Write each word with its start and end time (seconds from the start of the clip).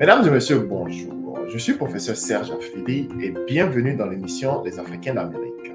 Mesdames 0.00 0.26
et 0.26 0.30
messieurs, 0.30 0.60
bonjour. 0.60 1.40
Je 1.50 1.58
suis 1.58 1.74
professeur 1.74 2.16
Serge 2.16 2.50
Afidi 2.50 3.06
et 3.20 3.34
bienvenue 3.46 3.94
dans 3.96 4.06
l'émission 4.06 4.62
Les 4.62 4.78
Africains 4.78 5.12
d'Amérique. 5.12 5.74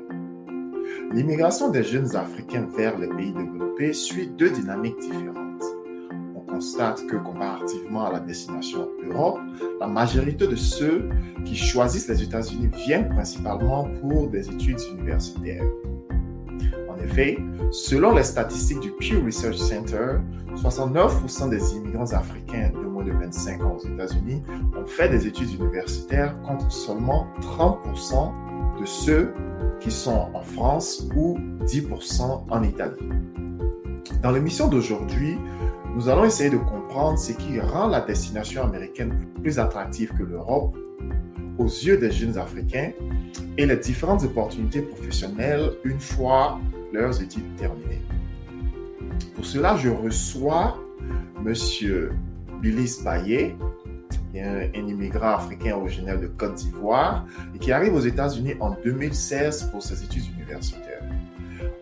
L'immigration 1.14 1.70
des 1.70 1.84
jeunes 1.84 2.16
Africains 2.16 2.68
vers 2.76 2.98
les 2.98 3.08
pays 3.08 3.32
développés 3.34 3.94
suit 3.94 4.26
deux 4.36 4.50
dynamiques 4.50 4.98
différentes. 4.98 5.62
On 6.36 6.40
constate 6.40 7.06
que 7.06 7.18
comparativement 7.18 8.08
à 8.08 8.14
la 8.14 8.20
destination 8.20 8.90
Europe, 9.08 9.38
la 9.80 9.86
majorité 9.86 10.48
de 10.48 10.56
ceux 10.56 11.08
qui 11.46 11.56
choisissent 11.56 12.08
les 12.08 12.24
États-Unis 12.24 12.72
viennent 12.88 13.10
principalement 13.10 13.88
pour 14.02 14.28
des 14.30 14.50
études 14.50 14.82
universitaires. 14.92 15.66
Effet, 17.06 17.38
selon 17.70 18.16
les 18.16 18.24
statistiques 18.24 18.80
du 18.80 18.90
Pew 18.90 19.24
Research 19.24 19.58
Center, 19.58 20.18
69% 20.56 21.52
des 21.52 21.76
immigrants 21.76 22.12
africains 22.14 22.72
de 22.74 22.88
moins 22.88 23.04
de 23.04 23.12
25 23.12 23.64
ans 23.64 23.78
aux 23.78 23.88
États-Unis 23.88 24.42
ont 24.76 24.88
fait 24.88 25.08
des 25.10 25.28
études 25.28 25.54
universitaires 25.54 26.34
contre 26.42 26.72
seulement 26.72 27.28
30% 27.42 28.80
de 28.80 28.86
ceux 28.86 29.32
qui 29.80 29.92
sont 29.92 30.30
en 30.34 30.42
France 30.42 31.08
ou 31.16 31.38
10% 31.66 32.46
en 32.50 32.64
Italie. 32.64 33.10
Dans 34.24 34.32
l'émission 34.32 34.68
d'aujourd'hui, 34.68 35.38
nous 35.96 36.10
allons 36.10 36.24
essayer 36.24 36.50
de 36.50 36.58
comprendre 36.58 37.20
ce 37.20 37.34
qui 37.34 37.60
rend 37.60 37.88
la 37.88 38.02
destination 38.02 38.64
américaine 38.64 39.14
plus 39.44 39.60
attractive 39.60 40.12
que 40.18 40.24
l'Europe 40.24 40.76
aux 41.60 41.68
yeux 41.68 41.98
des 41.98 42.12
jeunes 42.12 42.38
Africains 42.40 42.92
et 43.58 43.66
les 43.68 43.78
différentes 43.78 44.24
opportunités 44.24 44.82
professionnelles 44.82 45.72
une 45.84 46.00
fois 46.00 46.60
leurs 46.96 47.22
études 47.22 47.56
terminées. 47.58 48.02
Pour 49.36 49.46
cela, 49.46 49.76
je 49.78 49.90
reçois 49.90 50.78
M. 51.46 51.54
Billis 52.62 53.02
Baye, 53.04 53.56
qui 54.32 54.40
un, 54.40 54.70
immigrant 54.74 55.36
africain 55.36 55.76
originaire 55.76 56.20
de 56.20 56.28
Côte 56.28 56.56
d'Ivoire 56.56 57.26
et 57.54 57.60
qui 57.60 57.72
arrive 57.72 57.94
aux 57.94 58.02
États-Unis 58.02 58.56
en 58.60 58.72
2016 58.84 59.70
pour 59.72 59.84
ses 59.84 60.04
études 60.04 60.26
universitaires. 60.38 61.04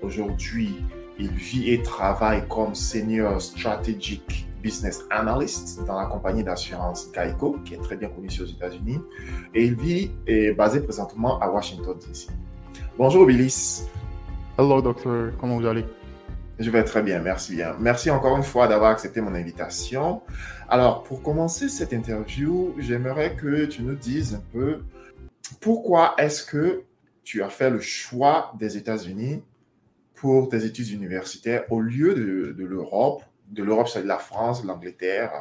Aujourd'hui, 0.01 0.75
il 1.19 1.29
vit 1.29 1.71
et 1.71 1.81
travaille 1.83 2.43
comme 2.47 2.75
Senior 2.75 3.41
Strategic 3.41 4.47
Business 4.61 5.03
Analyst 5.09 5.85
dans 5.85 5.99
la 5.99 6.07
compagnie 6.07 6.43
d'assurance 6.43 7.11
Geico, 7.13 7.57
qui 7.65 7.75
est 7.75 7.81
très 7.81 7.97
bien 7.97 8.09
connue 8.09 8.29
aux 8.41 8.45
États-Unis. 8.45 8.99
Et 9.53 9.65
il 9.65 9.75
vit 9.75 10.11
et 10.25 10.45
est 10.45 10.53
basé 10.53 10.79
présentement 10.79 11.39
à 11.39 11.49
Washington, 11.49 11.95
D.C. 11.99 12.27
Bonjour, 12.97 13.25
Billis. 13.25 13.83
Hello, 14.55 14.83
docteur. 14.83 15.33
Comment 15.39 15.57
vous 15.57 15.65
allez? 15.65 15.83
Je 16.59 16.69
vais 16.69 16.83
très 16.83 17.01
bien, 17.01 17.19
merci 17.19 17.55
bien. 17.55 17.75
Merci 17.79 18.11
encore 18.11 18.37
une 18.37 18.43
fois 18.43 18.67
d'avoir 18.67 18.91
accepté 18.91 19.19
mon 19.19 19.33
invitation. 19.33 20.21
Alors, 20.69 21.01
pour 21.01 21.23
commencer 21.23 21.69
cette 21.69 21.91
interview, 21.91 22.75
j'aimerais 22.77 23.35
que 23.35 23.65
tu 23.65 23.81
nous 23.81 23.95
dises 23.95 24.35
un 24.35 24.43
peu 24.51 24.83
pourquoi 25.59 26.13
est-ce 26.19 26.45
que 26.45 26.83
tu 27.23 27.41
as 27.41 27.49
fait 27.49 27.71
le 27.71 27.79
choix 27.79 28.53
des 28.59 28.77
États-Unis 28.77 29.41
pour 30.13 30.49
tes 30.49 30.63
études 30.65 30.89
universitaires 30.89 31.63
au 31.71 31.81
lieu 31.81 32.13
de, 32.13 32.63
l'Europe. 32.63 33.23
De 33.49 33.63
l'Europe, 33.63 33.87
c'est 33.87 34.03
la 34.03 34.19
France, 34.19 34.63
l'Angleterre, 34.63 35.31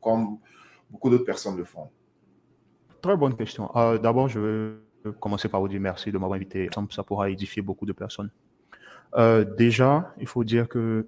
comme 0.00 0.38
beaucoup 0.90 1.08
d'autres 1.08 1.24
personnes 1.24 1.56
le 1.56 1.64
font? 1.64 1.88
Très 3.00 3.16
bonne 3.16 3.36
question. 3.36 3.70
Euh, 3.76 3.96
d'abord, 3.96 4.26
je 4.26 4.40
vais 4.40 5.12
commencer 5.20 5.48
par 5.48 5.60
vous 5.60 5.68
dire 5.68 5.80
merci 5.80 6.10
de 6.10 6.18
m'avoir 6.18 6.34
invité. 6.34 6.68
Ça 6.90 7.04
pourra 7.04 7.30
édifier 7.30 7.62
beaucoup 7.62 7.86
de 7.86 7.92
personnes. 7.92 8.32
Euh, 9.14 9.44
déjà, 9.44 10.14
il 10.18 10.26
faut 10.26 10.44
dire 10.44 10.68
que 10.68 11.06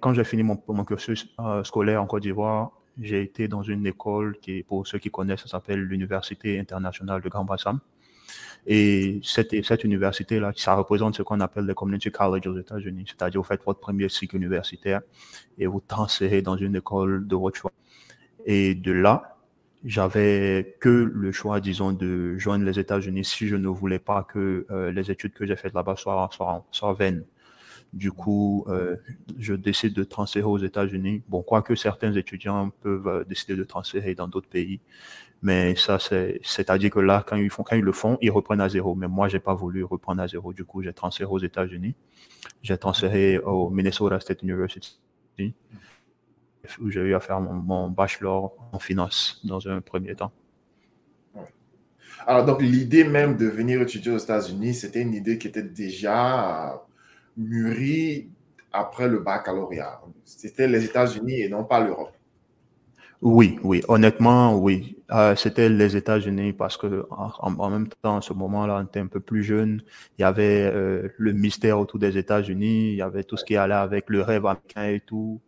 quand 0.00 0.14
j'ai 0.14 0.24
fini 0.24 0.42
mon, 0.42 0.84
cursus 0.84 1.28
euh, 1.38 1.62
scolaire 1.64 2.02
en 2.02 2.06
Côte 2.06 2.22
d'Ivoire, 2.22 2.70
j'ai 3.00 3.22
été 3.22 3.46
dans 3.46 3.62
une 3.62 3.86
école 3.86 4.38
qui, 4.40 4.62
pour 4.62 4.86
ceux 4.86 4.98
qui 4.98 5.10
connaissent, 5.10 5.42
ça 5.42 5.48
s'appelle 5.48 5.80
l'Université 5.80 6.58
internationale 6.58 7.20
de 7.20 7.28
Grand 7.28 7.44
Bassam. 7.44 7.80
Et 8.66 9.20
cette, 9.22 9.84
université-là, 9.84 10.52
ça 10.56 10.74
représente 10.74 11.14
ce 11.16 11.22
qu'on 11.22 11.40
appelle 11.40 11.66
le 11.66 11.74
Community 11.74 12.10
College 12.10 12.46
aux 12.48 12.58
États-Unis. 12.58 13.04
C'est-à-dire, 13.06 13.40
vous 13.40 13.46
faites 13.46 13.62
votre 13.64 13.78
premier 13.78 14.08
cycle 14.08 14.36
universitaire 14.36 15.02
et 15.56 15.66
vous 15.66 15.80
transférez 15.86 16.42
dans 16.42 16.56
une 16.56 16.74
école 16.74 17.28
de 17.28 17.36
votre 17.36 17.56
choix. 17.56 17.72
Et 18.44 18.74
de 18.74 18.90
là, 18.90 19.35
j'avais 19.86 20.76
que 20.80 20.88
le 20.88 21.30
choix, 21.30 21.60
disons, 21.60 21.92
de 21.92 22.36
joindre 22.38 22.64
les 22.64 22.78
États-Unis 22.78 23.24
si 23.24 23.46
je 23.46 23.54
ne 23.54 23.68
voulais 23.68 24.00
pas 24.00 24.24
que 24.24 24.66
euh, 24.70 24.90
les 24.90 25.12
études 25.12 25.32
que 25.32 25.46
j'ai 25.46 25.54
faites 25.54 25.74
là-bas 25.74 25.94
soient, 25.96 26.28
soient, 26.32 26.66
soient, 26.72 26.92
vaines. 26.92 27.24
Du 27.92 28.10
coup, 28.10 28.64
euh, 28.68 28.96
je 29.38 29.54
décide 29.54 29.94
de 29.94 30.02
transférer 30.02 30.44
aux 30.44 30.58
États-Unis. 30.58 31.22
Bon, 31.28 31.42
quoique 31.42 31.76
certains 31.76 32.12
étudiants 32.14 32.70
peuvent 32.82 33.06
euh, 33.06 33.24
décider 33.24 33.54
de 33.54 33.62
transférer 33.62 34.16
dans 34.16 34.26
d'autres 34.26 34.48
pays, 34.48 34.80
mais 35.40 35.76
ça, 35.76 36.00
c'est, 36.00 36.40
c'est-à-dire 36.42 36.90
que 36.90 36.98
là, 36.98 37.24
quand 37.26 37.36
ils 37.36 37.48
font, 37.50 37.62
quand 37.62 37.76
ils 37.76 37.84
le 37.84 37.92
font, 37.92 38.18
ils 38.20 38.30
reprennent 38.32 38.60
à 38.60 38.68
zéro. 38.68 38.96
Mais 38.96 39.06
moi, 39.06 39.28
j'ai 39.28 39.38
pas 39.38 39.54
voulu 39.54 39.84
reprendre 39.84 40.20
à 40.20 40.26
zéro. 40.26 40.52
Du 40.52 40.64
coup, 40.64 40.82
j'ai 40.82 40.92
transféré 40.92 41.30
aux 41.30 41.38
États-Unis. 41.38 41.94
J'ai 42.62 42.76
transféré 42.76 43.38
au 43.38 43.70
Minnesota 43.70 44.18
State 44.18 44.42
University 44.42 44.98
où 46.80 46.90
j'ai 46.90 47.00
eu 47.00 47.14
à 47.14 47.20
faire 47.20 47.40
mon, 47.40 47.88
bachelor 47.88 48.54
en 48.72 48.78
finance 48.78 49.40
dans 49.44 49.66
un 49.68 49.80
premier 49.80 50.14
temps. 50.14 50.32
Alors, 52.26 52.44
donc, 52.44 52.60
l'idée 52.60 53.04
même 53.04 53.36
de 53.36 53.46
venir 53.46 53.80
étudier 53.82 54.12
aux 54.12 54.18
États-Unis, 54.18 54.74
c'était 54.74 55.02
une 55.02 55.14
idée 55.14 55.38
qui 55.38 55.48
était 55.48 55.62
déjà 55.62 56.82
mûrie 57.36 58.28
après 58.72 59.08
le 59.08 59.20
baccalauréat. 59.20 60.00
C'était 60.24 60.66
les 60.66 60.84
États-Unis 60.84 61.42
et 61.42 61.48
non 61.48 61.64
pas 61.64 61.80
l'Europe. 61.80 62.12
Oui, 63.22 63.58
oui, 63.62 63.82
honnêtement, 63.88 64.56
oui. 64.58 64.96
Euh, 65.10 65.34
c'était 65.36 65.68
les 65.68 65.96
États-Unis 65.96 66.52
parce 66.52 66.76
que 66.76 67.06
en, 67.10 67.70
même 67.70 67.88
temps, 68.02 68.18
à 68.18 68.20
ce 68.20 68.32
moment-là, 68.34 68.78
on 68.80 68.84
était 68.84 69.00
un 69.00 69.06
peu 69.06 69.20
plus 69.20 69.42
jeune. 69.42 69.80
Il 70.18 70.22
y 70.22 70.24
avait 70.24 70.70
euh, 70.72 71.08
le 71.16 71.32
mystère 71.32 71.78
autour 71.78 71.98
des 71.98 72.18
États-Unis, 72.18 72.90
il 72.90 72.96
y 72.96 73.02
avait 73.02 73.24
tout 73.24 73.36
ce 73.36 73.44
qui 73.44 73.56
allait 73.56 73.74
avec 73.74 74.10
le 74.10 74.20
rêve 74.22 74.46
américain 74.46 74.88
et 74.88 75.00
tout 75.00 75.40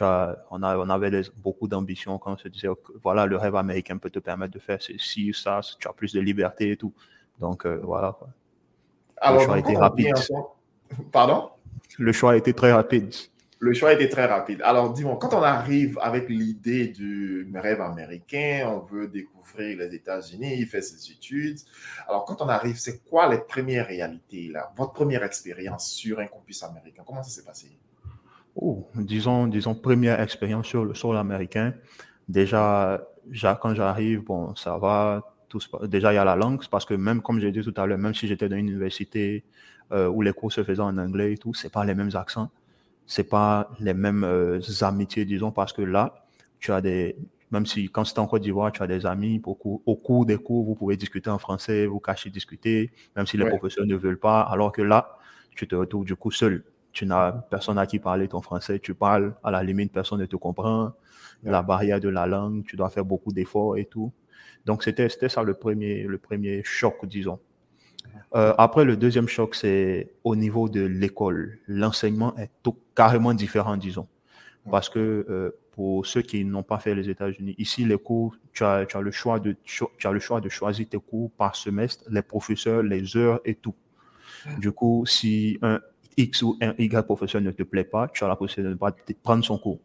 on, 0.00 0.62
on 0.62 0.90
avait 0.90 1.22
beaucoup 1.36 1.68
d'ambition 1.68 2.18
quand 2.18 2.32
on 2.32 2.36
se 2.36 2.48
disait, 2.48 2.68
voilà, 3.02 3.26
le 3.26 3.36
rêve 3.36 3.56
américain 3.56 3.96
peut 3.98 4.10
te 4.10 4.18
permettre 4.18 4.52
de 4.52 4.58
faire 4.58 4.80
ceci, 4.80 5.32
ça, 5.34 5.60
tu 5.78 5.88
as 5.88 5.92
plus 5.92 6.12
de 6.12 6.20
liberté 6.20 6.72
et 6.72 6.76
tout. 6.76 6.92
Donc, 7.38 7.66
euh, 7.66 7.80
voilà. 7.82 8.16
le 9.30 9.38
choix 9.40 9.54
a 9.54 9.58
été 9.58 9.76
rapide. 9.76 10.14
Pardon? 11.12 11.50
Le 11.98 12.12
choix 12.12 12.32
a 12.32 12.36
été 12.36 12.52
très 12.52 12.72
rapide. 12.72 13.12
Le 13.60 13.72
choix 13.72 13.90
a 13.90 13.92
été 13.92 14.08
très 14.08 14.26
rapide. 14.26 14.60
Alors, 14.62 14.92
dis-moi, 14.92 15.16
quand 15.18 15.32
on 15.32 15.42
arrive 15.42 15.98
avec 16.02 16.28
l'idée 16.28 16.88
du 16.88 17.50
rêve 17.54 17.80
américain, 17.80 18.68
on 18.68 18.80
veut 18.80 19.08
découvrir 19.08 19.78
les 19.78 19.94
États-Unis, 19.94 20.66
faire 20.66 20.82
ses 20.82 21.12
études. 21.12 21.58
Alors, 22.06 22.24
quand 22.24 22.42
on 22.42 22.48
arrive, 22.48 22.76
c'est 22.76 23.02
quoi 23.04 23.28
les 23.28 23.38
premières 23.38 23.86
réalités, 23.86 24.48
là, 24.48 24.72
votre 24.76 24.92
première 24.92 25.24
expérience 25.24 25.88
sur 25.88 26.18
un 26.18 26.26
campus 26.26 26.62
américain 26.62 27.04
Comment 27.06 27.22
ça 27.22 27.30
s'est 27.30 27.44
passé? 27.44 27.68
Oh, 28.56 28.88
disons, 28.94 29.46
disons, 29.46 29.74
première 29.74 30.20
expérience 30.20 30.66
sur 30.66 30.84
le 30.84 30.94
sol 30.94 31.16
américain. 31.16 31.74
Déjà, 32.28 33.06
quand 33.60 33.74
j'arrive, 33.74 34.24
bon, 34.24 34.54
ça 34.54 34.78
va. 34.78 35.22
Tout, 35.48 35.60
déjà, 35.84 36.12
il 36.12 36.16
y 36.16 36.18
a 36.18 36.24
la 36.24 36.36
langue, 36.36 36.64
parce 36.70 36.84
que 36.84 36.94
même, 36.94 37.20
comme 37.20 37.40
j'ai 37.40 37.52
dit 37.52 37.62
tout 37.62 37.74
à 37.76 37.86
l'heure, 37.86 37.98
même 37.98 38.14
si 38.14 38.26
j'étais 38.26 38.48
dans 38.48 38.56
une 38.56 38.68
université 38.68 39.44
euh, 39.92 40.08
où 40.08 40.22
les 40.22 40.32
cours 40.32 40.52
se 40.52 40.64
faisaient 40.64 40.80
en 40.80 40.96
anglais 40.98 41.34
et 41.34 41.38
tout, 41.38 41.54
c'est 41.54 41.72
pas 41.72 41.84
les 41.84 41.94
mêmes 41.94 42.10
accents, 42.14 42.50
c'est 43.06 43.28
pas 43.28 43.70
les 43.80 43.94
mêmes 43.94 44.24
euh, 44.24 44.60
amitiés, 44.80 45.24
disons, 45.24 45.52
parce 45.52 45.72
que 45.72 45.82
là, 45.82 46.26
tu 46.58 46.72
as 46.72 46.80
des, 46.80 47.16
même 47.50 47.66
si 47.66 47.88
quand 47.88 48.04
c'est 48.04 48.18
en 48.18 48.26
Côte 48.26 48.42
d'Ivoire, 48.42 48.72
tu 48.72 48.82
as 48.82 48.86
des 48.86 49.06
amis, 49.06 49.38
beaucoup, 49.38 49.82
au 49.86 49.94
cours 49.96 50.26
des 50.26 50.36
cours, 50.36 50.64
vous 50.64 50.74
pouvez 50.74 50.96
discuter 50.96 51.30
en 51.30 51.38
français, 51.38 51.86
vous 51.86 52.00
cachez 52.00 52.30
discuter, 52.30 52.90
même 53.14 53.26
si 53.26 53.36
les 53.36 53.46
professeurs 53.46 53.86
ne 53.86 53.96
veulent 53.96 54.18
pas, 54.18 54.40
alors 54.40 54.72
que 54.72 54.82
là, 54.82 55.18
tu 55.54 55.68
te 55.68 55.74
retrouves 55.74 56.04
du 56.04 56.16
coup 56.16 56.32
seul 56.32 56.64
tu 56.94 57.04
n'as 57.06 57.32
personne 57.32 57.76
à 57.76 57.86
qui 57.86 57.98
parler 57.98 58.28
ton 58.28 58.40
français, 58.40 58.78
tu 58.78 58.94
parles, 58.94 59.34
à 59.42 59.50
la 59.50 59.62
limite, 59.62 59.92
personne 59.92 60.20
ne 60.20 60.26
te 60.26 60.36
comprend, 60.36 60.92
la 61.42 61.62
barrière 61.62 62.00
de 62.00 62.08
la 62.08 62.26
langue, 62.26 62.64
tu 62.64 62.76
dois 62.76 62.88
faire 62.88 63.04
beaucoup 63.04 63.32
d'efforts 63.32 63.76
et 63.76 63.84
tout. 63.84 64.12
Donc, 64.64 64.82
c'était 64.82 65.08
ça 65.10 65.42
le 65.42 65.54
premier, 65.54 66.04
le 66.04 66.18
premier 66.18 66.62
choc, 66.64 67.04
disons. 67.04 67.40
Euh, 68.34 68.54
après, 68.56 68.84
le 68.84 68.96
deuxième 68.96 69.28
choc, 69.28 69.54
c'est 69.54 70.12
au 70.22 70.36
niveau 70.36 70.68
de 70.68 70.80
l'école. 70.80 71.58
L'enseignement 71.66 72.34
est 72.38 72.50
tout, 72.62 72.76
carrément 72.94 73.34
différent, 73.34 73.76
disons. 73.76 74.08
Parce 74.70 74.88
que 74.88 75.26
euh, 75.28 75.50
pour 75.72 76.06
ceux 76.06 76.22
qui 76.22 76.44
n'ont 76.44 76.62
pas 76.62 76.78
fait 76.78 76.94
les 76.94 77.10
États-Unis, 77.10 77.54
ici, 77.58 77.84
les 77.84 77.98
cours, 77.98 78.36
tu 78.52 78.64
as, 78.64 78.86
tu 78.86 78.96
as, 78.96 79.00
le 79.00 79.10
choix 79.10 79.40
de, 79.40 79.56
tu 79.64 79.84
as 80.04 80.12
le 80.12 80.20
choix 80.20 80.40
de 80.40 80.48
choisir 80.48 80.88
tes 80.88 80.98
cours 80.98 81.30
par 81.32 81.56
semestre, 81.56 82.04
les 82.08 82.22
professeurs, 82.22 82.82
les 82.82 83.16
heures 83.16 83.40
et 83.44 83.56
tout. 83.56 83.74
Du 84.58 84.72
coup, 84.72 85.04
si 85.06 85.58
un, 85.62 85.80
X 86.16 86.42
ou 86.42 86.56
un 86.60 86.74
Y 86.78 87.02
professeur 87.04 87.40
ne 87.40 87.50
te 87.50 87.62
plaît 87.62 87.84
pas, 87.84 88.08
tu 88.08 88.24
as 88.24 88.28
la 88.28 88.36
possibilité 88.36 88.74
de 89.14 89.18
prendre 89.22 89.44
son 89.44 89.58
cours. 89.58 89.80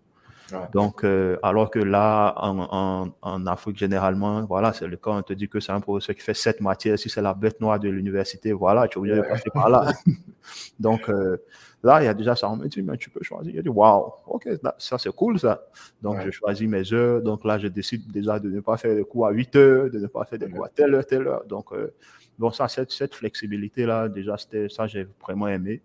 Donc, 0.73 1.03
euh, 1.03 1.37
alors 1.43 1.69
que 1.69 1.79
là, 1.79 2.33
en, 2.37 3.11
en, 3.21 3.47
Afrique, 3.47 3.77
généralement, 3.77 4.45
voilà, 4.45 4.73
c'est 4.73 4.87
le 4.87 4.97
cas, 4.97 5.11
on 5.11 5.21
te 5.21 5.33
dit 5.33 5.47
que 5.47 5.59
c'est 5.59 5.71
un 5.71 5.79
professeur 5.79 6.15
qui 6.15 6.21
fait 6.21 6.33
sept 6.33 6.61
matières. 6.61 6.97
Si 6.97 7.09
c'est 7.09 7.21
la 7.21 7.33
bête 7.33 7.59
noire 7.61 7.79
de 7.79 7.89
l'université, 7.89 8.51
voilà, 8.51 8.87
tu 8.87 8.97
es 8.97 8.99
obligé 8.99 9.15
de 9.15 9.21
passer 9.21 9.49
par 9.53 9.69
là. 9.69 9.91
Donc, 10.79 11.09
euh, 11.09 11.37
là, 11.83 12.01
il 12.01 12.05
y 12.05 12.07
a 12.07 12.13
déjà 12.13 12.35
ça. 12.35 12.49
On 12.49 12.57
me 12.57 12.67
dit, 12.67 12.81
mais 12.81 12.97
tu 12.97 13.09
peux 13.09 13.23
choisir. 13.23 13.53
Il 13.55 13.61
dit, 13.61 13.69
waouh, 13.69 14.11
ok, 14.27 14.49
ça 14.77 14.97
c'est 14.97 15.13
cool 15.13 15.39
ça. 15.39 15.63
Donc, 16.01 16.19
je 16.25 16.31
choisis 16.31 16.67
mes 16.67 16.93
heures. 16.93 17.21
Donc 17.21 17.45
là, 17.45 17.57
je 17.59 17.67
décide 17.67 18.11
déjà 18.11 18.39
de 18.39 18.49
ne 18.49 18.59
pas 18.59 18.77
faire 18.77 18.95
des 18.95 19.03
cours 19.03 19.27
à 19.27 19.31
8 19.31 19.55
heures, 19.55 19.89
de 19.89 19.99
ne 19.99 20.07
pas 20.07 20.25
faire 20.25 20.39
des 20.39 20.49
cours 20.49 20.65
à 20.65 20.69
telle 20.69 20.93
heure, 20.95 21.05
telle 21.05 21.27
heure. 21.27 21.45
Donc, 21.45 21.71
euh, 21.73 21.93
bon, 22.37 22.51
ça, 22.51 22.67
cette, 22.67 22.91
cette 22.91 23.15
flexibilité-là, 23.15 24.09
déjà, 24.09 24.35
ça, 24.69 24.87
j'ai 24.87 25.07
vraiment 25.21 25.47
aimé. 25.47 25.81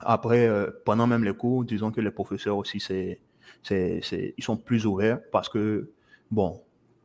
Après, 0.00 0.50
pendant 0.84 1.06
même 1.06 1.24
les 1.24 1.34
cours, 1.34 1.64
disons 1.64 1.90
que 1.90 2.00
les 2.00 2.10
professeurs 2.10 2.56
aussi, 2.56 2.80
c'est 2.80 3.20
c'est, 3.62 4.34
ils 4.36 4.44
sont 4.44 4.56
plus 4.56 4.86
ouverts 4.86 5.20
parce 5.32 5.48
que, 5.48 5.90
bon, 6.30 6.62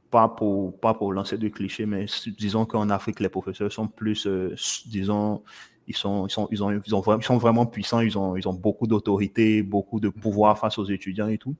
pas 0.09 0.27
pour, 0.27 0.79
pas 0.79 0.93
pour 0.93 1.13
lancer 1.13 1.37
de 1.37 1.47
clichés, 1.47 1.85
mais 1.85 2.05
disons 2.37 2.65
qu'en 2.65 2.89
Afrique, 2.89 3.19
les 3.19 3.29
professeurs 3.29 3.71
sont 3.71 3.87
plus, 3.87 4.27
euh, 4.27 4.53
disons, 4.85 5.41
ils 5.87 5.95
sont, 5.95 6.27
ils 6.27 6.31
sont, 6.31 6.47
ils 6.51 6.63
ont, 6.63 6.71
ils, 6.71 6.95
ont, 6.95 7.17
ils 7.17 7.23
sont 7.23 7.37
vraiment 7.37 7.65
puissants, 7.65 8.01
ils 8.01 8.17
ont, 8.17 8.35
ils 8.35 8.47
ont 8.47 8.53
beaucoup 8.53 8.87
d'autorité, 8.87 9.63
beaucoup 9.63 9.99
de 9.99 10.09
pouvoir 10.09 10.57
face 10.57 10.77
aux 10.77 10.85
étudiants 10.85 11.27
et 11.27 11.37
tout. 11.37 11.55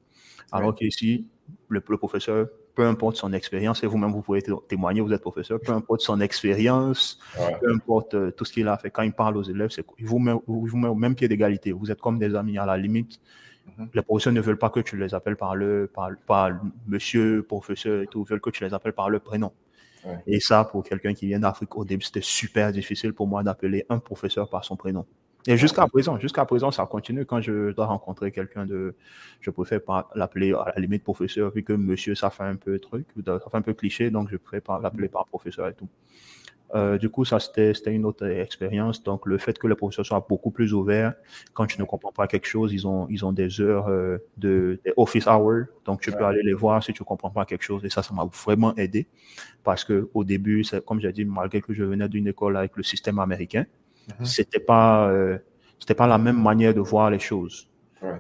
Alors 0.52 0.76
qu'ici, 0.76 1.28
le, 1.70 1.82
professeur, 1.82 2.48
peu 2.76 2.86
importe 2.86 3.18
son 3.18 3.34
expérience, 3.34 3.84
et 3.84 3.88
vous-même, 3.88 4.12
vous 4.12 4.22
pouvez 4.22 4.44
témoigner, 4.68 5.02
vous 5.02 5.14
êtes 5.14 5.22
professeur, 5.22 5.60
peu 5.60 5.72
importe 5.72 6.02
son 6.02 6.20
expérience, 6.22 7.20
peu 7.62 7.74
importe 7.74 8.14
euh, 8.14 8.32
tout 8.32 8.46
ce 8.46 8.54
qu'il 8.54 8.68
a 8.68 8.78
fait, 8.78 8.90
quand 8.90 9.04
il 9.04 9.14
parle 9.14 9.38
aux 9.38 9.44
élèves, 9.44 9.70
c'est, 9.70 9.86
il 10.00 10.06
vous 10.06 10.20
met, 10.20 10.34
vous 10.48 10.78
met 10.78 10.88
au 10.88 10.96
même 10.96 11.16
pied 11.16 11.28
d'égalité. 11.28 11.72
Vous 11.72 11.92
êtes 11.92 12.02
comme 12.02 12.20
des 12.20 12.36
amis 12.36 12.58
à 12.58 12.66
la 12.66 12.78
limite. 12.78 13.20
Mhm. 13.78 13.90
Les 13.94 14.02
professeurs 14.02 14.34
ne 14.34 14.42
veulent 14.42 14.58
pas 14.58 14.70
que 14.70 14.80
tu 14.80 14.98
les 14.98 15.14
appelles 15.14 15.38
par 15.38 15.56
le, 15.56 15.92
par, 16.28 16.52
monsieur, 16.88 17.44
professeur 17.44 18.02
et 18.02 18.08
tout, 18.08 18.26
ils 18.28 18.30
veulent 18.30 18.42
que 18.42 18.50
tu 18.50 18.64
les 18.64 18.74
appelles 18.74 18.94
par 18.94 19.10
le 19.10 19.20
prénom. 19.20 19.52
Et 20.26 20.40
ça, 20.40 20.64
pour 20.66 20.84
quelqu'un 20.84 21.14
qui 21.14 21.28
vient 21.28 21.40
d'Afrique, 21.40 21.76
au 21.78 21.86
début, 21.86 22.04
c'était 22.04 22.22
super 22.24 22.72
difficile 22.72 23.14
pour 23.14 23.28
moi 23.28 23.44
d'appeler 23.44 23.86
un 23.88 24.00
professeur 24.00 24.50
par 24.50 24.66
son 24.66 24.76
prénom. 24.76 25.06
Et 25.48 25.58
jusqu'à 25.58 25.88
présent, 25.88 26.20
jusqu'à 26.20 26.46
présent, 26.46 26.72
ça 26.72 26.86
continue. 26.86 27.26
Quand 27.26 27.42
je 27.42 27.72
dois 27.72 27.88
rencontrer 27.88 28.32
quelqu'un 28.32 28.66
de, 28.66 28.96
je 29.40 29.50
préfère 29.50 29.80
l'appeler 30.16 30.54
à 30.54 30.74
la 30.76 30.82
limite 30.82 31.04
professeur, 31.04 31.52
vu 31.52 31.64
que 31.64 31.74
monsieur, 31.74 32.16
ça 32.16 32.30
fait 32.30 32.44
un 32.44 32.56
peu 32.56 32.80
truc, 32.80 33.08
ça 33.26 33.40
fait 33.40 33.58
un 33.58 33.62
peu 33.62 33.74
cliché, 33.74 34.12
donc 34.12 34.30
je 34.30 34.38
préfère 34.38 34.80
l'appeler 34.80 35.08
par 35.08 35.26
professeur 35.26 35.68
et 35.68 35.74
tout. 35.74 35.90
Euh, 36.74 36.98
du 36.98 37.10
coup, 37.10 37.26
ça, 37.26 37.40
c'était 37.40 37.74
une 37.88 38.06
autre 38.06 38.26
expérience. 38.26 39.04
Donc, 39.04 39.26
le 39.26 39.38
fait 39.38 39.58
que 39.58 39.68
les 39.68 39.76
professeurs 39.76 40.06
soient 40.06 40.26
beaucoup 40.28 40.52
plus 40.52 40.74
ouverts, 40.74 41.14
quand 41.54 41.66
tu 41.66 41.80
ne 41.80 41.86
comprends 41.86 42.12
pas 42.12 42.28
quelque 42.28 42.48
chose, 42.48 42.72
ils 42.74 42.88
ont, 42.88 43.08
ils 43.10 43.26
ont 43.26 43.34
des 43.34 43.60
heures 43.60 43.88
euh, 43.90 44.20
de 44.38 44.80
office 44.96 45.28
hours. 45.28 45.66
Donc, 45.86 46.02
tu 46.02 46.12
peux 46.12 46.24
aller 46.24 46.44
les 46.44 46.54
voir 46.54 46.84
si 46.84 46.94
tu 46.94 47.02
ne 47.02 47.06
comprends 47.06 47.30
pas 47.30 47.46
quelque 47.46 47.64
chose. 47.64 47.84
Et 47.84 47.90
ça, 47.90 48.04
ça 48.04 48.14
m'a 48.14 48.26
vraiment 48.26 48.76
aidé. 48.76 49.08
Parce 49.64 49.84
que 49.84 50.10
au 50.14 50.24
début, 50.24 50.64
comme 50.86 51.02
j'ai 51.02 51.12
dit, 51.12 51.26
malgré 51.26 51.62
que 51.62 51.74
je 51.74 51.84
venais 51.84 52.08
d'une 52.08 52.28
école 52.28 52.56
avec 52.56 52.78
le 52.78 52.84
système 52.84 53.20
américain, 53.20 53.66
mm-hmm. 54.10 54.26
c'était 54.26 54.60
pas, 54.60 55.10
euh, 55.10 55.38
c'était 55.80 55.96
pas 55.96 56.08
la 56.08 56.18
même 56.18 56.42
manière 56.42 56.74
de 56.74 56.82
voir 56.82 57.10
les 57.10 57.20
choses. 57.20 57.68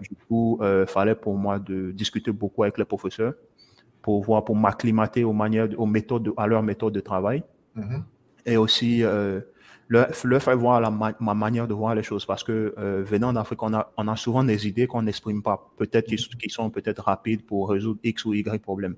Du 0.02 0.16
coup, 0.28 0.60
il 0.62 0.86
fallait 0.88 1.16
pour 1.16 1.36
moi 1.36 1.58
de 1.58 1.92
discuter 1.92 2.32
beaucoup 2.32 2.62
avec 2.62 2.78
les 2.78 2.86
professeurs 2.86 3.34
pour 4.04 4.24
voir, 4.24 4.46
pour 4.46 4.56
m'acclimater 4.56 5.24
aux 5.24 5.34
manières, 5.34 5.70
aux 5.76 5.88
méthodes, 5.88 6.32
à 6.38 6.46
leur 6.46 6.62
méthode 6.62 6.94
de 6.94 7.00
travail. 7.00 7.44
Mm-hmm 7.76 8.02
et 8.46 8.58
aussi 8.58 9.04
euh, 9.04 9.42
leur, 9.88 10.14
faire 10.14 10.58
voir 10.58 10.82
la 10.82 10.90
ma 10.90 11.34
manière 11.34 11.68
de 11.68 11.74
voir 11.74 11.96
les 11.96 12.04
choses 12.04 12.26
parce 12.26 12.44
que 12.44 12.74
euh, 12.78 13.04
venant 13.04 13.34
d'Afrique, 13.34 13.62
on 13.64 13.74
a, 13.74 13.92
on 13.98 14.08
a 14.08 14.16
souvent 14.16 14.44
des 14.44 14.68
idées 14.68 14.88
qu'on 14.88 15.04
n'exprime 15.04 15.42
pas, 15.42 15.72
peut-être 15.78 16.08
qui, 16.08 16.50
sont 16.50 16.70
peut-être 16.70 17.04
rapides 17.04 17.46
pour 17.46 17.70
résoudre 17.70 18.00
X 18.04 18.26
ou 18.26 18.34
Y 18.34 18.62
problème. 18.62 18.96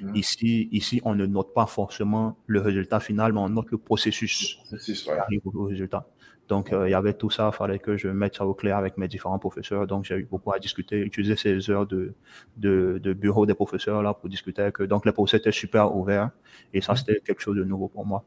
Mm. 0.00 0.14
Ici, 0.14 0.68
ici, 0.70 1.00
on 1.04 1.14
ne 1.14 1.26
note 1.26 1.52
pas 1.54 1.66
forcément 1.66 2.36
le 2.46 2.60
résultat 2.60 3.00
final, 3.00 3.32
mais 3.32 3.40
on 3.40 3.48
note 3.48 3.70
le 3.70 3.78
processus, 3.78 4.58
qui 4.84 5.10
arrive 5.10 5.40
au 5.44 5.64
résultat. 5.64 6.06
Donc, 6.48 6.72
euh, 6.72 6.88
il 6.88 6.92
y 6.92 6.94
avait 6.94 7.12
tout 7.12 7.30
ça, 7.30 7.50
il 7.52 7.56
fallait 7.56 7.78
que 7.78 7.96
je 7.96 8.08
mette 8.08 8.36
ça 8.36 8.46
au 8.46 8.54
clair 8.54 8.76
avec 8.78 8.96
mes 8.96 9.06
différents 9.06 9.38
professeurs. 9.38 9.86
Donc, 9.86 10.04
j'ai 10.04 10.16
eu 10.16 10.24
beaucoup 10.24 10.52
à 10.52 10.58
discuter, 10.58 10.98
utiliser 11.00 11.36
ces 11.36 11.70
heures 11.70 11.86
de, 11.86 12.14
de, 12.56 12.98
de, 13.02 13.12
bureau 13.12 13.44
des 13.44 13.54
professeurs 13.54 14.02
là 14.02 14.14
pour 14.14 14.28
discuter 14.28 14.62
avec 14.62 14.80
eux. 14.80 14.86
Donc, 14.86 15.04
les 15.04 15.12
professeurs 15.12 15.40
étaient 15.40 15.52
super 15.52 15.94
ouverts 15.94 16.30
et 16.72 16.80
ça, 16.80 16.96
c'était 16.96 17.20
quelque 17.20 17.42
chose 17.42 17.56
de 17.56 17.64
nouveau 17.64 17.88
pour 17.88 18.06
moi. 18.06 18.24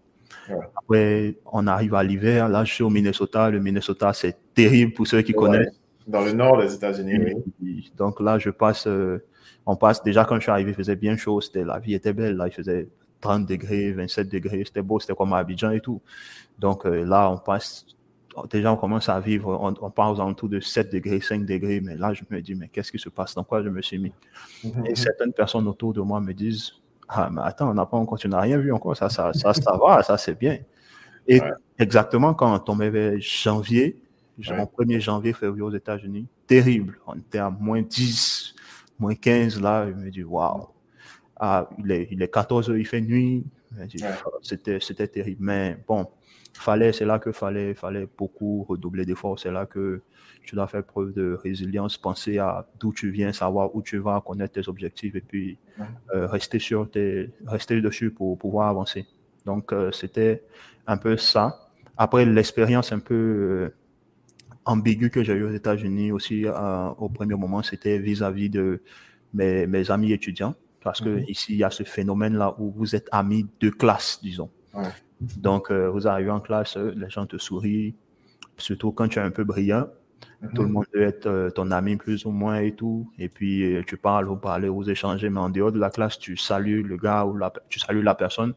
Après, 0.76 1.38
on 1.52 1.68
arrive 1.68 1.96
à 1.96 2.04
l'hiver. 2.04 2.48
Là, 2.48 2.64
je 2.64 2.74
suis 2.74 2.84
au 2.84 2.90
Minnesota. 2.90 3.50
Le 3.50 3.60
Minnesota, 3.60 4.14
c'est 4.14 4.38
terrible 4.54 4.94
pour 4.94 5.08
ceux 5.08 5.22
qui 5.22 5.34
connaissent. 5.34 5.80
Dans 6.08 6.22
le 6.22 6.32
nord 6.32 6.58
des 6.60 6.74
États-Unis, 6.74 7.20
oui. 7.62 7.92
Donc 7.96 8.20
là, 8.20 8.40
je 8.40 8.50
passe, 8.50 8.88
euh, 8.88 9.24
on 9.66 9.76
passe, 9.76 10.04
déjà 10.04 10.26
quand 10.26 10.36
je 10.36 10.42
suis 10.42 10.52
arrivé, 10.52 10.72
il 10.72 10.76
faisait 10.76 10.96
bien 10.96 11.16
chaud. 11.16 11.40
La 11.54 11.80
vie 11.80 11.94
était 11.94 12.14
belle. 12.14 12.36
Là, 12.38 12.48
il 12.48 12.54
faisait 12.54 12.88
30 13.22 13.46
degrés, 13.46 13.92
27 13.92 14.30
degrés. 14.30 14.64
C'était 14.66 14.82
beau. 14.82 15.00
C'était 15.00 15.14
comme 15.14 15.34
à 15.34 15.38
Abidjan 15.38 15.72
et 15.72 15.80
tout. 15.80 16.02
Donc 16.60 16.86
euh, 16.86 17.06
là, 17.06 17.30
on 17.32 17.38
passe, 17.38 17.86
déjà, 18.50 18.72
on 18.72 18.78
commence 18.78 19.10
à 19.10 19.20
vivre, 19.20 19.58
on, 19.62 19.74
on 19.82 19.90
passe 19.90 20.20
en 20.20 20.34
tout 20.34 20.48
de 20.48 20.60
7 20.60 20.92
degrés, 20.92 21.22
5 21.22 21.46
degrés. 21.46 21.82
Mais 21.82 21.96
là, 21.96 22.14
je 22.14 22.24
me 22.30 22.42
dis, 22.42 22.56
mais 22.56 22.68
qu'est-ce 22.68 22.92
qui 22.92 23.00
se 23.00 23.10
passe? 23.10 23.36
Dans 23.36 23.44
quoi 23.44 23.64
je 23.64 23.70
me 23.70 23.82
suis 23.82 24.00
mis? 24.00 24.14
Mm-hmm. 24.64 24.92
Et 24.92 24.96
certaines 24.96 25.34
personnes 25.34 25.68
autour 25.68 25.94
de 25.94 26.02
moi 26.02 26.20
me 26.22 26.34
disent, 26.34 26.74
ah, 27.08 27.30
mais 27.32 27.42
attends, 27.44 27.70
on 27.70 27.74
n'a 27.74 27.86
pas 27.86 27.98
encore, 27.98 28.18
tu 28.18 28.30
n'as 28.30 28.40
rien 28.40 28.58
vu 28.58 28.72
encore, 28.72 28.96
ça, 28.96 29.10
ça, 29.10 29.34
ça, 29.34 29.54
ça 29.54 29.78
va, 29.78 30.02
ça 30.02 30.18
c'est 30.18 30.38
bien. 30.38 30.60
Et 31.28 31.42
exactement 31.78 32.34
quand 32.34 32.54
on 32.54 32.60
tombait 32.60 32.90
vers 32.90 33.20
janvier, 33.20 34.02
mon 34.38 34.64
1er 34.64 35.00
janvier, 35.00 35.34
février 35.34 35.62
aux 35.62 35.74
États-Unis, 35.74 36.28
terrible. 36.48 37.00
On 37.06 37.16
était 37.16 37.38
à 37.38 37.50
moins 37.50 37.82
10, 37.82 38.56
moins 38.98 39.14
15 39.14 39.62
là. 39.62 39.88
Je 39.88 39.94
me 39.94 40.10
dis, 40.10 40.24
waouh. 40.24 40.68
Ah, 41.36 41.70
il, 41.80 41.92
est, 41.92 42.08
il 42.12 42.22
est 42.22 42.32
14 42.32 42.70
heures, 42.70 42.78
il 42.78 42.86
fait 42.86 43.02
nuit. 43.02 43.44
C'était, 44.42 44.80
c'était 44.80 45.08
terrible. 45.08 45.44
Mais 45.44 45.78
bon, 45.88 46.08
fallait, 46.54 46.94
c'est 46.94 47.06
là 47.06 47.20
que 47.20 47.32
fallait, 47.32 47.74
fallait 47.74 48.08
beaucoup 48.18 48.64
redoubler 48.68 49.06
d'efforts. 49.06 49.40
C'est 49.40 49.52
là 49.52 49.66
que 49.66 50.02
tu 50.44 50.56
dois 50.56 50.68
faire 50.68 50.84
preuve 50.84 51.14
de 51.14 51.34
résilience, 51.34 51.98
penser 51.98 52.38
à 52.38 52.68
d'où 52.80 52.94
tu 52.94 53.12
viens, 53.12 53.32
savoir 53.32 53.76
où 53.76 53.82
tu 53.82 53.98
vas, 53.98 54.22
connaître 54.26 54.54
tes 54.54 54.68
objectifs 54.68 55.16
et 55.16 55.22
puis 55.22 55.58
euh, 56.14 56.28
rester 56.28 56.60
sur 56.60 56.90
tes, 56.90 57.30
rester 57.46 57.82
dessus 57.82 58.12
pour 58.12 58.38
pouvoir 58.38 58.70
avancer. 58.70 59.06
Donc, 59.46 59.72
euh, 59.72 59.92
c'était 59.92 60.44
un 60.88 60.98
peu 60.98 61.18
ça. 61.18 61.70
Après, 61.98 62.26
l'expérience 62.26 62.92
un 62.92 63.00
peu 63.00 63.14
euh, 63.16 63.76
ambiguë 64.66 65.10
que 65.10 65.24
j'ai 65.24 65.34
eue 65.34 65.44
aux 65.44 65.54
États-Unis 65.54 66.12
aussi 66.12 66.46
au 66.98 67.10
premier 67.10 67.36
moment, 67.36 67.62
c'était 67.62 68.00
vis-à-vis 68.00 68.50
de 68.50 68.82
mes, 69.34 69.68
mes, 69.68 69.90
amis 69.92 70.12
étudiants. 70.12 70.56
Parce 70.84 71.00
que 71.00 71.10
mhm. 71.10 71.26
ici, 71.28 71.54
il 71.54 71.58
y 71.58 71.64
a 71.64 71.70
ce 71.70 71.84
phénomène-là 71.84 72.56
où 72.58 72.72
vous 72.72 72.96
êtes 72.96 73.08
amis 73.12 73.48
de 73.60 73.70
classe, 73.70 74.20
disons. 74.24 74.50
Donc, 75.38 75.72
vous 75.72 76.08
arrivez 76.08 76.32
en 76.32 76.40
classe, 76.40 76.78
les 76.78 77.10
gens 77.10 77.26
te 77.26 77.38
sourient, 77.38 77.96
surtout 78.58 78.92
quand 78.92 79.08
tu 79.08 79.20
es 79.20 79.22
un 79.22 79.32
peu 79.32 79.44
brillant. 79.44 79.88
Tout 80.56 80.64
le 80.64 80.68
mhm. 80.68 80.74
monde 80.74 80.86
veut 80.94 81.04
être 81.04 81.28
euh, 81.28 81.50
ton 81.52 81.70
ami 81.70 81.98
plus 81.98 82.26
ou 82.26 82.32
moins 82.32 82.60
et 82.60 82.72
tout. 82.72 83.08
Et 83.20 83.30
puis, 83.30 83.76
euh, 83.76 83.84
tu 83.86 83.96
parles, 83.96 84.26
vous 84.26 84.38
parlez, 84.38 84.70
vous 84.70 84.90
échangez, 84.90 85.30
mais 85.30 85.40
en 85.40 85.50
dehors 85.50 85.72
de 85.72 85.80
la 85.80 85.92
classe, 85.92 86.18
tu 86.18 86.36
salues 86.36 86.82
le 86.82 86.98
gars 86.98 87.26
ou 87.26 87.38
la, 87.38 87.54
tu 87.70 87.80
salues 87.80 88.02
la 88.02 88.16
personne, 88.16 88.54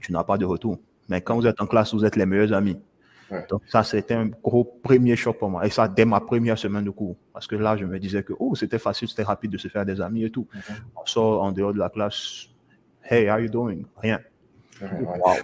tu 0.00 0.12
n'as 0.12 0.22
pas 0.22 0.38
de 0.38 0.44
retour. 0.44 0.78
Mais 1.08 1.20
quand 1.20 1.34
vous 1.34 1.46
êtes 1.46 1.60
en 1.60 1.66
classe, 1.66 1.92
vous 1.92 2.04
êtes 2.04 2.14
les 2.14 2.26
meilleurs 2.26 2.52
amis. 2.52 2.78
Donc, 3.50 3.62
ça, 3.66 3.82
c'était 3.82 4.14
un 4.14 4.26
gros 4.26 4.64
premier 4.64 5.14
choc 5.14 5.38
pour 5.38 5.50
moi. 5.50 5.66
Et 5.66 5.70
ça, 5.70 5.86
dès 5.86 6.06
ma 6.06 6.20
première 6.20 6.56
semaine 6.56 6.84
de 6.84 6.90
cours. 6.90 7.16
Parce 7.32 7.46
que 7.46 7.56
là, 7.56 7.76
je 7.76 7.84
me 7.84 7.98
disais 7.98 8.22
que, 8.22 8.32
oh, 8.38 8.54
c'était 8.54 8.78
facile, 8.78 9.06
c'était 9.08 9.24
rapide 9.24 9.50
de 9.50 9.58
se 9.58 9.68
faire 9.68 9.84
des 9.84 10.00
amis 10.00 10.24
et 10.24 10.30
tout. 10.30 10.46
Mhm. 10.54 10.76
On 10.96 11.04
sort 11.04 11.42
en 11.42 11.52
dehors 11.52 11.74
de 11.74 11.78
la 11.78 11.90
classe. 11.90 12.46
Hey, 13.02 13.28
how 13.28 13.38
you 13.38 13.50
doing? 13.50 13.84
Rien. 13.98 14.20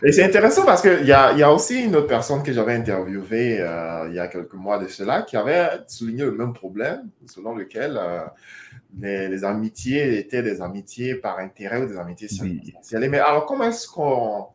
Et 0.02 0.12
c'est 0.12 0.24
intéressant 0.24 0.64
parce 0.64 0.82
qu'il 0.82 1.06
y 1.06 1.12
a, 1.12 1.32
y 1.32 1.42
a 1.42 1.52
aussi 1.52 1.84
une 1.84 1.96
autre 1.96 2.06
personne 2.06 2.42
que 2.42 2.52
j'avais 2.52 2.74
interviewée 2.74 3.58
euh, 3.60 4.06
il 4.08 4.14
y 4.14 4.18
a 4.18 4.28
quelques 4.28 4.54
mois 4.54 4.78
de 4.78 4.88
cela 4.88 5.22
qui 5.22 5.36
avait 5.36 5.68
souligné 5.86 6.24
le 6.24 6.32
même 6.32 6.52
problème, 6.52 7.08
selon 7.26 7.54
lequel 7.54 7.98
euh, 8.00 8.24
les, 9.00 9.44
amitiés 9.44 10.18
étaient 10.18 10.42
des 10.42 10.62
amitiés 10.62 11.16
par 11.16 11.38
intérêt 11.38 11.82
ou 11.82 11.86
des 11.86 11.98
amitiés 11.98 12.28
circonstancielles. 12.28 13.10
Mais 13.10 13.18
alors, 13.18 13.46
comment 13.46 13.64
est-ce 13.64 13.88
qu'on 13.88 14.46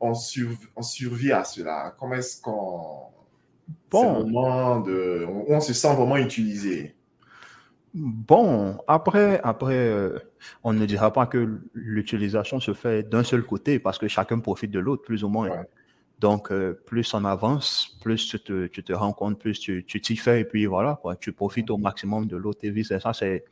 on, 0.00 0.14
survit 0.14 1.32
à 1.32 1.44
cela? 1.44 1.94
Comment 1.98 2.14
est-ce 2.14 2.40
qu'on. 2.40 3.06
Bon. 3.90 4.80
de, 4.80 5.26
on 5.48 5.60
se 5.60 5.72
sent 5.72 5.94
vraiment 5.94 6.16
utilisé? 6.16 6.95
Bon, 7.98 8.76
après, 8.88 9.40
après 9.42 9.74
euh, 9.74 10.18
on 10.62 10.74
ne 10.74 10.84
dira 10.84 11.14
pas 11.14 11.26
que 11.26 11.60
l'utilisation 11.72 12.60
se 12.60 12.74
fait 12.74 13.02
d'un 13.02 13.22
seul 13.22 13.42
côté 13.42 13.78
parce 13.78 13.96
que 13.98 14.06
chacun 14.06 14.38
profite 14.38 14.70
de 14.70 14.78
l'autre, 14.78 15.02
plus 15.02 15.24
ou 15.24 15.30
moins. 15.30 15.48
Donc, 16.18 16.52
euh, 16.52 16.74
plus 16.86 17.14
on 17.14 17.24
avance, 17.24 17.96
plus 18.02 18.28
tu 18.28 18.38
te, 18.38 18.66
tu 18.66 18.82
te 18.84 18.92
rends 18.92 19.14
compte, 19.14 19.38
plus 19.38 19.58
tu 19.58 19.82
t'y 19.84 20.16
fais 20.16 20.42
et 20.42 20.44
puis 20.44 20.66
voilà, 20.66 20.98
quoi, 21.00 21.16
tu 21.16 21.32
profites 21.32 21.70
au 21.70 21.78
maximum 21.78 22.26
de 22.26 22.36
l'autre 22.36 22.60
et 22.64 22.70
vice 22.70 22.92
Ça, 22.98 23.14
c'est, 23.14 23.44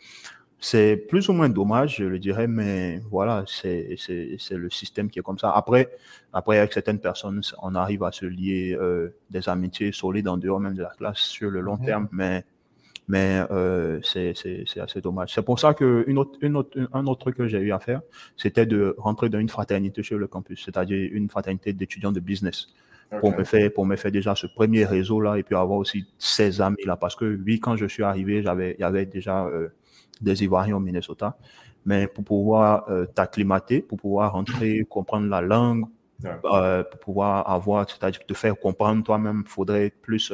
c'est 0.59 0.97
plus 0.97 1.31
ou 1.31 1.33
moins 1.33 1.49
dommage, 1.49 1.97
je 1.97 2.05
le 2.05 2.19
dirais, 2.19 2.47
mais 2.47 3.01
voilà, 3.11 3.45
c'est, 3.47 3.97
c'est, 3.97 4.37
c'est 4.39 4.57
le 4.57 4.69
système 4.69 5.09
qui 5.09 5.21
est 5.21 5.23
comme 5.23 5.39
ça. 5.39 5.53
Après, 5.53 5.91
après, 6.35 6.59
avec 6.59 6.75
certaines 6.75 7.01
personnes, 7.01 7.41
on 7.63 7.75
arrive 7.75 8.03
à 8.03 8.13
se 8.13 8.27
lier 8.27 8.77
euh, 8.79 9.15
des 9.31 9.49
amitiés 9.49 9.93
solides 9.93 10.29
en 10.29 10.37
dehors 10.37 10.61
même 10.61 10.75
de 10.75 10.83
la 10.83 10.93
classe 10.99 11.19
sur 11.19 11.51
le 11.51 11.61
long 11.61 11.79
mhm. 11.79 11.85
terme, 11.85 12.09
mais 12.13 12.45
Mais 13.07 13.43
euh, 13.51 14.01
c'est 14.03 14.35
assez 14.81 15.01
dommage. 15.01 15.35
C'est 15.35 15.43
pour 15.43 15.61
ça 15.61 15.75
que 15.75 16.05
une 16.07 16.19
autre, 16.19 16.39
une 16.41 16.57
autre, 16.57 16.79
un 16.93 17.07
autre 17.07 17.21
truc 17.21 17.37
que 17.37 17.47
j'ai 17.47 17.59
eu 17.59 17.73
à 17.73 17.79
faire, 17.79 18.01
c'était 18.37 18.65
de 18.65 18.95
rentrer 18.99 19.29
dans 19.29 19.39
une 19.39 19.49
fraternité 19.49 20.03
sur 20.03 20.19
le 20.19 20.27
campus, 20.27 20.65
c'est-à-dire 20.65 21.11
une 21.13 21.29
fraternité 21.29 21.73
d'étudiants 21.73 22.13
de 22.13 22.21
business. 22.21 22.69
Pour, 23.21 23.37
me 23.37 23.45
faire, 23.45 23.73
pour 23.73 23.87
me 23.87 23.95
faire 23.95 24.11
déjà 24.11 24.35
ce 24.35 24.49
premier 24.49 24.85
réseau-là 24.85 25.37
et 25.37 25.45
puis 25.45 25.55
avoir 25.55 25.79
aussi 25.79 26.07
16 26.19 26.61
amis-là. 26.61 26.97
Parce 26.97 27.15
que 27.15 27.39
oui, 27.47 27.61
quand 27.61 27.77
je 27.77 27.87
suis 27.87 28.03
arrivé, 28.03 28.43
j'avais, 28.43 28.75
il 28.77 28.81
y 28.81 28.85
avait 28.85 29.07
déjà 29.07 29.45
euh, 29.45 29.69
des 30.21 30.43
Ivoiriens 30.43 30.77
au 30.77 30.81
Minnesota. 30.81 31.37
Mais 31.87 32.09
pour 32.09 32.25
pouvoir 32.25 32.89
euh, 32.89 33.05
t'acclimater, 33.07 33.83
pour 33.83 33.99
pouvoir 33.99 34.33
rentrer, 34.33 34.85
comprendre 34.89 35.29
la 35.29 35.43
langue, 35.43 35.85
euh, 36.25 36.83
pour 36.85 37.01
pouvoir 37.01 37.49
avoir, 37.49 37.89
c'est-à-dire 37.89 38.25
te 38.27 38.35
faire 38.35 38.59
comprendre 38.59 39.05
toi-même, 39.05 39.43
il 39.45 39.51
faudrait 39.51 39.93
plus 40.03 40.33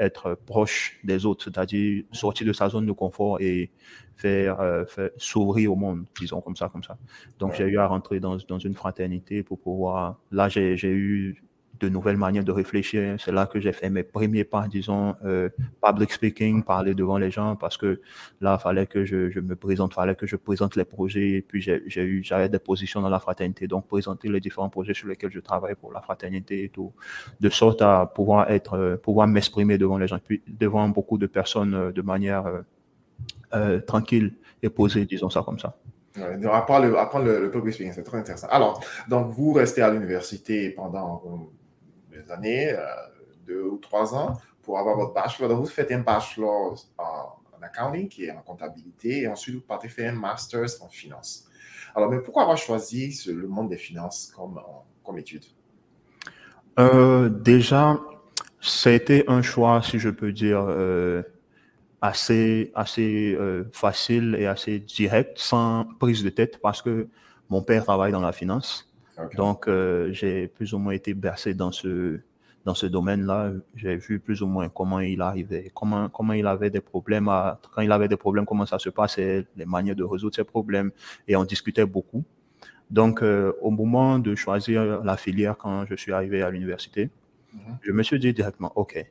être 0.00 0.34
proche 0.46 0.98
des 1.04 1.26
autres, 1.26 1.44
c'est-à-dire 1.44 2.04
sortir 2.10 2.46
de 2.46 2.52
sa 2.52 2.68
zone 2.68 2.86
de 2.86 2.92
confort 2.92 3.40
et 3.40 3.70
faire, 4.16 4.60
euh, 4.60 4.84
s'ouvrir 5.16 5.72
au 5.72 5.76
monde, 5.76 6.04
disons 6.18 6.40
comme 6.40 6.56
ça, 6.56 6.68
comme 6.68 6.82
ça. 6.82 6.98
Donc 7.38 7.54
j'ai 7.54 7.64
eu 7.64 7.78
à 7.78 7.86
rentrer 7.86 8.18
dans, 8.18 8.36
dans 8.48 8.58
une 8.58 8.74
fraternité 8.74 9.42
pour 9.42 9.60
pouvoir. 9.60 10.20
Là, 10.32 10.48
j'ai 10.48 10.76
eu 10.84 11.42
de 11.80 11.88
nouvelles 11.88 12.16
manières 12.16 12.44
de 12.44 12.52
réfléchir. 12.52 13.16
C'est 13.18 13.32
là 13.32 13.46
que 13.46 13.58
j'ai 13.58 13.72
fait 13.72 13.90
mes 13.90 14.02
premiers 14.02 14.44
pas, 14.44 14.68
disons, 14.68 15.16
euh, 15.24 15.48
public 15.82 16.12
speaking, 16.12 16.62
parler 16.62 16.94
devant 16.94 17.18
les 17.18 17.30
gens, 17.30 17.56
parce 17.56 17.76
que 17.76 18.00
là, 18.40 18.58
fallait 18.58 18.86
que 18.86 19.04
je, 19.04 19.40
me 19.40 19.56
présente, 19.56 19.94
fallait 19.94 20.14
que 20.14 20.26
je 20.26 20.36
présente 20.36 20.76
les 20.76 20.84
projets. 20.84 21.30
Et 21.30 21.42
puis, 21.42 21.60
j'ai 21.62 22.02
eu, 22.02 22.22
j'avais 22.22 22.48
des 22.48 22.58
positions 22.58 23.00
dans 23.00 23.08
la 23.08 23.18
fraternité, 23.18 23.66
donc 23.66 23.88
présenter 23.88 24.28
les 24.28 24.40
différents 24.40 24.68
projets 24.68 24.94
sur 24.94 25.08
lesquels 25.08 25.32
je 25.32 25.40
travaille 25.40 25.74
pour 25.74 25.92
la 25.92 26.02
fraternité 26.02 26.64
et 26.64 26.68
tout, 26.68 26.92
de 27.40 27.48
sorte 27.48 27.82
à 27.82 28.06
pouvoir 28.06 28.50
être, 28.50 28.74
euh, 28.74 28.96
pouvoir 28.96 29.26
m'exprimer 29.26 29.78
devant 29.78 29.98
les 29.98 30.06
gens, 30.06 30.18
puis 30.22 30.42
devant 30.46 30.88
beaucoup 30.88 31.18
de 31.18 31.26
personnes 31.26 31.74
euh, 31.74 31.92
de 31.92 32.02
manière 32.02 32.44
tranquille 33.86 34.32
et 34.62 34.70
posée, 34.70 35.04
disons 35.06 35.28
ça 35.28 35.42
comme 35.42 35.58
ça. 35.58 35.76
Ouais, 36.16 36.46
apprendre 36.46 36.86
le, 36.86 36.98
apprendre 36.98 37.26
le, 37.26 37.50
public 37.50 37.74
speaking, 37.74 37.92
c'est 37.92 38.02
très 38.02 38.18
intéressant. 38.18 38.48
Alors, 38.50 38.82
donc 39.08 39.30
vous 39.30 39.52
restez 39.52 39.80
à 39.82 39.90
l'université 39.90 40.70
pendant 40.70 41.22
années, 42.30 42.70
euh, 42.70 42.84
deux 43.46 43.62
ou 43.62 43.78
trois 43.78 44.14
ans, 44.14 44.38
pour 44.62 44.78
avoir 44.78 44.96
votre 44.96 45.12
bachelor. 45.12 45.48
Donc, 45.48 45.60
vous 45.60 45.66
faites 45.66 45.90
un 45.92 46.00
bachelor 46.00 46.76
en, 46.98 47.36
accounting, 47.62 48.08
qui 48.08 48.24
est 48.24 48.30
en 48.30 48.40
comptabilité, 48.40 49.22
et 49.22 49.28
ensuite 49.28 49.54
vous 49.54 49.60
partez 49.60 49.90
faire 49.90 50.10
un 50.10 50.16
master 50.16 50.64
en 50.80 50.88
finance. 50.88 51.46
Alors, 51.94 52.10
mais 52.10 52.18
pourquoi 52.20 52.44
avoir 52.44 52.56
choisi 52.56 53.20
le 53.26 53.46
monde 53.46 53.68
des 53.68 53.76
finances 53.76 54.32
comme, 54.34 54.58
comme 55.04 55.18
étude? 55.18 55.44
Euh, 56.78 57.28
déjà, 57.28 57.98
été 58.86 59.24
un 59.28 59.42
choix, 59.42 59.82
si 59.82 59.98
je 59.98 60.08
peux 60.08 60.32
dire, 60.32 60.64
euh, 60.66 61.22
assez, 62.00 62.72
assez 62.74 63.36
facile 63.72 64.36
et 64.38 64.46
assez 64.46 64.78
direct, 64.78 65.36
sans 65.36 65.84
prise 65.98 66.24
de 66.24 66.30
tête, 66.30 66.60
parce 66.62 66.80
que 66.80 67.08
mon 67.50 67.60
père 67.60 67.84
travaille 67.84 68.12
dans 68.12 68.20
la 68.20 68.32
finance. 68.32 68.89
Donc, 69.36 69.68
euh, 69.68 70.12
j'ai 70.12 70.48
plus 70.48 70.74
ou 70.74 70.78
moins 70.78 70.92
été 70.92 71.14
bercé 71.14 71.54
dans 71.54 71.72
ce, 71.72 72.20
dans 72.64 72.74
ce 72.74 72.86
domaine-là. 72.86 73.52
J'ai 73.74 73.96
vu 73.96 74.20
plus 74.20 74.42
ou 74.42 74.46
moins 74.46 74.68
comment 74.68 75.00
il 75.00 75.20
arrivait, 75.20 75.70
comment, 75.74 76.08
comment 76.08 76.32
il 76.32 76.46
avait 76.46 76.70
des 76.70 76.80
problèmes, 76.80 77.28
à, 77.28 77.60
quand 77.74 77.82
il 77.82 77.92
avait 77.92 78.08
des 78.08 78.16
problèmes, 78.16 78.46
comment 78.46 78.66
ça 78.66 78.78
se 78.78 78.90
passait, 78.90 79.46
les 79.56 79.66
manières 79.66 79.96
de 79.96 80.04
résoudre 80.04 80.34
ces 80.34 80.44
problèmes. 80.44 80.90
Et 81.28 81.36
on 81.36 81.44
discutait 81.44 81.86
beaucoup. 81.86 82.24
Donc, 82.90 83.22
euh, 83.22 83.52
au 83.60 83.70
moment 83.70 84.18
de 84.18 84.34
choisir 84.34 85.02
la 85.04 85.16
filière 85.16 85.56
quand 85.56 85.86
je 85.86 85.94
suis 85.94 86.12
arrivé 86.12 86.42
à 86.42 86.50
l'université, 86.50 87.10
mhm. 87.54 87.78
je 87.82 87.92
me 87.92 88.02
suis 88.02 88.18
dit 88.18 88.32
directement, 88.32 88.72
OK, 88.74 89.04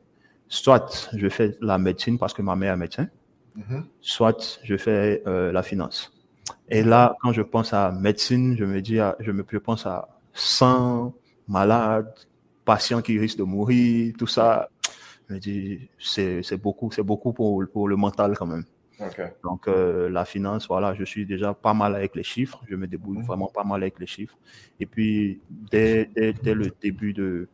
soit 0.47 1.09
je 1.15 1.29
fais 1.29 1.57
la 1.61 1.77
médecine 1.77 2.17
parce 2.17 2.33
que 2.33 2.41
ma 2.41 2.55
mère 2.55 2.73
est 2.73 2.77
médecin, 2.77 3.07
mhm. 3.55 3.85
soit 4.01 4.59
je 4.63 4.75
fais 4.75 5.23
euh, 5.27 5.51
la 5.51 5.63
finance. 5.63 6.18
Et 6.69 6.83
là, 6.83 7.15
quand 7.21 7.33
je 7.33 7.41
pense 7.41 7.73
à 7.73 7.91
médecine, 7.91 8.55
je 8.57 8.65
me 8.65 8.81
dis, 8.81 8.99
je 9.19 9.31
me 9.31 9.43
pense 9.43 9.85
à 9.85 10.07
100 10.33 11.13
malades, 11.47 12.13
patients 12.63 13.01
qui 13.01 13.17
risquent 13.17 13.39
de 13.39 13.43
mourir, 13.43 14.13
tout 14.17 14.27
ça. 14.27 14.69
Je 15.27 15.33
me 15.33 15.39
dis, 15.39 15.89
c'est 15.97 16.61
beaucoup, 16.61 16.91
c'est 16.91 17.03
beaucoup 17.03 17.33
pour, 17.33 17.63
pour 17.73 17.87
le 17.87 17.95
mental 17.95 18.35
quand 18.37 18.45
même. 18.45 18.65
Donc, 19.43 19.67
euh, 19.67 20.09
la 20.09 20.25
finance, 20.25 20.67
voilà, 20.67 20.93
je 20.93 21.03
suis 21.05 21.25
déjà 21.25 21.53
pas 21.53 21.73
mal 21.73 21.95
avec 21.95 22.15
les 22.15 22.23
chiffres. 22.23 22.61
Je 22.69 22.75
me 22.75 22.85
débrouille 22.85 23.19
mhm. 23.19 23.23
vraiment 23.23 23.47
pas 23.47 23.63
mal 23.63 23.81
avec 23.81 23.97
les 23.99 24.05
chiffres. 24.05 24.37
Et 24.79 24.85
puis, 24.85 25.39
dès, 25.49 26.09
dès, 26.13 26.33
dès 26.33 26.53
le 26.53 26.71
début 26.81 27.13
de, 27.13 27.47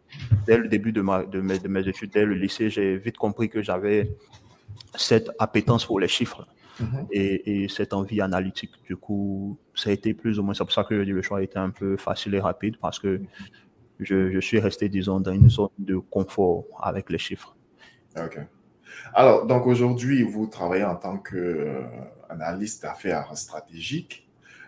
dès 0.47 0.57
le 0.57 0.67
début 0.67 0.91
de, 0.91 1.01
ma, 1.01 1.23
de, 1.23 1.41
mes, 1.41 1.59
de 1.59 1.67
mes 1.67 1.87
études, 1.87 2.11
dès 2.11 2.25
le 2.25 2.33
lycée, 2.33 2.69
j'ai 2.69 2.97
vite 2.97 3.17
compris 3.17 3.49
que 3.49 3.61
j'avais 3.61 4.09
cette 4.95 5.29
appétence 5.37 5.85
pour 5.85 5.99
les 5.99 6.07
chiffres. 6.07 6.47
Mhm. 6.79 7.07
et, 7.11 7.67
cette 7.69 7.93
envie 7.93 8.21
analytique. 8.21 8.71
Du 8.85 8.97
coup, 8.97 9.57
ça 9.73 9.89
a 9.89 9.93
été 9.93 10.13
plus 10.13 10.39
ou 10.39 10.43
moins, 10.43 10.53
c'est 10.53 10.63
pour 10.63 10.73
ça 10.73 10.83
que 10.83 10.93
le 10.93 11.21
choix 11.21 11.39
a 11.39 11.41
été 11.41 11.57
un 11.57 11.69
peu 11.69 11.97
facile 11.97 12.35
et 12.35 12.39
rapide 12.39 12.77
parce 12.81 12.99
que 12.99 13.21
je, 13.99 14.31
je 14.31 14.39
suis 14.39 14.59
resté, 14.59 14.89
disons, 14.89 15.19
dans 15.19 15.31
une 15.31 15.49
zone 15.49 15.69
de 15.79 15.97
confort 15.97 16.65
avec 16.81 17.09
les 17.09 17.17
chiffres. 17.17 17.55
OK. 18.17 18.39
Alors, 19.13 19.45
donc 19.45 19.65
aujourd'hui, 19.67 20.23
vous 20.23 20.47
travaillez 20.47 20.83
en 20.83 20.95
tant 20.95 21.17
qu'analyste 21.17 22.83
euh, 22.83 22.87
d'affaires 22.87 23.37
stratégiques. 23.37 24.27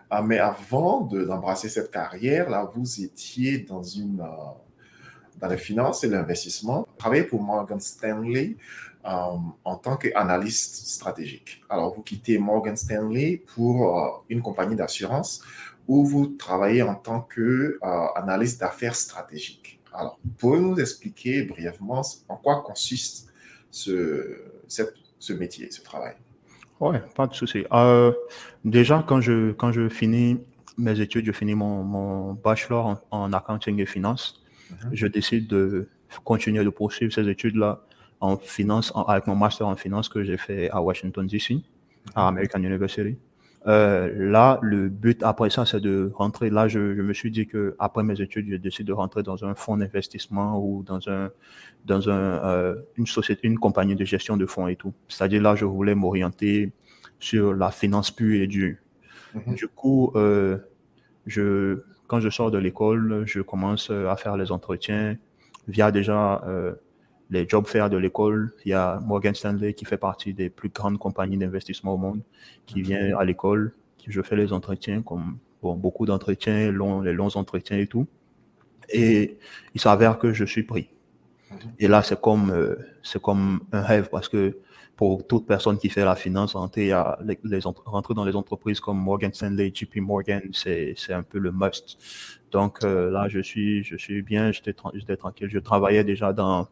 Ah, 0.10 0.22
mais 0.22 0.40
avant 0.40 1.02
d'embrasser 1.02 1.70
cette 1.70 1.92
carrière, 1.92 2.50
là, 2.50 2.70
vous 2.74 3.02
étiez 3.02 3.60
dans 3.60 3.84
une, 3.84 4.22
euh, 4.22 5.40
dans 5.40 5.48
les 5.48 5.58
finances 5.58 6.04
et 6.04 6.10
l'investissement. 6.10 6.88
Vous 6.88 6.98
travaillez 6.98 7.24
pour 7.24 7.42
Morgan 7.42 7.80
Stanley 7.80 8.56
en 9.08 9.76
tant 9.78 9.96
qu'analyste 9.96 10.76
stratégique. 10.88 11.62
Alors, 11.70 11.96
vous 11.96 12.02
quittez 12.02 12.38
Morgan 12.38 12.76
Stanley 12.76 13.44
pour 13.56 13.98
euh, 13.98 14.10
une 14.30 14.42
compagnie 14.42 14.76
d'assurance 14.76 15.42
où 15.88 16.06
vous 16.06 16.28
travaillez 16.28 16.82
en 16.82 16.96
tant 16.96 17.22
qu'analyste 17.22 18.62
euh, 18.62 18.66
d'affaires 18.66 18.96
stratégiques. 18.96 19.80
Alors, 19.94 20.20
pouvez-vous 20.38 20.72
nous 20.72 20.80
expliquer 20.80 21.44
brièvement 21.44 22.02
en 22.28 22.36
quoi 22.36 22.62
consiste 22.64 23.32
ce, 23.72 24.42
ce 24.68 25.34
métier, 25.34 25.72
ce 25.72 25.82
travail? 25.82 26.16
Oui, 26.80 26.98
pas 27.16 27.28
de 27.28 27.34
souci. 27.34 27.66
déjà, 28.66 29.04
quand 29.08 29.22
je, 29.22 29.54
quand 29.54 29.72
je 29.72 29.90
finis 29.90 30.40
mes 30.78 31.00
études, 31.00 31.26
je 31.26 31.32
finis 31.32 31.56
mon, 31.56 31.84
mon 31.84 32.34
bachelor 32.34 33.02
en, 33.10 33.34
accounting 33.34 33.80
et 33.80 33.86
finance, 33.86 34.44
mhm. 34.70 34.90
je 34.92 35.08
décide 35.08 35.48
de 35.48 35.90
continuer 36.24 36.64
de 36.64 36.70
poursuivre 36.70 37.12
ces 37.14 37.28
études-là 37.30 37.87
en 38.20 38.38
finance, 38.38 38.94
avec 39.08 39.28
mon 39.28 39.36
master 39.36 39.68
en 39.68 39.76
finance 39.76 40.10
que 40.10 40.24
j'ai 40.24 40.38
fait 40.38 40.70
à 40.72 40.82
Washington 40.82 41.28
DC, 41.28 41.62
à 42.16 42.28
American 42.28 42.60
University. 42.60 43.18
Euh, 43.68 44.10
là, 44.16 44.60
le 44.62 44.88
but 44.88 45.24
après 45.24 45.50
ça, 45.50 45.66
c'est 45.66 45.82
de 45.82 46.12
rentrer. 46.16 46.50
Là, 46.50 46.68
je, 46.70 46.96
je, 46.96 47.02
me 47.02 47.14
suis 47.14 47.32
dit 47.32 47.48
que 47.48 47.76
après 47.80 48.02
mes 48.02 48.22
études, 48.22 48.48
je 48.50 48.56
décide 48.56 48.88
de 48.88 48.94
rentrer 48.94 49.24
dans 49.24 49.44
un 49.44 49.56
fonds 49.56 49.76
d'investissement 49.76 50.58
ou 50.58 50.84
dans 50.84 51.10
un 51.10 51.32
dans 51.86 52.10
un 52.10 52.14
euh, 52.46 52.76
une 52.96 53.08
société, 53.08 53.46
une 53.46 53.60
compagnie 53.60 53.96
de 53.96 54.06
gestion 54.06 54.38
de 54.38 54.46
fonds 54.46 54.68
et 54.68 54.78
tout. 54.78 54.94
C'est-à-dire 55.10 55.42
là, 55.42 55.56
je 55.56 55.66
voulais 55.66 55.96
m'orienter 55.96 56.72
sur 57.20 57.54
la 57.54 57.72
finance 57.72 58.10
pure 58.10 58.42
et 58.42 58.48
dure. 58.48 58.78
Mm-hmm. 59.36 59.56
Du 59.56 59.68
coup, 59.68 60.12
euh, 60.16 60.60
je 61.26 61.82
quand 62.08 62.22
je 62.22 62.30
sors 62.30 62.52
de 62.52 62.58
l'école, 62.58 63.24
je 63.26 63.42
commence 63.42 63.90
à 63.90 64.16
faire 64.16 64.38
les 64.38 64.50
entretiens 64.54 65.18
via 65.68 65.92
déjà 65.92 66.42
les 67.30 67.48
job 67.48 67.68
fairs 67.68 67.90
de 67.90 67.98
l'école. 67.98 68.54
Il 68.66 68.70
y 68.70 68.74
a 68.74 69.00
Morgan 69.06 69.36
Stanley 69.36 69.74
qui 69.74 69.86
fait 69.86 69.98
partie 69.98 70.34
des 70.34 70.50
plus 70.50 70.70
grandes 70.70 70.98
compagnies 70.98 71.38
d'investissement 71.38 71.94
au 71.94 71.98
monde, 71.98 72.22
qui 72.66 72.82
vient 72.82 73.18
à 73.18 73.26
l'école. 73.26 73.74
Je 74.08 74.22
fais 74.22 74.36
les 74.36 74.54
entretiens, 74.54 75.02
comme 75.02 75.38
bon, 75.62 75.76
beaucoup 75.76 76.06
d'entretiens, 76.06 76.72
long, 76.72 77.02
les 77.02 77.14
longs 77.14 77.36
entretiens 77.36 77.78
et 77.78 77.88
tout. 77.88 78.08
Et 78.90 79.38
il 79.74 79.82
s'avère 79.82 80.18
que 80.18 80.32
je 80.32 80.46
suis 80.46 80.64
pris. 80.64 80.90
Mhm. 81.52 81.58
Et 81.80 81.88
là, 81.88 82.04
c'est 82.04 82.20
comme, 82.20 82.52
euh, 82.52 82.76
c'est 83.04 83.22
comme 83.22 83.62
un 83.74 83.82
rêve 83.82 84.10
parce 84.10 84.30
que 84.30 84.58
pour 84.96 85.28
toute 85.28 85.46
personne 85.46 85.78
qui 85.78 85.90
fait 85.90 86.04
la 86.04 86.16
finance, 86.16 86.56
rentrer, 86.56 86.92
à 86.92 87.20
les, 87.24 87.60
rentrer 87.86 88.14
dans 88.16 88.26
les 88.26 88.36
entreprises 88.36 88.80
comme 88.80 88.98
Morgan 88.98 89.32
Stanley, 89.32 89.72
JP 89.74 89.98
Morgan, 89.98 90.42
c'est, 90.54 90.96
c'est 90.98 91.14
un 91.14 91.22
peu 91.22 91.38
le 91.38 91.52
must. 91.52 91.98
Donc 92.52 92.84
euh, 92.84 93.12
là, 93.12 93.28
je 93.28 93.40
suis, 93.40 93.84
je 93.84 93.96
suis 93.96 94.22
bien, 94.24 94.52
j'étais, 94.52 94.74
j'étais 94.96 95.18
tranquille. 95.18 95.50
Je 95.52 95.60
travaillais 95.60 96.04
déjà 96.04 96.34
dans 96.34 96.68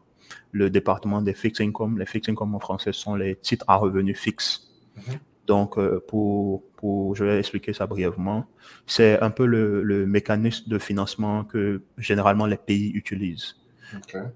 le 0.52 0.70
département 0.70 1.22
des 1.22 1.34
fixed 1.34 1.60
income. 1.66 1.98
Les 1.98 2.06
fixed 2.06 2.30
income 2.30 2.54
en 2.54 2.60
français 2.60 2.92
sont 2.92 3.14
les 3.14 3.36
titres 3.36 3.64
à 3.68 3.76
revenus 3.76 4.18
fixes. 4.18 4.70
Mhm. 4.96 5.18
Donc, 5.46 5.78
euh, 5.78 6.00
pour, 6.08 6.64
pour, 6.76 7.14
je 7.14 7.24
vais 7.24 7.38
expliquer 7.38 7.72
ça 7.72 7.86
brièvement. 7.86 8.46
C'est 8.86 9.20
un 9.20 9.30
peu 9.30 9.46
le, 9.46 9.82
le, 9.82 10.06
mécanisme 10.06 10.68
de 10.68 10.78
financement 10.78 11.44
que 11.44 11.82
généralement 11.98 12.46
les 12.46 12.56
pays 12.56 12.90
utilisent 12.90 13.56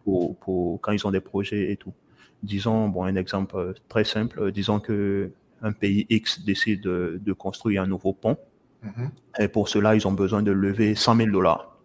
pour, 0.04 0.36
pour, 0.38 0.80
quand 0.80 0.92
ils 0.92 1.04
ont 1.06 1.10
des 1.10 1.20
projets 1.20 1.72
et 1.72 1.76
tout. 1.76 1.92
Disons, 2.42 2.88
bon, 2.88 3.04
un 3.04 3.16
exemple 3.16 3.56
euh, 3.56 3.74
très 3.88 4.04
simple, 4.04 4.40
euh, 4.40 4.50
disons 4.52 4.78
que 4.80 5.32
un 5.62 5.72
pays 5.72 6.06
X 6.08 6.42
décide 6.42 6.80
de, 6.82 7.20
de 7.22 7.32
construire 7.32 7.82
un 7.82 7.86
nouveau 7.86 8.12
pont. 8.12 8.38
Mhm. 8.82 9.10
Et 9.40 9.48
pour 9.48 9.68
cela, 9.68 9.94
ils 9.94 10.06
ont 10.06 10.12
besoin 10.12 10.42
de 10.42 10.52
lever 10.52 10.94
100 10.94 11.16
000 11.16 11.30
dollars. 11.30 11.76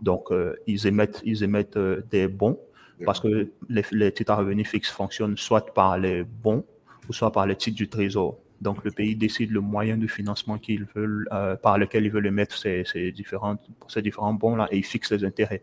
Donc, 0.00 0.28
ils 0.66 0.86
émettent, 0.86 1.20
ils 1.26 1.42
émettent 1.42 1.76
des 2.10 2.26
bons 2.26 2.58
parce 3.04 3.20
que 3.20 3.50
les, 3.68 3.84
les 3.92 4.12
titres 4.12 4.32
à 4.32 4.36
revenus 4.36 4.68
fixes 4.68 4.90
fonctionnent 4.90 5.36
soit 5.36 5.72
par 5.74 5.98
les 5.98 6.24
bons 6.24 6.64
ou 7.08 7.12
soit 7.12 7.32
par 7.32 7.46
les 7.46 7.56
titres 7.56 7.76
du 7.76 7.88
trésor. 7.88 8.38
Donc, 8.60 8.84
le 8.84 8.90
pays 8.90 9.14
décide 9.14 9.52
le 9.52 9.60
moyen 9.60 9.96
de 9.96 10.06
financement 10.08 10.58
euh, 10.68 11.56
par 11.56 11.78
lequel 11.78 12.06
il 12.06 12.10
veut 12.10 12.20
le 12.20 12.32
mettre 12.32 12.56
ces, 12.56 12.84
ces 12.84 13.12
différentes, 13.12 13.60
ces 13.86 14.02
différents 14.02 14.34
bons-là 14.34 14.68
et 14.72 14.78
il 14.78 14.84
fixe 14.84 15.12
les 15.12 15.24
intérêts. 15.24 15.62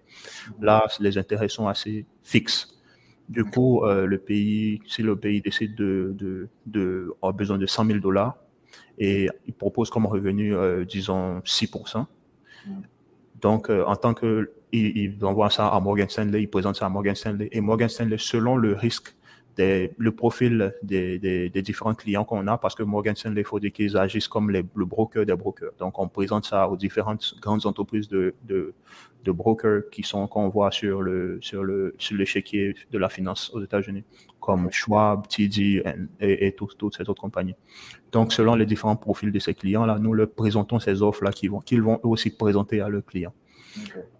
Là, 0.61 0.85
les 0.99 1.17
intérêts 1.17 1.49
sont 1.49 1.67
assez 1.67 2.05
fixes. 2.23 2.69
Du 3.27 3.43
coup, 3.43 3.83
euh, 3.83 4.05
le 4.05 4.17
pays, 4.17 4.81
si 4.87 5.01
le 5.01 5.15
pays 5.17 5.41
décide 5.41 5.75
de, 5.75 6.15
de, 6.17 6.47
de 6.67 7.11
avoir 7.17 7.33
besoin 7.33 7.57
de 7.57 7.65
100 7.65 7.85
000 7.85 7.99
dollars 7.99 8.37
et 8.97 9.29
il 9.45 9.53
propose 9.53 9.89
comme 9.89 10.05
revenu, 10.05 10.55
euh, 10.55 10.85
disons, 10.85 11.39
6%. 11.39 12.05
Donc, 13.45 13.69
euh, 13.69 13.85
en 13.85 13.95
tant 13.95 14.15
que, 14.15 14.49
il, 14.71 14.97
il 14.97 15.23
envoie 15.23 15.51
ça 15.51 15.67
à 15.67 15.79
Morgan 15.79 16.09
Stanley, 16.09 16.41
il 16.41 16.49
présente 16.49 16.77
ça 16.77 16.87
à 16.87 16.89
Morgan 16.89 17.13
Stanley. 17.13 17.47
Et 17.51 17.61
Morgan 17.61 17.87
Stanley, 17.87 18.17
selon 18.17 18.57
le 18.57 18.73
risque 18.73 19.15
des, 19.57 19.91
le 19.97 20.11
profil 20.11 20.73
des, 20.83 21.17
des, 21.19 21.49
des 21.49 21.61
différents 21.61 21.95
clients 21.95 22.25
qu'on 22.25 22.45
a, 22.47 22.57
parce 22.57 22.75
que 22.75 22.83
Morgan 22.83 23.15
Stanley, 23.15 23.41
il 23.41 23.45
faut 23.45 23.59
dire 23.59 23.71
qu'ils 23.71 23.95
agissent 23.97 24.27
comme 24.27 24.51
les, 24.51 24.63
le 24.75 24.85
broker 24.85 25.25
des 25.25 25.35
brokers. 25.35 25.71
Donc, 25.79 25.97
on 25.99 26.07
présente 26.07 26.45
ça 26.45 26.67
aux 26.69 26.77
différentes 26.77 27.35
grandes 27.41 27.65
entreprises 27.65 28.09
de, 28.09 28.33
de, 28.43 28.73
de 29.23 29.31
brokers 29.31 29.89
qui 29.91 30.03
sont, 30.03 30.27
qu'on 30.27 30.49
voit 30.49 30.71
sur 30.71 31.01
le, 31.01 31.39
sur 31.41 31.63
le, 31.63 31.95
sur 31.97 32.17
l'échiquier 32.17 32.75
de 32.91 32.97
la 32.97 33.09
finance 33.09 33.51
aux 33.53 33.63
États-Unis, 33.63 34.03
comme 34.39 34.69
Schwab, 34.71 35.27
TD 35.27 35.83
et, 36.19 36.47
et 36.47 36.51
toutes, 36.51 36.77
toutes 36.77 36.97
ces 36.97 37.09
autres 37.09 37.21
compagnies. 37.21 37.55
Donc, 38.11 38.33
selon 38.33 38.55
les 38.55 38.65
différents 38.65 38.97
profils 38.97 39.31
de 39.31 39.39
ces 39.39 39.53
clients-là, 39.53 39.99
nous 39.99 40.13
leur 40.13 40.29
présentons 40.29 40.79
ces 40.79 41.01
offres-là 41.01 41.31
qu'ils 41.31 41.51
vont, 41.51 41.59
qu'ils 41.59 41.81
vont 41.81 41.95
eux 42.03 42.07
aussi 42.07 42.29
présenter 42.29 42.81
à 42.81 42.89
leurs 42.89 43.05
clients. 43.05 43.33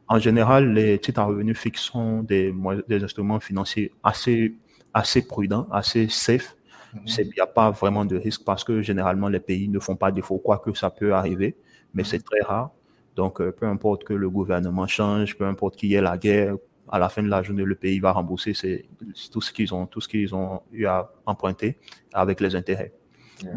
En 0.08 0.20
général, 0.20 0.74
les 0.74 1.00
titres 1.00 1.20
à 1.20 1.26
revenus 1.26 1.58
fixes 1.58 1.82
sont 1.82 2.22
des, 2.22 2.54
des 2.88 3.04
instruments 3.04 3.40
financiers 3.40 3.92
assez, 4.04 4.54
assez 4.96 5.22
prudents, 5.22 5.68
assez 5.72 6.08
safe. 6.10 6.56
Mhm. 6.94 7.02
Il 7.20 7.32
n'y 7.36 7.42
a 7.42 7.48
pas 7.48 7.70
vraiment 7.70 8.06
de 8.06 8.16
risque 8.16 8.44
parce 8.46 8.64
que 8.64 8.82
généralement 8.82 9.28
les 9.28 9.42
pays 9.42 9.68
ne 9.68 9.80
font 9.80 9.98
pas 9.98 10.12
défaut, 10.12 10.38
quoique 10.38 10.74
ça 10.74 10.90
peut 10.90 11.14
arriver, 11.14 11.58
mais 11.94 12.06
c'est 12.06 12.24
très 12.24 12.42
rare. 12.42 12.72
Donc, 13.16 13.42
euh, 13.42 13.52
peu 13.52 13.66
importe 13.68 14.06
que 14.06 14.14
le 14.14 14.30
gouvernement 14.30 14.88
change, 14.88 15.38
peu 15.38 15.46
importe 15.46 15.76
qu'il 15.76 15.90
y 15.92 15.96
ait 15.96 16.02
la 16.02 16.18
guerre, 16.18 16.56
à 16.88 16.98
la 17.00 17.10
fin 17.10 17.24
de 17.24 17.28
la 17.28 17.44
journée, 17.44 17.64
le 17.64 17.76
pays 17.76 18.00
va 18.00 18.12
rembourser 18.12 18.54
c'est 18.54 18.86
tout 19.32 19.42
ce 19.42 19.52
qu'ils 19.52 19.74
ont, 19.74 19.86
tout 19.86 20.02
ce 20.02 20.08
qu'ils 20.08 20.34
ont 20.34 20.62
eu 20.72 20.86
à 20.86 21.12
emprunter 21.26 21.78
avec 22.14 22.40
les 22.40 22.56
intérêts. 22.56 22.94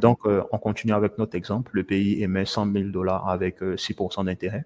Donc, 0.00 0.20
euh, 0.26 0.42
on 0.50 0.58
continue 0.58 0.92
avec 0.92 1.18
notre 1.18 1.36
exemple. 1.36 1.70
Le 1.74 1.84
pays 1.84 2.22
émet 2.22 2.44
100 2.44 2.72
000 2.72 2.88
dollars 2.88 3.28
avec 3.28 3.62
euh, 3.62 3.76
6% 3.76 4.24
d'intérêt 4.24 4.64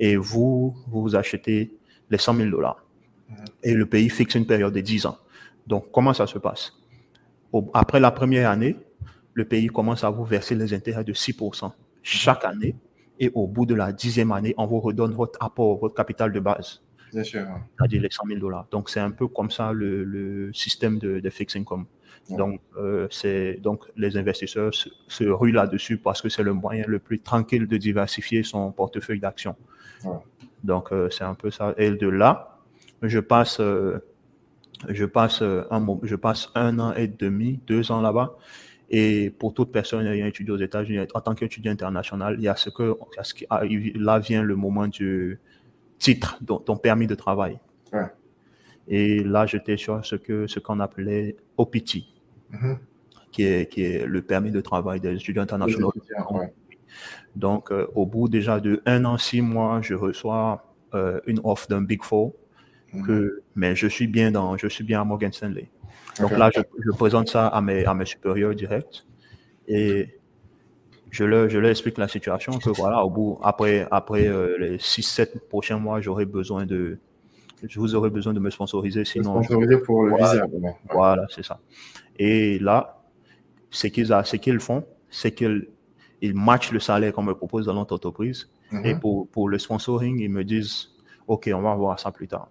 et 0.00 0.16
vous, 0.16 0.74
vous 0.88 1.02
vous 1.02 1.14
achetez 1.16 1.76
les 2.10 2.18
100 2.18 2.34
000 2.34 2.50
dollars. 2.50 2.84
Mhm. 3.28 3.36
Et 3.62 3.74
le 3.74 3.86
pays 3.86 4.08
fixe 4.08 4.34
une 4.34 4.46
période 4.46 4.74
de 4.74 4.80
10 4.80 5.06
ans. 5.06 5.18
Donc, 5.68 5.90
comment 5.92 6.12
ça 6.14 6.26
se 6.26 6.38
passe? 6.38 6.72
Au- 7.52 7.70
Après 7.74 8.00
la 8.00 8.10
première 8.10 8.50
année, 8.50 8.76
le 9.34 9.44
pays 9.44 9.68
commence 9.68 10.02
à 10.04 10.10
vous 10.10 10.24
verser 10.24 10.54
les 10.54 10.72
intérêts 10.74 11.04
de 11.04 11.12
6% 11.12 11.72
chaque 12.02 12.44
année. 12.44 12.74
Et 13.20 13.30
au 13.34 13.46
bout 13.46 13.66
de 13.66 13.74
la 13.74 13.92
dixième 13.92 14.32
année, 14.32 14.54
on 14.56 14.66
vous 14.66 14.80
redonne 14.80 15.12
votre 15.12 15.38
apport, 15.42 15.78
votre 15.78 15.94
capital 15.94 16.32
de 16.32 16.38
base, 16.40 16.82
Bien 17.12 17.24
sûr. 17.24 17.46
c'est-à-dire 17.76 18.02
les 18.02 18.08
100 18.10 18.26
000 18.28 18.38
dollars. 18.40 18.66
Donc, 18.70 18.88
c'est 18.90 19.00
un 19.00 19.10
peu 19.10 19.26
comme 19.28 19.50
ça 19.50 19.72
le, 19.72 20.04
le 20.04 20.52
système 20.52 20.98
de, 20.98 21.18
de 21.20 21.30
fixed 21.30 21.60
income. 21.60 21.86
Ouais. 22.30 22.36
Donc, 22.36 22.60
euh, 22.76 23.08
c'est 23.10 23.54
donc 23.60 23.84
les 23.96 24.16
investisseurs 24.16 24.72
se, 24.72 24.88
se 25.08 25.24
ruent 25.24 25.50
là-dessus 25.52 25.96
parce 25.98 26.22
que 26.22 26.28
c'est 26.28 26.42
le 26.44 26.52
moyen 26.52 26.84
le 26.86 26.98
plus 27.00 27.18
tranquille 27.20 27.66
de 27.66 27.76
diversifier 27.76 28.42
son 28.44 28.70
portefeuille 28.70 29.18
d'actions. 29.20 29.56
Ouais. 30.04 30.12
Donc, 30.62 30.92
euh, 30.92 31.08
c'est 31.10 31.24
un 31.24 31.34
peu 31.34 31.50
ça. 31.50 31.74
Et 31.76 31.90
de 31.90 32.08
là, 32.08 32.58
je 33.02 33.18
passe, 33.18 33.58
euh, 33.60 33.98
je 34.88 35.04
passe 35.04 35.42
euh, 35.42 35.64
un, 35.70 35.84
je 36.02 36.16
passe 36.16 36.50
un 36.54 36.78
an 36.78 36.94
et 36.94 37.08
demi, 37.08 37.60
deux 37.66 37.90
ans 37.90 38.00
là-bas. 38.00 38.36
Et 38.90 39.30
pour 39.38 39.52
toute 39.52 39.70
personne 39.70 40.06
ayant 40.06 40.26
étudié 40.26 40.52
aux 40.52 40.58
États-Unis, 40.58 41.06
en 41.12 41.20
tant 41.20 41.34
qu'étudiant 41.34 41.72
international, 41.72 42.36
il 42.38 42.42
y 42.44 42.48
a 42.48 42.56
ce 42.56 42.70
que, 42.70 42.96
là 43.98 44.18
vient 44.18 44.42
le 44.42 44.56
moment 44.56 44.86
du 44.86 45.38
titre, 45.98 46.38
ton, 46.46 46.58
ton 46.58 46.76
permis 46.76 47.06
de 47.06 47.14
travail. 47.14 47.58
Ouais. 47.92 48.06
Et 48.86 49.22
là, 49.22 49.44
j'étais 49.44 49.76
sur 49.76 50.02
ce 50.04 50.16
que, 50.16 50.46
ce 50.46 50.58
qu'on 50.60 50.80
appelait 50.80 51.36
OPT, 51.58 52.04
Mhm. 52.50 52.78
qui 53.30 53.42
est, 53.42 53.70
qui 53.70 53.82
est 53.82 54.06
le 54.06 54.22
permis 54.22 54.50
de 54.50 54.62
travail 54.62 55.00
des 55.00 55.14
étudiants 55.16 55.42
internationaux. 55.42 55.92
ouais. 56.30 56.54
Donc, 57.36 57.70
euh, 57.70 57.86
au 57.94 58.06
bout 58.06 58.28
déjà 58.28 58.58
de 58.58 58.80
un 58.86 59.04
an, 59.04 59.18
six 59.18 59.42
mois, 59.42 59.82
je 59.82 59.92
reçois 59.94 60.64
euh, 60.94 61.20
une 61.26 61.40
offre 61.44 61.68
d'un 61.68 61.82
Big 61.82 62.02
Four. 62.02 62.32
Que, 63.06 63.42
mais 63.54 63.74
je 63.76 63.86
suis 63.86 64.06
bien 64.06 64.30
dans, 64.30 64.56
je 64.56 64.66
suis 64.68 64.84
bien 64.84 65.00
à 65.00 65.04
Morgan 65.04 65.32
Stanley. 65.32 65.68
Donc 66.20 66.30
là, 66.32 66.50
je, 66.54 66.60
je 66.84 66.90
présente 66.90 67.28
ça 67.28 67.46
à 67.48 67.60
mes, 67.60 67.84
à 67.84 67.94
mes 67.94 68.04
supérieurs 68.06 68.54
directs 68.54 69.04
et 69.68 70.08
je 71.10 71.24
leur, 71.24 71.48
je 71.48 71.58
leur 71.58 71.70
explique 71.70 71.98
la 71.98 72.08
situation 72.08 72.52
que 72.58 72.70
voilà, 72.70 73.04
au 73.04 73.10
bout, 73.10 73.38
après, 73.42 73.86
après 73.90 74.26
euh, 74.26 74.56
les 74.58 74.78
six, 74.78 75.02
sept 75.02 75.48
prochains 75.48 75.78
mois, 75.78 76.00
j'aurai 76.00 76.24
besoin 76.26 76.66
de, 76.66 76.98
je 77.66 77.78
vous 77.80 77.94
aurai 77.94 78.10
besoin 78.10 78.32
de 78.34 78.40
me 78.40 78.50
sponsoriser, 78.50 79.04
sinon, 79.04 79.40
je- 79.42 79.46
Sponsorisé 79.48 79.78
pour 79.78 80.04
le 80.04 80.16
visa. 80.16 80.46
voilà, 80.92 81.26
c'est 81.28 81.44
ça. 81.44 81.60
Et 82.18 82.58
là, 82.58 83.02
ce 83.70 83.86
qu'ils 83.86 84.12
a- 84.12 84.24
ce 84.24 84.36
qu'ils 84.36 84.60
font, 84.60 84.84
c'est 85.10 85.32
qu'ils 85.32 85.68
ils 86.20 86.34
matchent 86.34 86.72
le 86.72 86.80
salaire 86.80 87.12
qu'on 87.12 87.22
me 87.22 87.34
propose 87.34 87.66
dans 87.66 87.74
notre 87.74 87.94
entreprise. 87.94 88.50
Mhm. 88.72 88.84
Et 88.86 88.94
pour, 88.96 89.28
pour 89.28 89.48
le 89.48 89.56
sponsoring, 89.58 90.18
ils 90.20 90.28
me 90.30 90.42
disent, 90.42 90.88
OK, 91.28 91.48
on 91.54 91.60
va 91.62 91.74
voir 91.76 91.98
ça 92.00 92.10
plus 92.10 92.26
tard. 92.26 92.48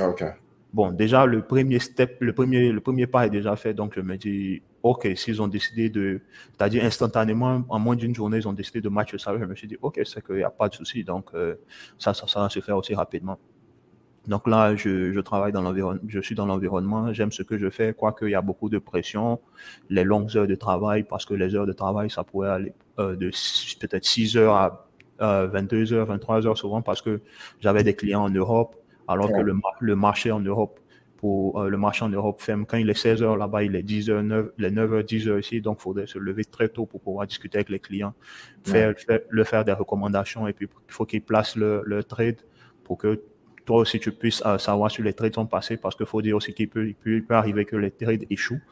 Ah. 0.00 0.34
Bon, 0.72 0.92
déjà, 0.92 1.26
le 1.26 1.42
premier 1.42 1.80
step, 1.80 2.18
le 2.20 2.32
premier, 2.32 2.70
le 2.70 2.80
premier 2.80 3.06
pas 3.06 3.26
est 3.26 3.30
déjà 3.30 3.56
fait. 3.56 3.74
Donc, 3.74 3.94
je 3.96 4.00
me 4.00 4.16
dis, 4.16 4.62
OK, 4.82 5.08
s'ils 5.16 5.42
ont 5.42 5.48
décidé 5.48 5.90
de, 5.90 6.20
c'est-à-dire 6.56 6.84
instantanément, 6.84 7.64
en 7.68 7.78
moins 7.78 7.96
d'une 7.96 8.14
journée, 8.14 8.38
ils 8.38 8.48
ont 8.48 8.52
décidé 8.52 8.80
de 8.80 8.88
matcher 8.88 9.18
salaire, 9.18 9.40
je 9.40 9.46
me 9.46 9.54
suis 9.54 9.66
dit, 9.68 9.76
OK, 9.82 10.00
c'est 10.04 10.24
qu'il 10.24 10.36
n'y 10.36 10.44
a 10.44 10.50
pas 10.50 10.68
de 10.68 10.74
souci. 10.74 11.02
Donc, 11.02 11.30
euh, 11.34 11.56
ça, 11.98 12.14
ça, 12.14 12.26
ça 12.28 12.40
va 12.40 12.48
se 12.48 12.60
faire 12.60 12.76
aussi 12.76 12.94
rapidement. 12.94 13.38
Donc 14.26 14.46
là, 14.46 14.76
je, 14.76 15.12
je 15.12 15.20
travaille 15.20 15.50
dans 15.50 15.62
l'environnement, 15.62 16.02
je 16.06 16.20
suis 16.20 16.34
dans 16.34 16.46
l'environnement, 16.46 17.12
j'aime 17.12 17.32
ce 17.32 17.42
que 17.42 17.56
je 17.56 17.70
fais, 17.70 17.94
quoique 17.94 18.26
il 18.26 18.32
y 18.32 18.34
a 18.34 18.42
beaucoup 18.42 18.68
de 18.68 18.78
pression, 18.78 19.40
les 19.88 20.04
longues 20.04 20.36
heures 20.36 20.46
de 20.46 20.54
travail, 20.54 21.04
parce 21.04 21.24
que 21.24 21.34
les 21.34 21.54
heures 21.54 21.66
de 21.66 21.72
travail, 21.72 22.10
ça 22.10 22.22
pourrait 22.22 22.50
aller 22.50 22.72
euh, 22.98 23.16
de 23.16 23.30
peut-être 23.80 24.04
6 24.04 24.36
heures 24.36 24.54
à 24.54 24.86
euh, 25.22 25.46
22 25.48 25.92
heures, 25.94 26.06
23 26.06 26.46
heures 26.46 26.58
souvent, 26.58 26.82
parce 26.82 27.00
que 27.00 27.20
j'avais 27.60 27.82
des 27.82 27.94
clients 27.94 28.22
en 28.22 28.30
Europe, 28.30 28.76
alors 29.12 29.32
que 29.32 29.40
le, 29.40 29.54
mar- 29.54 29.76
le 29.80 29.96
marché 29.96 30.30
en 30.32 30.40
Europe, 30.40 30.80
pour 31.16 31.60
euh, 31.60 31.68
le 31.68 31.76
marché 31.76 32.04
en 32.04 32.08
Europe 32.08 32.40
ferme 32.40 32.64
quand 32.66 32.78
il 32.78 32.88
est 32.90 32.94
16 32.94 33.22
heures 33.22 33.36
là-bas, 33.36 33.62
il 33.64 33.76
est 33.76 33.82
10 33.82 34.08
heures, 34.10 34.22
9, 34.22 34.48
les 34.58 34.70
9 34.70 34.92
heures, 34.94 35.04
10 35.04 35.28
heures 35.28 35.38
ici, 35.38 35.60
donc 35.60 35.78
il 35.80 35.82
faudrait 35.82 36.06
se 36.06 36.18
lever 36.18 36.44
très 36.44 36.68
tôt 36.68 36.86
pour 36.86 37.00
pouvoir 37.02 37.26
discuter 37.26 37.58
avec 37.58 37.68
les 37.70 37.80
clients, 37.80 38.14
faire, 38.62 38.94
faire, 38.98 39.20
leur 39.30 39.46
faire 39.46 39.64
des 39.64 39.72
recommandations 39.72 40.48
et 40.48 40.52
puis 40.54 40.66
il 40.88 40.92
faut 40.94 41.06
qu'ils 41.06 41.22
placent 41.22 41.56
le, 41.56 41.82
le 41.84 42.04
trade 42.04 42.38
pour 42.84 42.98
que 42.98 43.22
toi 43.66 43.78
aussi 43.78 44.00
tu 44.00 44.12
puisses 44.12 44.42
euh, 44.46 44.58
savoir 44.58 44.90
si 44.90 45.02
les 45.02 45.12
trades 45.12 45.34
sont 45.34 45.46
passés 45.46 45.76
parce 45.76 45.94
qu'il 45.96 46.06
faut 46.06 46.22
dire 46.22 46.36
aussi 46.36 46.54
qu'il 46.54 46.68
peut, 46.70 46.86
il 46.88 46.94
peut, 46.94 47.16
il 47.16 47.24
peut 47.26 47.34
arriver 47.34 47.64
que 47.66 47.76
les 47.76 47.90
trades 47.90 48.24
échouent 48.30 48.62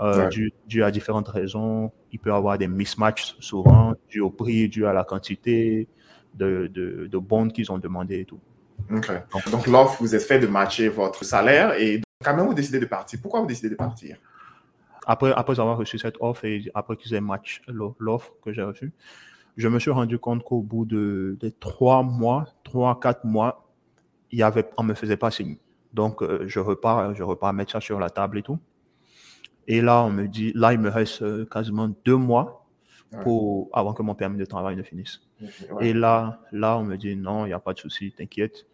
euh, 0.00 0.26
Ouais. 0.26 0.26
dû, 0.26 0.52
dû 0.66 0.82
à 0.82 0.90
différentes 0.90 1.28
raisons. 1.28 1.92
Il 2.12 2.18
peut 2.18 2.30
y 2.30 2.32
avoir 2.32 2.58
des 2.58 2.68
mismatchs 2.68 3.36
souvent 3.40 3.94
dû 4.08 4.20
au 4.20 4.30
prix, 4.30 4.68
dû 4.68 4.86
à 4.86 4.92
la 4.92 5.04
quantité 5.04 5.88
de, 6.34 6.68
de, 6.72 7.08
de 7.10 7.18
bonds 7.18 7.48
qu'ils 7.48 7.70
ont 7.72 7.78
demandé 7.78 8.20
et 8.20 8.24
tout. 8.24 8.40
Donc, 9.50 9.66
l'offre 9.66 9.96
vous 10.00 10.14
est 10.14 10.20
fait 10.20 10.38
de 10.38 10.46
matcher 10.46 10.88
votre 10.88 11.24
salaire 11.24 11.74
et 11.78 12.00
quand 12.24 12.36
même 12.36 12.46
vous 12.46 12.54
décidez 12.54 12.80
de 12.80 12.86
partir. 12.86 13.18
Pourquoi 13.22 13.40
vous 13.40 13.46
décidez 13.46 13.70
de 13.70 13.74
partir? 13.74 14.16
Après, 15.06 15.32
après 15.32 15.58
avoir 15.58 15.76
reçu 15.76 15.98
cette 15.98 16.16
offre 16.20 16.44
et 16.44 16.70
après 16.74 16.96
qu'ils 16.96 17.14
aient 17.14 17.20
match 17.20 17.62
l'o- 17.66 17.96
l'offre 17.98 18.32
que 18.44 18.52
j'ai 18.52 18.62
reçue, 18.62 18.92
je 19.56 19.68
me 19.68 19.78
suis 19.78 19.90
rendu 19.90 20.18
compte 20.18 20.44
qu'au 20.44 20.60
bout 20.60 20.84
de, 20.84 21.36
de 21.40 21.48
trois 21.48 22.02
mois, 22.02 22.46
trois, 22.64 22.98
quatre 23.00 23.24
mois, 23.24 23.68
il 24.30 24.38
y 24.38 24.42
avait, 24.42 24.68
on 24.76 24.82
me 24.82 24.94
faisait 24.94 25.16
pas 25.16 25.30
signe. 25.30 25.56
Donc, 25.92 26.22
euh, 26.22 26.44
je 26.46 26.60
repars, 26.60 27.14
je 27.14 27.22
repars 27.22 27.52
mettre 27.52 27.72
ça 27.72 27.80
sur 27.80 27.98
la 27.98 28.10
table 28.10 28.38
et 28.38 28.42
tout. 28.42 28.58
Et 29.66 29.80
là, 29.80 30.02
on 30.02 30.10
me 30.10 30.26
dit, 30.28 30.52
là, 30.54 30.72
il 30.72 30.78
me 30.78 30.88
reste 30.88 31.22
euh, 31.22 31.44
quasiment 31.44 31.90
deux 32.04 32.16
mois 32.16 32.56
Ouais. 33.12 33.24
pour, 33.24 33.70
avant 33.72 33.92
que 33.92 34.04
mon 34.04 34.14
permis 34.14 34.38
de 34.38 34.44
travail 34.44 34.76
ne 34.76 34.84
finisse. 34.84 35.20
Ouais. 35.72 35.88
Et 35.88 35.92
là, 35.92 36.38
là, 36.52 36.78
on 36.78 36.84
me 36.84 36.94
dit, 36.94 37.16
non, 37.16 37.44
il 37.44 37.48
n'y 37.48 37.52
a 37.52 37.58
pas 37.58 37.72
de 37.72 37.78
souci, 37.80 38.12
t'inquiète, 38.16 38.68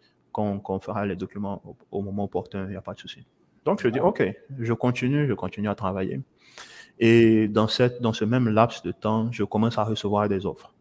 qu'on 0.65 0.79
fera 0.79 1.05
les 1.05 1.15
documents 1.15 1.61
au, 1.65 1.75
au 1.97 2.01
moment 2.01 2.23
opportun, 2.25 2.65
il 2.65 2.69
n'y 2.71 2.75
a 2.75 2.81
pas 2.81 2.93
de 2.93 2.99
souci. 2.99 3.25
Donc, 3.65 3.81
je 3.81 3.89
dis, 3.89 3.99
OK, 3.99 4.23
je 4.59 4.73
continue, 4.73 5.27
je 5.27 5.33
continue 5.33 5.67
à 5.69 5.75
travailler. 5.75 6.21
Et 6.99 7.47
dans, 7.47 7.67
cette, 7.67 8.01
dans 8.01 8.13
ce 8.13 8.25
même 8.25 8.47
laps 8.49 8.81
de 8.83 8.91
temps, 8.91 9.31
je 9.31 9.43
commence 9.43 9.77
à 9.77 9.83
recevoir 9.83 10.27
des 10.29 10.45
offres. 10.45 10.73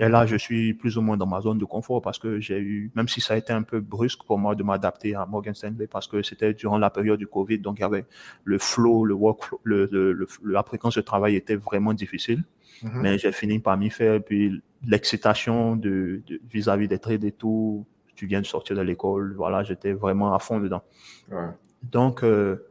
Et 0.00 0.08
là, 0.10 0.26
je 0.26 0.36
suis 0.36 0.74
plus 0.74 0.98
ou 0.98 1.00
moins 1.00 1.16
dans 1.16 1.26
ma 1.26 1.40
zone 1.40 1.56
de 1.56 1.64
confort 1.64 2.02
parce 2.02 2.18
que 2.18 2.38
j'ai 2.40 2.58
eu, 2.58 2.90
même 2.94 3.08
si 3.08 3.22
ça 3.22 3.32
a 3.32 3.36
été 3.38 3.54
un 3.54 3.62
peu 3.62 3.80
brusque 3.80 4.22
pour 4.22 4.38
moi 4.38 4.54
de 4.54 4.62
m'adapter 4.62 5.14
à 5.14 5.24
Morgan 5.24 5.54
Stanley 5.54 5.86
parce 5.86 6.06
que 6.06 6.22
c'était 6.22 6.52
durant 6.52 6.76
la 6.76 6.90
période 6.90 7.18
du 7.18 7.26
Covid, 7.26 7.58
donc 7.60 7.78
il 7.78 7.80
y 7.80 7.84
avait 7.84 8.04
le 8.44 8.58
flow, 8.58 9.06
le 9.06 9.14
workflow, 9.14 9.58
le, 9.64 9.88
le, 9.90 10.12
le- 10.12 10.28
la 10.44 10.62
fréquence 10.62 10.94
de 10.96 11.00
travail 11.00 11.36
était 11.36 11.56
vraiment 11.56 11.94
difficile. 11.94 12.44
Mhm. 12.82 13.00
Mais 13.00 13.16
j'ai 13.16 13.32
fini 13.32 13.60
par 13.60 13.78
m'y 13.78 13.88
faire. 13.88 14.12
Et 14.14 14.20
puis 14.20 14.60
l'excitation 14.86 15.74
de, 15.74 16.20
de- 16.26 16.40
vis-à-vis 16.52 16.86
des 16.86 16.98
trades 16.98 17.24
et 17.24 17.32
tout, 17.32 17.86
tu 18.18 18.26
viens 18.26 18.40
de 18.40 18.46
sortir 18.46 18.74
de 18.74 18.80
l'école, 18.82 19.32
voilà, 19.36 19.62
j'étais 19.62 19.92
vraiment 19.92 20.34
à 20.34 20.40
fond 20.40 20.58
dedans. 20.58 20.82
Ouais. 21.30 21.50
Donc, 21.84 22.24
euh, 22.24 22.66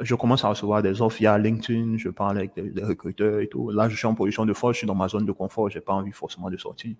je 0.00 0.14
commence 0.14 0.44
à 0.44 0.48
recevoir 0.48 0.80
des 0.80 1.02
offres 1.02 1.18
via 1.18 1.36
LinkedIn, 1.38 1.96
je 1.96 2.08
parle 2.08 2.38
avec 2.38 2.54
des, 2.54 2.84
recruteurs 2.84 3.40
et 3.40 3.48
tout. 3.48 3.70
Là, 3.70 3.88
je 3.88 3.96
suis 3.96 4.06
en 4.06 4.14
position 4.14 4.46
de 4.46 4.52
force, 4.52 4.74
je 4.74 4.78
suis 4.78 4.86
dans 4.86 4.94
ma 4.94 5.08
zone 5.08 5.26
de 5.26 5.32
confort, 5.32 5.68
j'ai 5.70 5.80
pas 5.80 5.92
envie 5.92 6.12
forcément 6.12 6.50
de 6.50 6.56
sortir. 6.56 6.94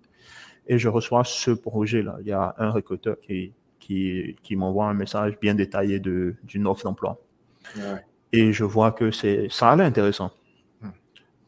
Et 0.67 0.77
je 0.77 0.89
reçois 0.89 1.23
ce 1.23 1.51
projet-là. 1.51 2.17
Il 2.19 2.27
y 2.27 2.33
a 2.33 2.55
un 2.57 2.71
recruteur 2.71 3.17
qui, 3.21 3.53
qui, 3.79 4.35
qui 4.43 4.57
m'envoie 4.57 4.87
un 4.87 4.93
message 4.93 5.39
bien 5.39 5.55
détaillé 5.55 6.01
d'une 6.01 6.67
offre 6.67 6.83
d'emploi. 6.83 7.17
Et 8.33 8.51
je 8.51 8.65
vois 8.65 8.91
que 8.91 9.11
c'est 9.11 9.47
ça 9.49 9.71
a 9.71 9.75
l'air 9.77 9.85
intéressant. 9.85 10.31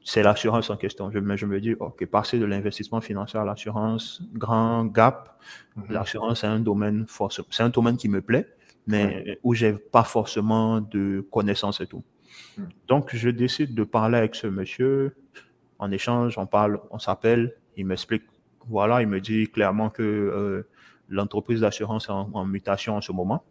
Hmm. 0.10 0.14
C'est 0.14 0.24
l'assurance 0.24 0.70
en 0.70 0.78
question. 0.78 1.12
Je, 1.12 1.20
je 1.36 1.46
me 1.46 1.62
dis, 1.62 1.74
OK, 1.74 2.06
passer 2.08 2.40
de 2.40 2.46
l'investissement 2.46 3.02
financier 3.02 3.40
à 3.40 3.46
l'assurance, 3.46 4.22
grand 4.34 4.86
gap. 4.86 5.40
Hmm. 5.76 5.84
L'assurance, 5.90 6.42
c'est 6.42 6.48
un 6.48 6.60
domaine 6.60 7.06
c'est 7.50 7.64
un 7.64 7.70
domaine 7.70 7.98
qui 7.98 8.10
me 8.10 8.22
plaît 8.22 8.48
mais 8.88 9.38
où 9.44 9.54
j'ai 9.54 9.74
pas 9.74 10.04
forcément 10.04 10.82
de 10.82 11.22
connaissances 11.32 11.80
et 11.80 11.86
tout. 11.86 12.04
Hmm. 12.58 12.64
Donc, 12.88 13.16
je 13.16 13.30
décide 13.30 13.76
de 13.76 13.84
parler 13.84 14.18
avec 14.18 14.34
ce 14.34 14.48
monsieur. 14.48 15.16
En 15.78 15.92
échange, 15.92 16.38
on 16.38 16.48
parle, 16.48 16.80
on 16.90 16.98
s'appelle, 16.98 17.56
il 17.78 17.86
m'explique, 17.86 18.24
voilà, 18.68 19.02
il 19.02 19.08
me 19.08 19.22
dit 19.22 19.48
clairement 19.48 19.90
que 19.90 20.04
euh, 20.04 20.68
l'entreprise 21.08 21.62
d'assurance 21.62 22.10
est 22.10 22.12
en, 22.12 22.46
mutation 22.46 22.96
en 22.96 23.02
ce 23.02 23.12
moment. 23.12 23.44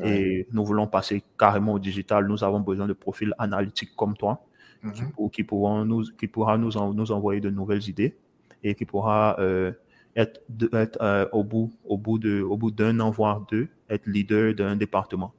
Et 0.00 0.46
nous 0.52 0.64
voulons 0.64 0.86
passer 0.86 1.24
carrément 1.36 1.72
au 1.72 1.78
digital. 1.80 2.28
Nous 2.28 2.44
avons 2.44 2.60
besoin 2.60 2.86
de 2.86 2.92
profils 2.92 3.34
analytiques 3.36 3.96
comme 3.96 4.16
toi, 4.16 4.46
qui, 4.80 4.86
mm-hmm. 4.86 5.30
qui, 5.30 5.44
pourront 5.44 5.84
nous, 5.84 6.04
qui 6.18 6.28
pourra 6.28 6.56
nous, 6.58 6.72
nous 6.94 7.12
envoyer 7.12 7.40
de 7.40 7.50
nouvelles 7.50 7.88
idées 7.88 8.16
et 8.62 8.74
qui 8.74 8.84
pourra 8.84 9.36
euh, 9.38 9.72
être, 10.16 10.40
être 10.72 10.98
euh, 11.00 11.26
au 11.32 11.44
bout, 11.44 11.72
au 11.84 11.96
bout 11.96 12.18
de, 12.18 12.40
au 12.42 12.56
bout 12.56 12.70
d'un 12.70 12.98
an 13.00 13.10
voire 13.10 13.40
deux, 13.50 13.68
être 13.88 14.06
leader 14.06 14.54
d'un 14.54 14.76
département. 14.76 15.32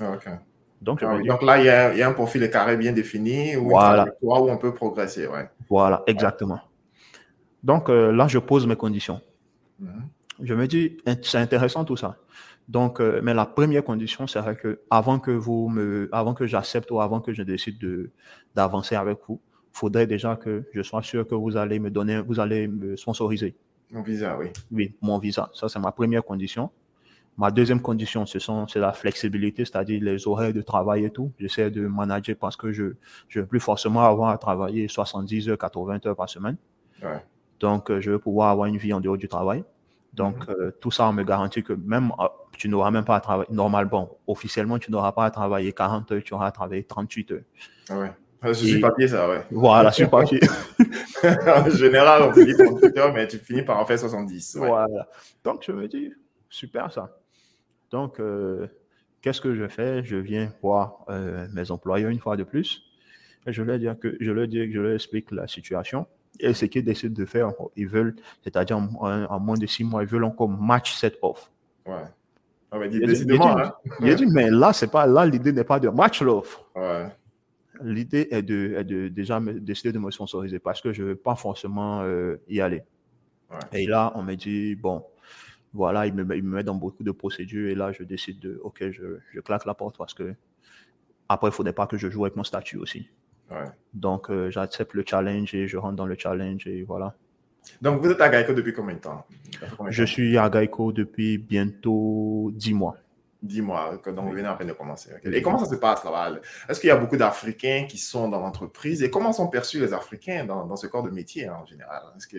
Ah, 0.00 0.16
donc, 0.80 1.02
ah 1.02 1.18
donc, 1.24 1.42
là, 1.42 1.58
il 1.58 1.66
y, 1.66 1.68
a, 1.68 1.92
il 1.92 1.98
y, 1.98 2.02
a, 2.02 2.08
un 2.08 2.12
profil 2.12 2.48
carré 2.50 2.76
bien 2.76 2.92
défini 2.92 3.56
où, 3.56 3.68
voilà. 3.68 4.06
où 4.20 4.34
on 4.34 4.56
peut 4.56 4.74
progresser. 4.74 5.26
Ouais. 5.28 5.48
Voilà, 5.68 6.02
exactement. 6.06 6.60
Donc 7.62 7.88
euh, 7.88 8.10
là, 8.10 8.26
je 8.26 8.38
pose 8.38 8.66
mes 8.66 8.76
conditions. 8.76 9.20
Mhm. 9.78 10.08
Je 10.42 10.54
me 10.54 10.66
dis, 10.66 10.96
c'est 11.22 11.38
intéressant 11.38 11.84
tout 11.84 11.96
ça. 11.96 12.16
Donc, 12.72 13.00
euh, 13.00 13.20
mais 13.22 13.34
la 13.34 13.44
première 13.44 13.84
condition 13.84 14.26
serait 14.26 14.56
que 14.56 14.80
avant 14.88 15.18
que 15.18 15.30
vous 15.30 15.68
me, 15.68 16.08
avant 16.10 16.32
que 16.32 16.46
j'accepte 16.46 16.90
ou 16.90 17.02
avant 17.02 17.20
que 17.20 17.34
je 17.34 17.42
décide 17.42 17.78
de 17.78 18.10
d'avancer 18.54 18.94
avec 18.94 19.18
vous, 19.28 19.42
faudrait 19.72 20.06
déjà 20.06 20.36
que 20.36 20.64
je 20.72 20.80
sois 20.80 21.02
sûr 21.02 21.28
que 21.28 21.34
vous 21.34 21.58
allez 21.58 21.78
me 21.78 21.90
donner, 21.90 22.22
vous 22.22 22.40
allez 22.40 22.68
me 22.68 22.96
sponsoriser. 22.96 23.54
Mon 23.90 24.00
visa, 24.00 24.38
oui. 24.38 24.46
Oui, 24.70 24.96
mon 25.02 25.18
visa. 25.18 25.50
Ça, 25.52 25.68
c'est 25.68 25.78
ma 25.80 25.92
première 25.92 26.24
condition. 26.24 26.70
Ma 27.36 27.50
deuxième 27.50 27.82
condition, 27.82 28.24
ce 28.24 28.38
sont, 28.38 28.66
c'est 28.66 28.80
la 28.80 28.94
flexibilité, 28.94 29.66
c'est-à-dire 29.66 30.02
les 30.02 30.26
horaires 30.26 30.54
de 30.54 30.62
travail 30.62 31.04
et 31.04 31.10
tout. 31.10 31.30
J'essaie 31.38 31.70
de 31.70 31.86
manager 31.86 32.36
parce 32.40 32.56
que 32.56 32.72
je 32.72 32.84
ne 32.84 32.94
veux 33.34 33.46
plus 33.46 33.60
forcément 33.60 34.02
avoir 34.02 34.30
à 34.30 34.38
travailler 34.38 34.88
70 34.88 35.50
heures, 35.50 35.58
80 35.58 36.06
heures 36.06 36.16
par 36.16 36.30
semaine. 36.30 36.56
Donc, 37.60 37.90
euh, 37.90 38.00
je 38.00 38.12
veux 38.12 38.18
pouvoir 38.18 38.48
avoir 38.48 38.66
une 38.66 38.78
vie 38.78 38.94
en 38.94 39.00
dehors 39.00 39.18
du 39.18 39.28
travail. 39.28 39.62
Donc, 40.12 40.46
mhm. 40.48 40.54
euh, 40.58 40.70
tout 40.80 40.90
ça 40.90 41.10
me 41.12 41.22
garantit 41.22 41.62
que 41.62 41.72
même 41.72 42.12
euh, 42.20 42.28
tu 42.52 42.68
n'auras 42.68 42.90
même 42.90 43.04
pas 43.04 43.16
à 43.16 43.20
travailler, 43.20 43.50
normalement, 43.52 44.18
officiellement, 44.26 44.78
tu 44.78 44.90
n'auras 44.90 45.12
pas 45.12 45.24
à 45.24 45.30
travailler 45.30 45.72
40 45.72 46.12
heures, 46.12 46.22
tu 46.22 46.34
auras 46.34 46.48
à 46.48 46.52
travailler 46.52 46.84
38 46.84 47.32
heures. 47.32 47.40
Ah 47.88 47.98
ouais. 47.98 48.54
Sur 48.54 48.80
papier, 48.80 49.06
ça, 49.06 49.28
ouais. 49.28 49.42
Voilà, 49.50 49.92
sur 49.92 50.10
papier. 50.10 50.40
en 51.22 51.70
général, 51.70 52.22
on 52.22 52.32
te 52.32 52.40
dit 52.40 52.54
38 52.54 52.98
heures, 52.98 53.12
mais 53.14 53.28
tu 53.28 53.38
finis 53.38 53.62
par 53.62 53.78
en 53.78 53.86
faire 53.86 53.98
70. 53.98 54.56
Voilà. 54.56 55.08
Donc, 55.44 55.62
je 55.64 55.72
me 55.72 55.86
dis, 55.86 56.12
super 56.50 56.92
ça. 56.92 57.16
Donc, 57.90 58.18
euh, 58.18 58.66
qu'est-ce 59.20 59.40
que 59.40 59.54
je 59.54 59.68
fais? 59.68 60.02
Je 60.02 60.16
viens 60.16 60.52
voir 60.60 61.04
euh, 61.08 61.46
mes 61.52 61.70
employeurs 61.70 62.10
une 62.10 62.18
fois 62.18 62.36
de 62.36 62.42
plus. 62.42 62.82
Et 63.46 63.52
je 63.52 63.62
leur 63.62 63.78
dis 63.78 63.86
que 64.00 64.16
je 64.20 64.30
leur 64.30 64.46
dis 64.46 64.72
je 64.72 64.80
leur 64.80 64.94
explique 64.94 65.30
la 65.30 65.46
situation 65.46 66.06
et 66.42 66.54
ce 66.54 66.66
qu'ils 66.66 66.84
décident 66.84 67.14
de 67.14 67.24
faire. 67.24 67.52
Ils 67.76 67.88
veulent, 67.88 68.16
c'est-à-dire 68.42 68.78
en, 68.78 69.40
moins 69.40 69.56
de 69.56 69.66
six 69.66 69.84
mois, 69.84 70.02
ils 70.02 70.08
veulent 70.08 70.24
encore 70.24 70.48
match 70.48 70.94
cette 70.94 71.18
offre. 71.22 71.50
Ouais. 71.86 72.04
Ah, 72.70 72.78
mais 72.78 72.88
décidément, 72.88 73.58
hein. 73.58 73.74
dit, 74.00 74.26
mais 74.26 74.50
là, 74.50 74.72
c'est 74.72 74.90
pas 74.90 75.06
là, 75.06 75.26
l'idée 75.26 75.52
n'est 75.52 75.64
pas 75.64 75.78
de 75.78 75.88
match 75.88 76.22
l'offre. 76.22 76.64
Ouais 76.74 77.06
l'idée 77.82 78.28
est 78.30 78.42
de, 78.42 78.82
de, 78.82 79.08
déjà 79.08 79.40
décider 79.40 79.92
de 79.92 79.98
me 79.98 80.10
sponsoriser 80.10 80.58
parce 80.58 80.80
que 80.80 80.92
je 80.92 81.02
ne 81.02 81.08
veux 81.08 81.16
pas 81.16 81.34
forcément 81.34 82.02
euh, 82.02 82.40
y 82.48 82.60
aller. 82.60 82.82
Et 83.72 83.86
là, 83.86 84.12
on 84.14 84.22
me 84.22 84.34
dit, 84.34 84.74
bon, 84.76 85.04
voilà, 85.74 86.06
il 86.06 86.14
me, 86.14 86.22
il 86.36 86.42
me 86.42 86.56
met 86.56 86.64
dans 86.64 86.74
beaucoup 86.74 87.02
de 87.02 87.10
procédures 87.10 87.68
et 87.68 87.74
là, 87.74 87.92
je 87.92 88.02
décide 88.02 88.38
de, 88.40 88.58
OK, 88.64 88.82
je, 88.90 89.18
je 89.30 89.40
claque 89.40 89.66
la 89.66 89.74
porte 89.74 89.98
parce 89.98 90.14
que 90.14 90.34
après, 91.28 91.48
il 91.48 91.50
ne 91.50 91.54
faudrait 91.54 91.72
pas 91.74 91.86
que 91.86 91.98
je 91.98 92.08
joue 92.08 92.24
avec 92.24 92.36
mon 92.36 92.44
statut 92.44 92.78
aussi. 92.78 93.08
Donc, 93.94 94.30
euh, 94.30 94.50
j'accepte 94.50 94.94
le 94.94 95.04
challenge 95.06 95.54
et 95.54 95.66
je 95.68 95.76
rentre 95.76 95.96
dans 95.96 96.06
le 96.06 96.16
challenge 96.18 96.66
et 96.66 96.82
voilà. 96.82 97.14
Donc, 97.80 98.00
vous 98.00 98.10
êtes 98.10 98.20
à 98.20 98.28
Geico 98.28 98.54
depuis 98.54 98.72
combien 98.72 98.94
de 98.94 99.00
temps? 99.00 99.24
Je 99.88 100.04
suis 100.04 100.36
à 100.38 100.48
Geico 100.50 100.92
depuis 100.92 101.38
bientôt 101.38 102.50
10 102.54 102.74
mois. 102.74 102.96
Dis-moi, 103.42 104.00
donc 104.06 104.26
vous 104.26 104.30
venez 104.30 104.46
à 104.46 104.54
peine 104.54 104.68
de 104.68 104.72
commencer. 104.72 105.10
Et 105.24 105.42
comment 105.42 105.58
ça 105.58 105.66
se 105.66 105.74
passe 105.74 106.04
là-bas 106.04 106.38
Est-ce 106.68 106.78
qu'il 106.80 106.86
y 106.86 106.92
a 106.92 106.96
beaucoup 106.96 107.16
d'Africains 107.16 107.86
qui 107.88 107.98
sont 107.98 108.28
dans 108.28 108.38
l'entreprise? 108.38 109.02
Et 109.02 109.10
comment 109.10 109.32
sont 109.32 109.48
perçus 109.48 109.80
les 109.80 109.92
Africains 109.92 110.44
dans, 110.44 110.64
dans 110.64 110.76
ce 110.76 110.86
corps 110.86 111.02
de 111.02 111.10
métier 111.10 111.50
en 111.50 111.66
général? 111.66 112.02
Que... 112.30 112.36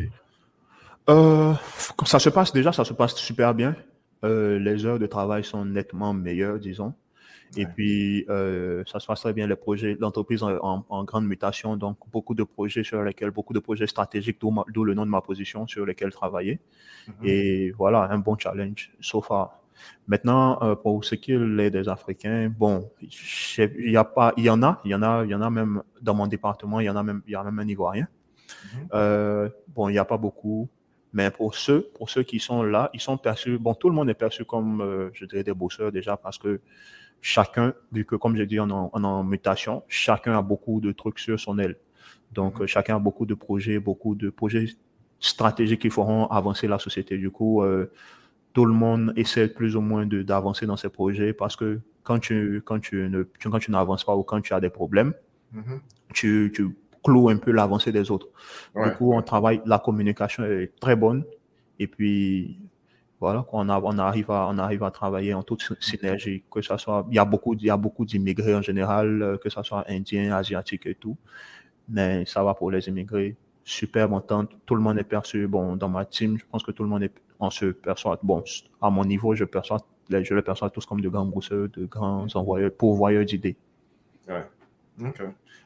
euh, 1.09 1.53
Ça 2.05 2.19
se 2.19 2.29
passe 2.29 2.53
déjà, 2.53 2.71
ça 2.71 2.85
se 2.85 2.93
passe 2.93 3.15
super 3.15 3.53
bien. 3.53 3.75
Euh, 4.23 4.57
les 4.59 4.85
heures 4.85 4.97
de 4.99 5.05
travail 5.05 5.43
sont 5.43 5.65
nettement 5.65 6.13
meilleures, 6.13 6.57
disons. 6.57 6.93
Et 7.57 7.65
puis, 7.65 8.25
euh, 8.29 8.83
ça 8.85 8.99
se 8.99 9.07
passe 9.07 9.21
très 9.21 9.33
bien. 9.33 9.47
Les 9.47 9.55
projets, 9.55 9.95
l'entreprise 9.99 10.43
en, 10.43 10.85
en, 10.87 11.03
grande 11.03 11.25
mutation, 11.25 11.77
donc 11.77 11.97
beaucoup 12.11 12.33
de 12.33 12.43
projets 12.43 12.83
sur 12.83 13.01
lesquels, 13.03 13.31
beaucoup 13.31 13.53
de 13.53 13.59
projets 13.59 13.87
stratégiques, 13.87 14.39
d'où 14.41 14.83
le 14.83 14.93
nom 14.93 15.05
de 15.05 15.11
ma 15.11 15.21
position, 15.21 15.67
sur 15.67 15.85
lesquels 15.85 16.11
travailler. 16.11 16.59
Mm-hmm. 17.07 17.25
Et 17.25 17.71
voilà, 17.71 18.09
un 18.11 18.17
bon 18.17 18.37
challenge 18.37 18.91
so 18.99 19.21
far. 19.21 19.59
Maintenant, 20.07 20.61
euh, 20.61 20.75
pour 20.75 21.03
ce 21.05 21.15
qui 21.15 21.31
est 21.33 21.69
des 21.69 21.89
Africains, 21.89 22.49
bon, 22.49 22.89
il 23.01 23.91
y 23.91 23.97
a 23.97 24.03
pas, 24.03 24.33
il 24.37 24.43
y 24.43 24.49
en 24.49 24.61
a, 24.63 24.81
il 24.85 24.91
y 24.91 24.95
en 24.95 25.01
a, 25.01 25.23
il 25.23 25.31
y 25.31 25.35
en 25.35 25.41
a 25.41 25.49
même 25.49 25.81
dans 26.01 26.13
mon 26.13 26.27
département, 26.27 26.79
il 26.79 26.85
y 26.85 26.89
en 26.89 26.95
a 26.95 27.03
même, 27.03 27.21
il 27.27 27.31
y 27.31 27.35
a 27.35 27.43
même 27.43 27.59
un 27.59 27.67
Ivoirien. 27.67 28.07
Mhm. 28.63 28.87
Euh, 28.93 29.49
bon, 29.69 29.89
il 29.89 29.93
n'y 29.93 29.97
a 29.97 30.05
pas 30.05 30.17
beaucoup, 30.17 30.69
mais 31.13 31.31
pour 31.31 31.55
ceux, 31.55 31.89
pour 31.95 32.09
ceux 32.09 32.23
qui 32.23 32.39
sont 32.39 32.63
là, 32.63 32.89
ils 32.93 32.99
sont 32.99 33.17
perçus. 33.17 33.57
Bon, 33.57 33.73
tout 33.73 33.89
le 33.89 33.95
monde 33.95 34.09
est 34.09 34.15
perçu 34.15 34.45
comme, 34.45 34.81
euh, 34.81 35.09
je 35.13 35.25
dirais, 35.25 35.43
des 35.43 35.53
bosseurs 35.53 35.91
déjà 35.91 36.17
parce 36.17 36.37
que 36.37 36.61
chacun, 37.23 37.73
vu 37.91 38.05
que 38.05 38.15
comme 38.15 38.35
j'ai 38.35 38.45
dit, 38.45 38.59
on 38.59 38.67
est 38.69 39.05
en, 39.05 39.23
mutation, 39.23 39.83
chacun 39.87 40.37
a 40.37 40.43
beaucoup 40.43 40.79
de 40.81 40.91
trucs 40.91 41.17
sur 41.17 41.39
son 41.39 41.57
aile. 41.57 41.77
Donc, 42.33 42.59
mhm. 42.59 42.67
chacun 42.67 42.97
a 42.97 42.99
beaucoup 42.99 43.25
de 43.25 43.33
projets, 43.33 43.79
beaucoup 43.79 44.13
de 44.13 44.29
projets 44.29 44.67
stratégiques 45.19 45.81
qui 45.81 45.89
feront 45.89 46.27
avancer 46.27 46.67
la 46.67 46.77
société. 46.77 47.17
Du 47.17 47.31
coup, 47.31 47.63
tout 48.53 48.65
le 48.65 48.73
monde 48.73 49.13
essaie 49.15 49.47
plus 49.47 49.75
ou 49.75 49.81
moins 49.81 50.05
d'avancer 50.05 50.65
dans 50.65 50.77
ces 50.77 50.89
projets 50.89 51.33
parce 51.33 51.55
que 51.55 51.79
quand 52.03 52.19
tu, 52.19 52.61
quand 52.65 52.79
tu 52.79 53.09
ne, 53.09 53.23
quand 53.41 53.59
tu 53.59 53.71
n'avances 53.71 54.03
pas 54.03 54.15
ou 54.15 54.23
quand 54.23 54.41
tu 54.41 54.53
as 54.53 54.59
des 54.59 54.69
problèmes, 54.69 55.13
mm-hmm. 55.55 55.79
tu, 56.13 56.51
tu 56.53 56.75
cloues 57.03 57.29
un 57.29 57.37
peu 57.37 57.51
l'avancée 57.51 57.91
des 57.91 58.11
autres. 58.11 58.27
Du 58.75 58.91
coup, 58.95 59.13
on 59.13 59.21
travaille, 59.21 59.61
la 59.65 59.79
communication 59.79 60.43
est 60.43 60.71
très 60.79 60.95
bonne 60.95 61.23
et 61.79 61.87
puis 61.87 62.59
voilà, 63.23 63.45
on, 63.53 63.69
a, 63.69 63.79
on, 63.81 63.97
arrive 63.97 64.29
à, 64.31 64.47
on 64.49 64.57
arrive 64.57 64.83
à 64.83 64.91
travailler 64.91 65.33
en 65.33 65.43
toute 65.43 65.61
synergie, 65.79 66.43
que 66.51 66.61
ça 66.61 66.77
soit, 66.77 67.05
il 67.09 67.15
y 67.15 67.19
a 67.19 67.25
beaucoup, 67.25 67.55
beaucoup 67.79 68.05
d'immigrés 68.05 68.53
en 68.53 68.61
général, 68.61 69.21
euh, 69.21 69.37
que 69.37 69.49
ce 69.49 69.63
soit 69.63 69.85
indiens, 69.89 70.35
asiatiques 70.35 70.85
et 70.85 70.95
tout, 70.95 71.17
mais 71.87 72.25
ça 72.25 72.43
va 72.43 72.53
pour 72.53 72.69
les 72.69 72.87
immigrés, 72.89 73.35
super 73.63 74.11
entente, 74.11 74.49
tout 74.65 74.75
le 74.75 74.81
monde 74.81 74.97
est 74.99 75.05
perçu, 75.05 75.47
bon, 75.47 75.77
dans 75.77 75.89
ma 75.89 76.05
team, 76.05 76.37
je 76.37 76.43
pense 76.51 76.63
que 76.63 76.71
tout 76.71 76.83
le 76.83 76.89
monde 76.89 77.03
est 77.03 77.13
se 77.49 77.65
perçoit, 77.65 78.19
bon, 78.23 78.43
à 78.81 78.89
mon 78.89 79.05
niveau, 79.05 79.35
je 79.35 79.45
perçois, 79.45 79.79
je 80.09 80.33
les 80.33 80.41
perçois 80.41 80.69
tous 80.69 80.85
comme 80.85 81.01
de 81.01 81.09
grands 81.09 81.25
brousseurs, 81.25 81.67
de 81.69 81.85
grands 81.85 82.27
envoyeurs, 82.35 82.71
pourvoyeurs 82.71 83.25
d'idées. 83.25 83.57
Ouais. 84.27 84.45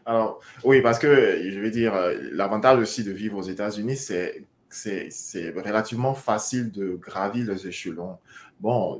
Alors, 0.05 0.39
oui, 0.63 0.81
parce 0.81 0.99
que 0.99 1.07
je 1.07 1.59
vais 1.59 1.71
dire, 1.71 1.93
euh, 1.93 2.15
l'avantage 2.31 2.79
aussi 2.79 3.03
de 3.03 3.11
vivre 3.11 3.37
aux 3.37 3.43
États-Unis, 3.43 3.97
c'est 3.97 4.45
c'est 4.69 5.49
relativement 5.55 6.13
facile 6.13 6.71
de 6.71 6.95
gravir 6.95 7.51
les 7.51 7.67
échelons. 7.67 8.17
Bon, 8.59 8.99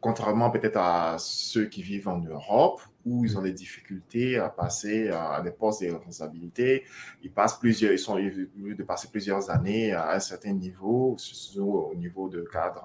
contrairement 0.00 0.50
peut-être 0.50 0.78
à 0.78 1.16
ceux 1.18 1.66
qui 1.66 1.82
vivent 1.82 2.08
en 2.08 2.18
Europe, 2.18 2.80
où 3.04 3.24
ils 3.24 3.36
ont 3.36 3.42
des 3.42 3.52
difficultés 3.52 4.38
à 4.38 4.48
passer 4.48 5.08
à 5.08 5.40
des 5.42 5.50
postes 5.50 5.82
de 5.82 5.90
responsabilité. 5.90 6.84
Ils 7.22 7.32
passent 7.32 7.58
plusieurs, 7.58 7.92
ils 7.92 7.98
sont 7.98 8.14
obligés 8.14 8.74
de 8.74 8.82
passer 8.82 9.08
plusieurs 9.10 9.50
années 9.50 9.92
à 9.92 10.12
un 10.14 10.20
certain 10.20 10.52
niveau, 10.52 11.16
au 11.56 11.94
niveau 11.94 12.28
de 12.28 12.42
cadre, 12.42 12.84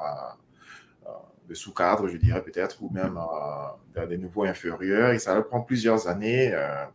euh, 1.06 1.12
de 1.48 1.54
sous-cadre, 1.54 2.08
je 2.08 2.18
dirais 2.18 2.44
peut-être, 2.44 2.82
ou 2.82 2.90
même 2.90 3.18
à 3.18 3.78
des 4.08 4.18
niveaux 4.18 4.44
inférieurs. 4.44 5.12
Et 5.12 5.20
ça 5.20 5.34
leur 5.34 5.48
prend 5.48 5.62
plusieurs 5.62 6.08
années 6.08 6.52
euh, 6.54 6.86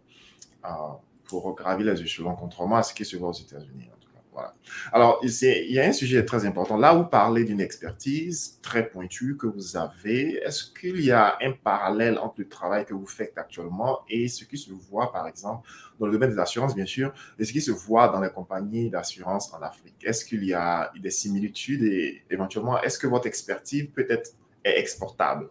pour 1.24 1.54
gravir 1.54 1.86
les 1.86 2.00
échelons, 2.02 2.34
contrairement 2.34 2.76
à 2.76 2.82
ce 2.82 2.92
qui 2.92 3.04
se 3.04 3.16
voit 3.16 3.30
aux 3.30 3.32
États-Unis. 3.32 3.88
Voilà. 4.32 4.54
Alors, 4.92 5.20
il 5.22 5.72
y 5.72 5.78
a 5.78 5.84
un 5.84 5.92
sujet 5.92 6.24
très 6.24 6.46
important. 6.46 6.78
Là, 6.78 6.94
vous 6.94 7.04
parlez 7.04 7.44
d'une 7.44 7.60
expertise 7.60 8.58
très 8.62 8.88
pointue 8.88 9.36
que 9.36 9.46
vous 9.46 9.76
avez. 9.76 10.42
Est-ce 10.42 10.72
qu'il 10.72 11.02
y 11.02 11.10
a 11.10 11.36
un 11.42 11.52
parallèle 11.52 12.18
entre 12.18 12.36
le 12.38 12.48
travail 12.48 12.86
que 12.86 12.94
vous 12.94 13.06
faites 13.06 13.36
actuellement 13.36 14.00
et 14.08 14.28
ce 14.28 14.44
qui 14.44 14.56
se 14.56 14.72
voit, 14.72 15.12
par 15.12 15.26
exemple, 15.26 15.68
dans 16.00 16.06
le 16.06 16.12
domaine 16.12 16.30
des 16.30 16.38
assurances, 16.38 16.74
bien 16.74 16.86
sûr, 16.86 17.12
et 17.38 17.44
ce 17.44 17.52
qui 17.52 17.60
se 17.60 17.72
voit 17.72 18.08
dans 18.08 18.20
les 18.20 18.30
compagnies 18.30 18.88
d'assurance 18.88 19.52
en 19.52 19.60
Afrique? 19.60 19.96
Est-ce 20.02 20.24
qu'il 20.24 20.44
y 20.44 20.54
a 20.54 20.90
des 20.98 21.10
similitudes 21.10 21.82
et 21.82 22.22
éventuellement, 22.30 22.80
est-ce 22.80 22.98
que 22.98 23.06
votre 23.06 23.26
expertise 23.26 23.88
peut 23.94 24.06
être 24.08 24.30
exportable? 24.64 25.50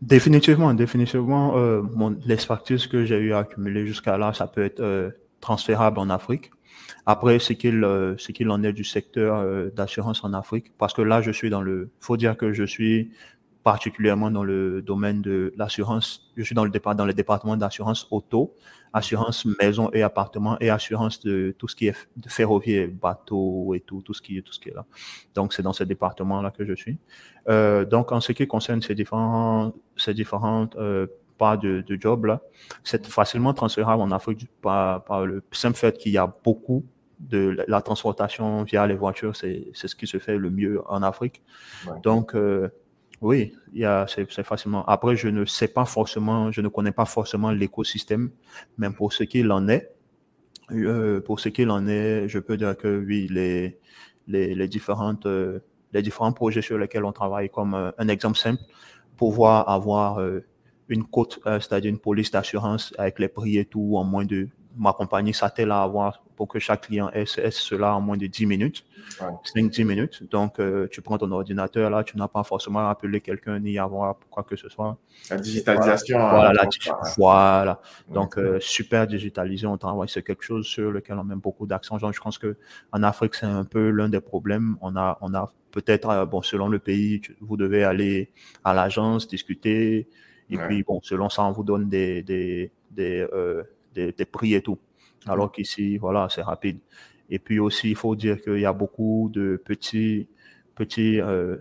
Définitivement, 0.00 0.72
définitivement, 0.72 1.58
euh, 1.58 1.82
l'expertise 2.24 2.86
que 2.86 3.04
j'ai 3.04 3.18
eu 3.18 3.32
à 3.34 3.40
accumuler 3.40 3.84
jusqu'à 3.84 4.16
là, 4.16 4.32
ça 4.32 4.46
peut 4.46 4.64
être 4.64 4.80
euh, 4.80 5.10
transférable 5.40 5.98
en 5.98 6.08
Afrique. 6.08 6.50
Après, 7.06 7.38
ce 7.38 7.52
qu'il 7.52 7.84
euh, 7.84 8.16
ce 8.18 8.32
qu'il 8.32 8.50
en 8.50 8.62
est 8.62 8.72
du 8.72 8.84
secteur 8.84 9.38
euh, 9.38 9.70
d'assurance 9.70 10.24
en 10.24 10.32
Afrique, 10.32 10.72
parce 10.78 10.92
que 10.92 11.02
là, 11.02 11.22
je 11.22 11.30
suis 11.30 11.50
dans 11.50 11.62
le, 11.62 11.90
faut 12.00 12.16
dire 12.16 12.36
que 12.36 12.52
je 12.52 12.64
suis 12.64 13.10
particulièrement 13.62 14.30
dans 14.30 14.44
le 14.44 14.80
domaine 14.82 15.20
de 15.20 15.52
l'assurance. 15.56 16.32
Je 16.36 16.42
suis 16.42 16.54
dans 16.54 16.64
le 16.64 16.70
départ 16.70 16.94
dans 16.94 17.04
le 17.04 17.12
département 17.12 17.56
d'assurance 17.56 18.06
auto, 18.10 18.54
assurance 18.92 19.44
maison 19.60 19.90
et 19.92 20.02
appartement 20.02 20.56
et 20.60 20.70
assurance 20.70 21.20
de 21.20 21.54
tout 21.58 21.68
ce 21.68 21.76
qui 21.76 21.88
est 21.88 22.08
ferroviaire, 22.26 22.88
bateau 22.88 23.74
et 23.74 23.80
tout, 23.80 24.00
tout 24.02 24.14
ce 24.14 24.22
qui 24.22 24.38
est 24.38 24.42
tout 24.42 24.52
ce 24.52 24.60
qui 24.60 24.70
est 24.70 24.74
là. 24.74 24.86
Donc 25.34 25.52
c'est 25.52 25.62
dans 25.62 25.72
ce 25.72 25.84
département 25.84 26.40
là 26.40 26.50
que 26.50 26.64
je 26.64 26.74
suis. 26.74 26.98
Euh, 27.48 27.84
donc 27.84 28.12
en 28.12 28.20
ce 28.20 28.32
qui 28.32 28.46
concerne 28.46 28.80
ces 28.80 28.94
différents 28.94 29.74
ces 29.96 30.14
différentes 30.14 30.74
euh, 30.76 31.06
pas 31.38 31.56
de, 31.56 31.82
de 31.86 31.98
job 32.00 32.26
là, 32.26 32.40
c'est 32.84 33.06
facilement 33.06 33.54
transférable 33.54 34.02
en 34.02 34.10
Afrique 34.10 34.46
par, 34.60 35.04
par 35.04 35.24
le 35.24 35.42
simple 35.52 35.76
fait 35.76 35.96
qu'il 35.96 36.12
y 36.12 36.18
a 36.18 36.32
beaucoup 36.44 36.84
de 37.20 37.56
la, 37.66 37.80
transportation 37.82 38.62
via 38.64 38.86
les 38.86 38.94
voitures, 38.94 39.34
c'est 39.34 39.70
ce 39.72 39.94
qui 39.96 40.06
se 40.06 40.18
fait 40.18 40.36
le 40.36 40.50
mieux 40.50 40.82
en 40.86 41.02
Afrique. 41.02 41.42
Donc, 42.02 42.34
euh, 42.34 42.68
oui, 43.20 43.54
il 43.72 43.80
y 43.80 43.84
a, 43.84 44.06
c'est, 44.06 44.26
facilement. 44.44 44.84
Après, 44.86 45.16
je 45.16 45.28
ne 45.28 45.44
sais 45.44 45.68
pas 45.68 45.84
forcément, 45.84 46.52
je 46.52 46.60
ne 46.60 46.68
connais 46.68 46.92
pas 46.92 47.04
forcément 47.04 47.50
l'écosystème, 47.50 48.30
même 48.76 48.94
pour 48.94 49.12
ce 49.12 49.24
qu'il 49.24 49.50
en 49.50 49.68
est. 49.68 49.92
Euh, 50.70 51.20
pour 51.20 51.40
ce 51.40 51.48
qu'il 51.48 51.70
en 51.70 51.86
est, 51.88 52.28
je 52.28 52.38
peux 52.38 52.56
dire 52.56 52.76
que 52.76 53.02
oui, 53.04 53.26
les, 53.30 53.78
les, 54.26 54.54
les 54.54 54.68
différentes, 54.68 55.26
euh, 55.26 55.60
les 55.92 56.02
différents 56.02 56.32
projets 56.32 56.62
sur 56.62 56.78
lesquels 56.78 57.04
on 57.04 57.12
travaille, 57.12 57.48
comme 57.48 57.74
euh, 57.74 57.90
un 57.98 58.08
exemple 58.08 58.38
simple, 58.38 58.62
pouvoir 59.16 59.68
avoir 59.68 60.20
une 60.88 61.04
cote, 61.04 61.40
c'est-à-dire 61.44 61.90
une 61.90 61.98
police 61.98 62.30
d'assurance 62.30 62.94
avec 62.98 63.18
les 63.18 63.28
prix 63.28 63.58
et 63.58 63.64
tout 63.64 63.96
en 63.96 64.04
moins 64.04 64.24
de 64.24 64.48
ma 64.78 64.92
compagnie 64.92 65.34
s'attelle 65.34 65.70
à 65.70 65.82
avoir 65.82 66.22
pour 66.36 66.46
que 66.46 66.60
chaque 66.60 66.82
client 66.82 67.10
ait, 67.10 67.26
cela 67.26 67.96
en 67.96 68.00
moins 68.00 68.16
de 68.16 68.26
10 68.26 68.46
minutes, 68.46 68.84
5-10 69.44 69.84
minutes. 69.84 70.22
Donc, 70.30 70.60
euh, 70.60 70.86
tu 70.88 71.02
prends 71.02 71.18
ton 71.18 71.32
ordinateur, 71.32 71.90
là, 71.90 72.04
tu 72.04 72.16
n'as 72.16 72.28
pas 72.28 72.44
forcément 72.44 72.86
à 72.86 72.90
appeler 72.90 73.20
quelqu'un 73.20 73.58
ni 73.58 73.76
avoir 73.76 74.16
quoi 74.30 74.44
que 74.44 74.54
ce 74.54 74.68
soit. 74.68 74.96
La 75.30 75.36
digitalisation. 75.36 76.16
Voilà, 76.16 76.62
hein, 76.62 76.94
voilà. 77.16 77.80
Donc, 78.08 78.38
euh, 78.38 78.60
super 78.60 79.08
digitalisé, 79.08 79.66
on 79.66 79.76
travaille. 79.76 80.08
C'est 80.08 80.22
quelque 80.22 80.44
chose 80.44 80.64
sur 80.64 80.92
lequel 80.92 81.18
on 81.18 81.24
met 81.24 81.34
beaucoup 81.34 81.66
d'accent. 81.66 81.98
Je 81.98 82.20
pense 82.20 82.38
que 82.38 82.56
en 82.92 83.02
Afrique, 83.02 83.34
c'est 83.34 83.46
un 83.46 83.64
peu 83.64 83.90
l'un 83.90 84.08
des 84.08 84.20
problèmes. 84.20 84.76
On 84.80 84.94
a, 84.94 85.18
on 85.20 85.34
a 85.34 85.52
peut-être, 85.72 86.08
euh, 86.08 86.24
bon, 86.24 86.40
selon 86.42 86.68
le 86.68 86.78
pays, 86.78 87.20
vous 87.40 87.56
devez 87.56 87.82
aller 87.82 88.30
à 88.62 88.74
l'agence, 88.74 89.26
discuter. 89.26 90.08
Et 90.50 90.56
puis, 90.56 90.82
bon, 90.82 91.00
selon 91.02 91.28
ça, 91.28 91.44
on 91.44 91.52
vous 91.52 91.64
donne 91.64 91.88
des, 91.88 92.22
des, 92.22 92.70
des, 92.90 93.26
des, 93.94 94.12
des 94.12 94.24
prix 94.24 94.54
et 94.54 94.62
tout. 94.62 94.78
Alors 95.26 95.52
qu'ici, 95.52 95.98
voilà, 95.98 96.28
c'est 96.30 96.42
rapide. 96.42 96.78
Et 97.30 97.38
puis 97.38 97.58
aussi, 97.58 97.90
il 97.90 97.96
faut 97.96 98.16
dire 98.16 98.40
qu'il 98.40 98.60
y 98.60 98.64
a 98.66 98.72
beaucoup 98.72 99.30
de 99.32 99.60
petits, 99.62 100.28
petits, 100.74 101.20
euh, 101.20 101.56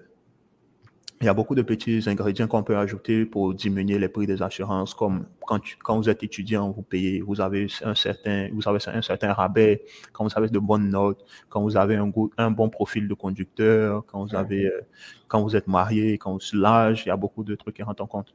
il 1.19 1.25
y 1.25 1.29
a 1.29 1.33
beaucoup 1.33 1.55
de 1.55 1.63
petits 1.63 2.03
ingrédients 2.07 2.47
qu'on 2.47 2.63
peut 2.63 2.77
ajouter 2.77 3.25
pour 3.25 3.53
diminuer 3.53 3.97
les 3.99 4.07
prix 4.07 4.27
des 4.27 4.41
assurances, 4.41 4.93
comme 4.93 5.25
quand, 5.45 5.59
quand 5.83 5.97
vous 5.97 6.07
êtes 6.09 6.23
étudiant, 6.23 6.71
vous 6.71 6.83
payez, 6.83 7.21
vous 7.21 7.41
avez 7.41 7.67
un 7.83 7.95
certain, 7.95 8.49
vous 8.53 8.67
avez 8.69 8.79
un 8.87 9.01
certain 9.01 9.33
rabais, 9.33 9.83
quand 10.13 10.23
vous 10.23 10.31
avez 10.35 10.47
de 10.47 10.59
bonnes 10.59 10.89
notes, 10.89 11.25
quand 11.49 11.61
vous 11.61 11.75
avez 11.75 11.95
un, 11.95 12.11
un 12.37 12.51
bon 12.51 12.69
profil 12.69 13.07
de 13.07 13.13
conducteur, 13.15 14.05
quand 14.05 14.23
vous 14.23 14.35
avez, 14.35 14.67
euh, 14.67 14.81
quand 15.27 15.41
vous 15.41 15.55
êtes 15.55 15.67
marié, 15.67 16.17
quand 16.19 16.33
vous 16.33 16.57
l'âge, 16.57 17.03
il 17.05 17.09
y 17.09 17.11
a 17.11 17.17
beaucoup 17.17 17.43
de 17.43 17.55
trucs 17.55 17.75
qui 17.75 17.83
rentrent 17.83 18.03
en 18.03 18.07
compte. 18.07 18.33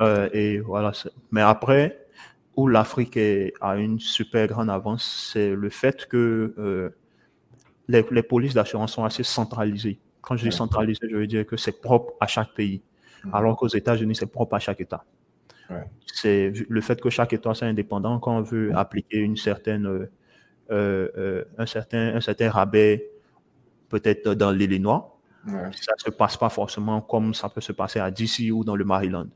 Euh, 0.00 0.28
et 0.32 0.58
voilà. 0.58 0.92
Mais 1.30 1.42
après, 1.42 2.06
où 2.56 2.68
l'Afrique 2.68 3.18
a 3.60 3.76
une 3.76 3.98
super 3.98 4.46
grande 4.46 4.70
avance, 4.70 5.30
c'est 5.32 5.54
le 5.54 5.70
fait 5.70 6.06
que 6.06 6.54
euh, 6.58 6.90
les, 7.88 8.04
les, 8.10 8.22
polices 8.22 8.54
d'assurance 8.54 8.92
sont 8.92 9.04
assez 9.04 9.22
centralisées. 9.22 9.98
Quand 10.20 10.36
je 10.36 10.48
dis 10.48 10.54
centralisé, 10.54 11.00
je 11.10 11.16
veux 11.16 11.26
dire 11.26 11.46
que 11.46 11.56
c'est 11.56 11.80
propre 11.80 12.14
à 12.20 12.26
chaque 12.26 12.54
pays, 12.54 12.82
mhm. 13.24 13.34
alors 13.34 13.56
qu'aux 13.56 13.68
États-Unis, 13.68 14.14
c'est 14.14 14.26
propre 14.26 14.54
à 14.54 14.58
chaque 14.58 14.80
État. 14.80 15.04
C'est 16.06 16.52
le 16.68 16.80
fait 16.82 17.00
que 17.00 17.08
chaque 17.08 17.32
État 17.32 17.54
soit 17.54 17.66
indépendant 17.66 18.18
quand 18.18 18.36
on 18.36 18.42
veut 18.42 18.76
appliquer 18.76 19.18
une 19.18 19.38
certaine, 19.38 19.86
euh, 19.86 20.10
euh, 20.70 21.44
un, 21.56 21.64
certain, 21.64 22.14
un 22.14 22.20
certain 22.20 22.50
rabais, 22.50 23.10
peut-être 23.88 24.34
dans 24.34 24.50
l'Illinois, 24.50 25.18
ça 25.46 25.92
ne 25.96 25.98
se 25.98 26.10
passe 26.10 26.36
pas 26.36 26.48
forcément 26.48 27.00
comme 27.00 27.34
ça 27.34 27.48
peut 27.48 27.60
se 27.60 27.72
passer 27.72 27.98
à 27.98 28.10
DC 28.10 28.52
ou 28.52 28.64
dans 28.64 28.76
le 28.76 28.84
Maryland. 28.84 29.26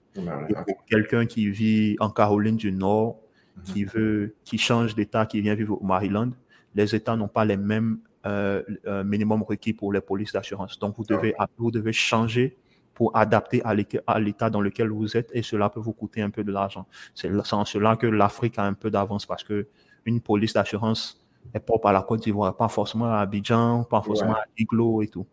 Quelqu'un 0.88 1.26
qui 1.26 1.50
vit 1.50 1.96
en 2.00 2.10
Caroline 2.10 2.56
du 2.56 2.72
Nord, 2.72 3.18
mhm. 3.56 3.62
qui 3.64 3.84
veut, 3.84 4.34
qui 4.44 4.58
change 4.58 4.94
d'État, 4.94 5.26
qui 5.26 5.40
vient 5.40 5.54
vivre 5.54 5.80
au 5.80 5.84
Maryland, 5.84 6.30
les 6.74 6.94
États 6.94 7.16
n'ont 7.16 7.28
pas 7.28 7.44
les 7.44 7.56
mêmes 7.56 7.98
euh, 8.26 8.62
euh 8.86 9.04
minimum 9.04 9.42
requis 9.42 9.72
pour 9.72 9.92
les 9.92 10.00
polices 10.00 10.32
d'assurance. 10.32 10.78
Donc, 10.78 10.96
vous 10.96 11.04
devez, 11.04 11.34
vous 11.58 11.70
devez 11.70 11.92
changer 11.92 12.56
pour 12.94 13.14
adapter 13.14 13.62
à 13.64 14.18
l'état 14.18 14.48
dans 14.48 14.62
lequel 14.62 14.88
vous 14.88 15.16
êtes 15.16 15.30
et 15.34 15.42
cela 15.42 15.68
peut 15.68 15.80
vous 15.80 15.92
coûter 15.92 16.22
un 16.22 16.30
peu 16.30 16.42
de 16.42 16.50
l'argent. 16.50 16.86
C'est 17.14 17.30
en 17.52 17.64
cela 17.66 17.96
que 17.96 18.06
l'Afrique 18.06 18.58
a 18.58 18.64
un 18.64 18.72
peu 18.72 18.90
d'avance 18.90 19.26
parce 19.26 19.44
que 19.44 19.68
une 20.06 20.20
police 20.20 20.54
d'assurance 20.54 21.22
est 21.52 21.60
propre 21.60 21.88
à 21.88 21.92
la 21.92 22.02
Côte 22.02 22.22
d'Ivoire, 22.22 22.56
pas 22.56 22.68
forcément 22.68 23.06
à 23.12 23.18
Abidjan, 23.18 23.84
pas 23.84 24.00
forcément 24.00 24.32
à 24.32 24.44
Iglo 24.56 25.02
et 25.02 25.08
tout. 25.08 25.26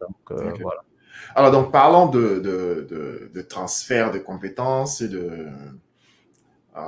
Donc, 0.00 0.30
euh, 0.30 0.52
voilà. 0.60 0.82
Alors, 1.34 1.50
donc, 1.50 1.70
parlons 1.70 2.06
de, 2.06 2.40
de, 2.40 3.30
de, 3.32 3.42
transfert 3.42 4.10
de 4.10 4.18
compétences 4.18 5.00
et 5.00 5.08
de. 5.08 5.46
Euh, 6.76 6.80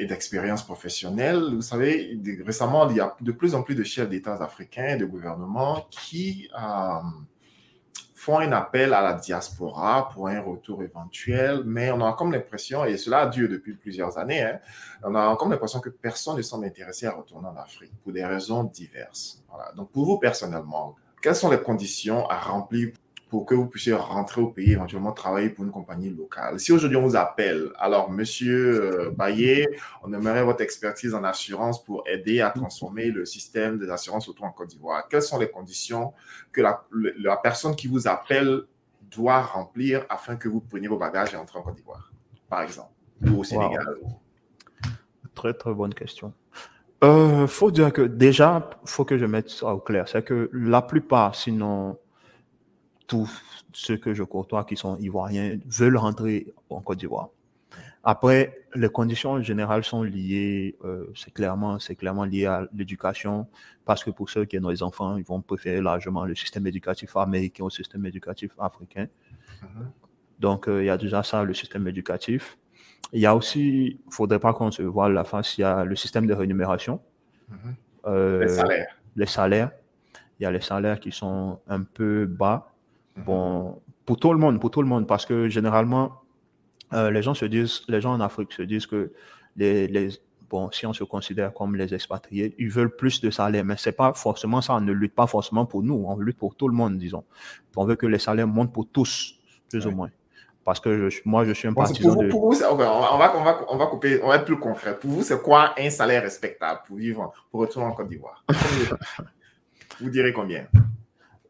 et 0.00 0.06
d'expérience 0.06 0.64
professionnelle. 0.64 1.54
Vous 1.54 1.60
savez, 1.60 2.18
récemment, 2.44 2.88
il 2.88 2.96
y 2.96 3.00
a 3.00 3.14
de 3.20 3.32
plus 3.32 3.54
en 3.54 3.62
plus 3.62 3.74
de 3.74 3.84
chefs 3.84 4.08
d'État 4.08 4.32
africains 4.34 4.94
et 4.94 4.96
de 4.96 5.04
gouvernements 5.04 5.86
qui 5.90 6.48
euh, 6.58 7.00
font 8.14 8.38
un 8.38 8.52
appel 8.52 8.94
à 8.94 9.02
la 9.02 9.14
diaspora 9.14 10.08
pour 10.08 10.28
un 10.28 10.40
retour 10.40 10.82
éventuel, 10.82 11.62
mais 11.66 11.90
on 11.90 12.04
a 12.04 12.14
comme 12.14 12.32
l'impression, 12.32 12.84
et 12.84 12.96
cela 12.96 13.20
a 13.20 13.26
dû 13.26 13.46
depuis 13.46 13.74
plusieurs 13.74 14.16
années, 14.16 14.42
hein, 14.42 14.58
on 15.02 15.14
a 15.14 15.36
comme 15.36 15.50
l'impression 15.50 15.80
que 15.80 15.90
personne 15.90 16.36
ne 16.36 16.42
semble 16.42 16.64
intéressé 16.64 17.06
à 17.06 17.12
retourner 17.12 17.48
en 17.48 17.56
Afrique 17.56 17.92
pour 18.02 18.12
des 18.12 18.24
raisons 18.24 18.64
diverses. 18.64 19.42
Voilà. 19.50 19.72
Donc, 19.72 19.90
pour 19.90 20.06
vous 20.06 20.18
personnellement, 20.18 20.96
quelles 21.20 21.36
sont 21.36 21.50
les 21.50 21.60
conditions 21.60 22.28
à 22.28 22.38
remplir 22.38 22.92
pour 23.28 23.46
que 23.46 23.54
vous 23.54 23.66
puissiez 23.66 23.92
rentrer 23.92 24.40
au 24.40 24.48
pays, 24.48 24.72
éventuellement 24.72 25.12
travailler 25.12 25.50
pour 25.50 25.64
une 25.64 25.70
compagnie 25.70 26.10
locale? 26.10 26.58
Si 26.58 26.72
aujourd'hui 26.72 26.96
on 26.96 27.02
vous 27.02 27.16
appelle, 27.16 27.70
alors 27.78 28.10
monsieur 28.10 29.06
euh, 29.06 29.10
Bayer, 29.10 29.68
on 30.02 30.12
aimerait 30.12 30.42
votre 30.42 30.62
expertise 30.62 31.14
en 31.14 31.22
assurance 31.22 31.84
pour 31.84 32.02
aider 32.08 32.40
à 32.40 32.50
transformer 32.50 33.06
le 33.06 33.24
système 33.24 33.78
des 33.78 33.88
assurances 33.88 34.28
auto 34.28 34.42
en 34.44 34.50
Côte 34.50 34.70
d'Ivoire. 34.70 35.06
Quelles 35.08 35.22
sont 35.22 35.38
les 35.38 35.48
conditions 35.48 36.12
que 36.52 36.60
la, 36.60 36.84
la, 37.18 37.36
personne 37.36 37.76
qui 37.76 37.86
vous 37.86 38.08
appelle 38.08 38.62
doit 39.02 39.42
remplir 39.42 40.04
afin 40.08 40.36
que 40.36 40.48
vous 40.48 40.60
preniez 40.60 40.88
vos 40.88 40.98
bagages 40.98 41.32
et 41.32 41.36
entrez 41.36 41.58
en 41.60 41.62
Côte 41.62 41.76
d'Ivoire, 41.76 42.12
par 42.48 42.62
exemple, 42.62 42.90
ou 43.28 43.40
au 43.40 43.44
Sénégal? 43.44 43.86
Très, 45.34 45.54
très 45.54 45.72
bonne 45.72 45.94
question. 45.94 46.34
Euh, 47.02 47.46
faut 47.46 47.70
dire 47.70 47.92
que 47.92 48.02
déjà, 48.02 48.70
faut 48.84 49.04
que 49.04 49.16
je 49.16 49.24
mette 49.24 49.48
ça 49.48 49.74
au 49.74 49.80
clair. 49.80 50.06
C'est 50.08 50.22
que 50.22 50.50
la 50.52 50.82
plupart, 50.82 51.34
sinon 51.34 51.98
tous 53.06 53.42
ceux 53.72 53.96
que 53.96 54.14
je 54.14 54.22
côtoie 54.22 54.64
qui 54.64 54.76
sont 54.76 54.96
ivoiriens, 54.98 55.58
veulent 55.66 55.96
rentrer 55.96 56.52
en 56.68 56.80
Côte 56.80 56.98
d'Ivoire. 56.98 57.30
Après, 58.02 58.66
les 58.74 58.88
conditions 58.88 59.42
générales 59.42 59.84
sont 59.84 60.02
liées, 60.02 60.76
euh, 60.84 61.06
c'est 61.14 61.32
clairement, 61.32 61.78
c'est 61.78 61.96
clairement 61.96 62.24
lié 62.24 62.46
à 62.46 62.66
l'éducation, 62.72 63.46
parce 63.84 64.04
que 64.04 64.10
pour 64.10 64.30
ceux 64.30 64.44
qui 64.44 64.58
ont 64.58 64.70
des 64.70 64.82
enfants, 64.82 65.16
ils 65.16 65.24
vont 65.24 65.42
préférer 65.42 65.80
largement 65.82 66.24
le 66.24 66.34
système 66.34 66.66
éducatif 66.66 67.16
américain 67.16 67.64
au 67.64 67.70
système 67.70 68.06
éducatif 68.06 68.52
africain. 68.58 69.06
Mm-hmm. 69.62 69.86
Donc, 70.38 70.68
euh, 70.68 70.82
il 70.82 70.86
y 70.86 70.90
a 70.90 70.96
déjà 70.96 71.22
ça, 71.22 71.42
le 71.44 71.52
système 71.52 71.86
éducatif. 71.88 72.56
Il 73.12 73.20
y 73.20 73.26
a 73.26 73.34
aussi, 73.34 73.60
il 73.60 73.98
ne 74.06 74.12
faudrait 74.12 74.38
pas 74.38 74.52
qu'on 74.52 74.70
se 74.70 74.82
voit 74.82 75.08
la 75.08 75.24
face, 75.24 75.58
il 75.58 75.62
y 75.62 75.64
a 75.64 75.84
le 75.84 75.96
système 75.96 76.26
de 76.26 76.34
rémunération. 76.34 77.00
Mhm. 77.48 77.74
Euh, 78.06 78.40
les 78.40 78.48
salaires. 78.48 78.96
Les 79.16 79.26
salaires. 79.26 79.70
Il 80.38 80.44
y 80.44 80.46
a 80.46 80.50
les 80.50 80.60
salaires 80.60 81.00
qui 81.00 81.12
sont 81.12 81.60
un 81.68 81.82
peu 81.82 82.26
bas. 82.26 82.72
Mhm. 83.16 83.24
Bon, 83.24 83.82
pour 84.06 84.18
tout 84.18 84.32
le 84.32 84.38
monde, 84.38 84.60
pour 84.60 84.70
tout 84.70 84.82
le 84.82 84.88
monde, 84.88 85.06
parce 85.06 85.26
que 85.26 85.48
généralement, 85.48 86.22
euh, 86.92 87.10
les 87.10 87.22
gens 87.22 87.34
se 87.34 87.44
disent, 87.44 87.82
les 87.88 88.00
gens 88.00 88.12
en 88.12 88.20
Afrique 88.20 88.52
se 88.52 88.62
disent 88.62 88.86
que 88.86 89.12
les, 89.56 89.86
les 89.88 90.10
bon, 90.50 90.70
si 90.72 90.84
on 90.86 90.92
se 90.92 91.04
considère 91.04 91.54
comme 91.54 91.76
les 91.76 91.94
expatriés, 91.94 92.54
ils 92.58 92.68
veulent 92.68 92.94
plus 92.94 93.20
de 93.20 93.30
salaire, 93.30 93.64
mais 93.64 93.76
c'est 93.78 93.92
pas 93.92 94.12
forcément 94.12 94.60
ça. 94.60 94.74
On 94.74 94.80
ne 94.80 94.92
lutte 94.92 95.14
pas 95.14 95.26
forcément 95.26 95.64
pour 95.64 95.82
nous, 95.82 96.04
on 96.06 96.18
lutte 96.18 96.38
pour 96.38 96.56
tout 96.56 96.68
le 96.68 96.74
monde, 96.74 96.98
disons. 96.98 97.24
On 97.76 97.84
veut 97.84 97.96
que 97.96 98.06
les 98.06 98.18
salaires 98.18 98.48
montent 98.48 98.72
pour 98.72 98.88
tous, 98.88 99.38
plus 99.68 99.86
ou 99.86 99.92
moins. 99.92 100.10
Parce 100.70 100.78
que 100.78 101.10
moi, 101.24 101.44
je 101.44 101.50
suis 101.50 101.66
un 101.66 101.72
partisan 101.74 102.14
pour 102.14 102.22
vous, 102.22 102.28
Pour 102.28 102.52
vous, 102.52 102.62
on, 102.62 102.76
va, 102.76 103.12
on, 103.12 103.18
va, 103.18 103.66
on 103.70 103.76
va 103.76 103.86
couper, 103.86 104.20
on 104.22 104.28
va 104.28 104.36
être 104.36 104.44
plus 104.44 104.56
concret. 104.56 104.96
Pour 104.96 105.10
vous, 105.10 105.24
c'est 105.24 105.42
quoi 105.42 105.74
un 105.76 105.90
salaire 105.90 106.22
respectable 106.22 106.82
pour 106.86 106.96
vivre, 106.96 107.32
pour 107.50 107.62
retourner 107.62 107.88
en 107.88 107.92
Côte 107.92 108.08
d'Ivoire? 108.08 108.44
Vous 110.00 110.10
direz 110.10 110.32
combien? 110.32 110.68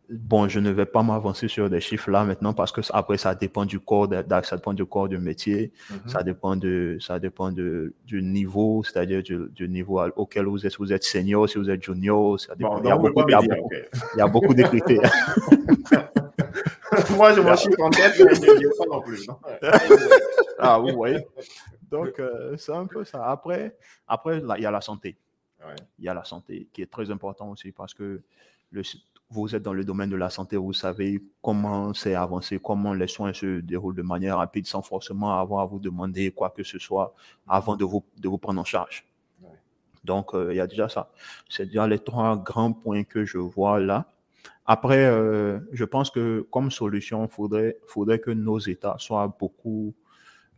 Bon, 0.08 0.48
je 0.48 0.58
ne 0.58 0.70
vais 0.70 0.86
pas 0.86 1.02
m'avancer 1.02 1.48
sur 1.48 1.68
des 1.68 1.80
chiffres 1.80 2.10
là 2.10 2.24
maintenant 2.24 2.54
parce 2.54 2.72
que 2.72 2.80
après 2.94 3.18
ça 3.18 3.34
dépend 3.34 3.66
du 3.66 3.78
corps, 3.78 4.08
ça 4.42 4.56
dépend 4.56 4.72
du 4.72 4.86
corps 4.86 5.08
du 5.08 5.18
métier, 5.18 5.70
mhm. 5.90 5.98
ça 6.06 6.22
dépend 6.22 6.56
de, 6.56 6.96
ça 6.98 7.18
dépend 7.18 7.52
de, 7.52 7.92
du 8.06 8.22
niveau, 8.22 8.82
c'est-à-dire 8.82 9.22
du, 9.22 9.68
niveau 9.68 10.00
auquel 10.16 10.46
vous 10.46 10.66
êtes. 10.66 10.76
vous 10.78 10.94
êtes 10.94 11.04
senior, 11.04 11.46
si 11.46 11.58
vous 11.58 11.68
êtes 11.68 11.84
junior, 11.84 12.40
ça 12.40 12.54
dépend. 12.54 12.80
il, 12.82 12.88
y 12.88 12.90
a 12.90 12.96
beaucoup, 12.96 13.22
il, 13.28 14.18
y 14.18 14.20
a 14.20 14.26
beaucoup, 14.26 14.54
de 14.54 14.62
critères. 14.62 15.12
Moi, 17.20 17.34
je 17.34 17.40
m'en 17.42 17.54
suis 17.54 17.82
en 17.82 17.90
tête, 17.90 18.14
mais 18.18 18.34
je 18.34 18.40
ne 18.40 18.58
dis 18.58 18.78
pas 18.78 18.86
non 18.90 19.02
plus. 19.02 19.26
ah, 20.58 20.78
vous 20.78 20.94
voyez. 20.94 21.18
Donc, 21.90 22.18
euh, 22.18 22.56
c'est 22.56 22.72
un 22.72 22.86
peu 22.86 23.04
ça. 23.04 23.26
Après, 23.26 23.76
après 24.08 24.38
il 24.38 24.62
y 24.62 24.64
a 24.64 24.70
la 24.70 24.80
santé. 24.80 25.18
Il 25.98 26.06
y 26.06 26.08
a 26.08 26.14
la 26.14 26.24
santé 26.24 26.66
qui 26.72 26.80
est 26.80 26.90
très 26.90 27.10
important 27.10 27.50
aussi 27.50 27.72
parce 27.72 27.92
que 27.92 28.22
le, 28.70 28.82
vous 29.28 29.54
êtes 29.54 29.62
dans 29.62 29.74
le 29.74 29.84
domaine 29.84 30.08
de 30.08 30.16
la 30.16 30.30
santé, 30.30 30.56
vous 30.56 30.72
savez 30.72 31.22
comment 31.42 31.92
c'est 31.92 32.14
avancé, 32.14 32.58
comment 32.58 32.94
les 32.94 33.06
soins 33.06 33.34
se 33.34 33.60
déroulent 33.60 33.96
de 33.96 34.02
manière 34.02 34.38
rapide 34.38 34.66
sans 34.66 34.80
forcément 34.80 35.38
avoir 35.38 35.60
à 35.60 35.66
vous 35.66 35.78
demander 35.78 36.30
quoi 36.30 36.48
que 36.48 36.62
ce 36.62 36.78
soit 36.78 37.14
avant 37.46 37.76
de 37.76 37.84
vous, 37.84 38.02
de 38.16 38.28
vous 38.30 38.38
prendre 38.38 38.62
en 38.62 38.64
charge. 38.64 39.04
Donc, 40.04 40.34
euh, 40.34 40.54
il 40.54 40.56
y 40.56 40.60
a 40.60 40.66
déjà 40.66 40.88
ça. 40.88 41.10
C'est 41.50 41.66
déjà 41.66 41.86
les 41.86 41.98
trois 41.98 42.38
grands 42.38 42.72
points 42.72 43.04
que 43.04 43.26
je 43.26 43.36
vois 43.36 43.78
là. 43.78 44.06
Après, 44.66 45.04
euh, 45.04 45.58
je 45.72 45.84
pense 45.84 46.10
que 46.10 46.46
comme 46.50 46.70
solution, 46.70 47.24
il 47.24 47.30
faudrait, 47.30 47.76
faudrait 47.86 48.20
que 48.20 48.30
nos 48.30 48.58
États 48.58 48.96
soient 48.98 49.36
beaucoup 49.38 49.94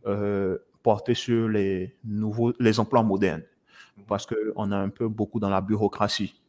euh, 0.05 0.57
portés 0.83 1.15
sur 1.15 1.49
les 1.49 1.95
nouveaux, 2.03 2.53
les 2.59 2.79
emplois 2.79 3.03
modernes. 3.03 3.41
Mm-hmm. 3.41 4.05
Parce 4.07 4.25
qu'on 4.25 4.71
a 4.71 4.77
un 4.77 4.89
peu 4.89 5.07
beaucoup 5.07 5.39
dans 5.39 5.49
la 5.49 5.61
bureaucratie 5.61 6.41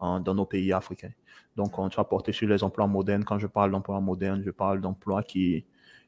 dans 0.00 0.34
nos 0.34 0.44
pays 0.44 0.72
africains. 0.72 1.12
Donc, 1.56 1.78
on 1.78 1.88
doit 1.88 2.08
porter 2.08 2.32
sur 2.32 2.48
les 2.48 2.62
emplois 2.62 2.86
modernes. 2.86 3.24
Quand 3.24 3.38
je 3.38 3.46
parle 3.46 3.70
d'emplois 3.70 4.00
modernes, 4.00 4.42
je 4.44 4.50
parle 4.50 4.80
d'emplois 4.80 5.22
qui, 5.22 5.64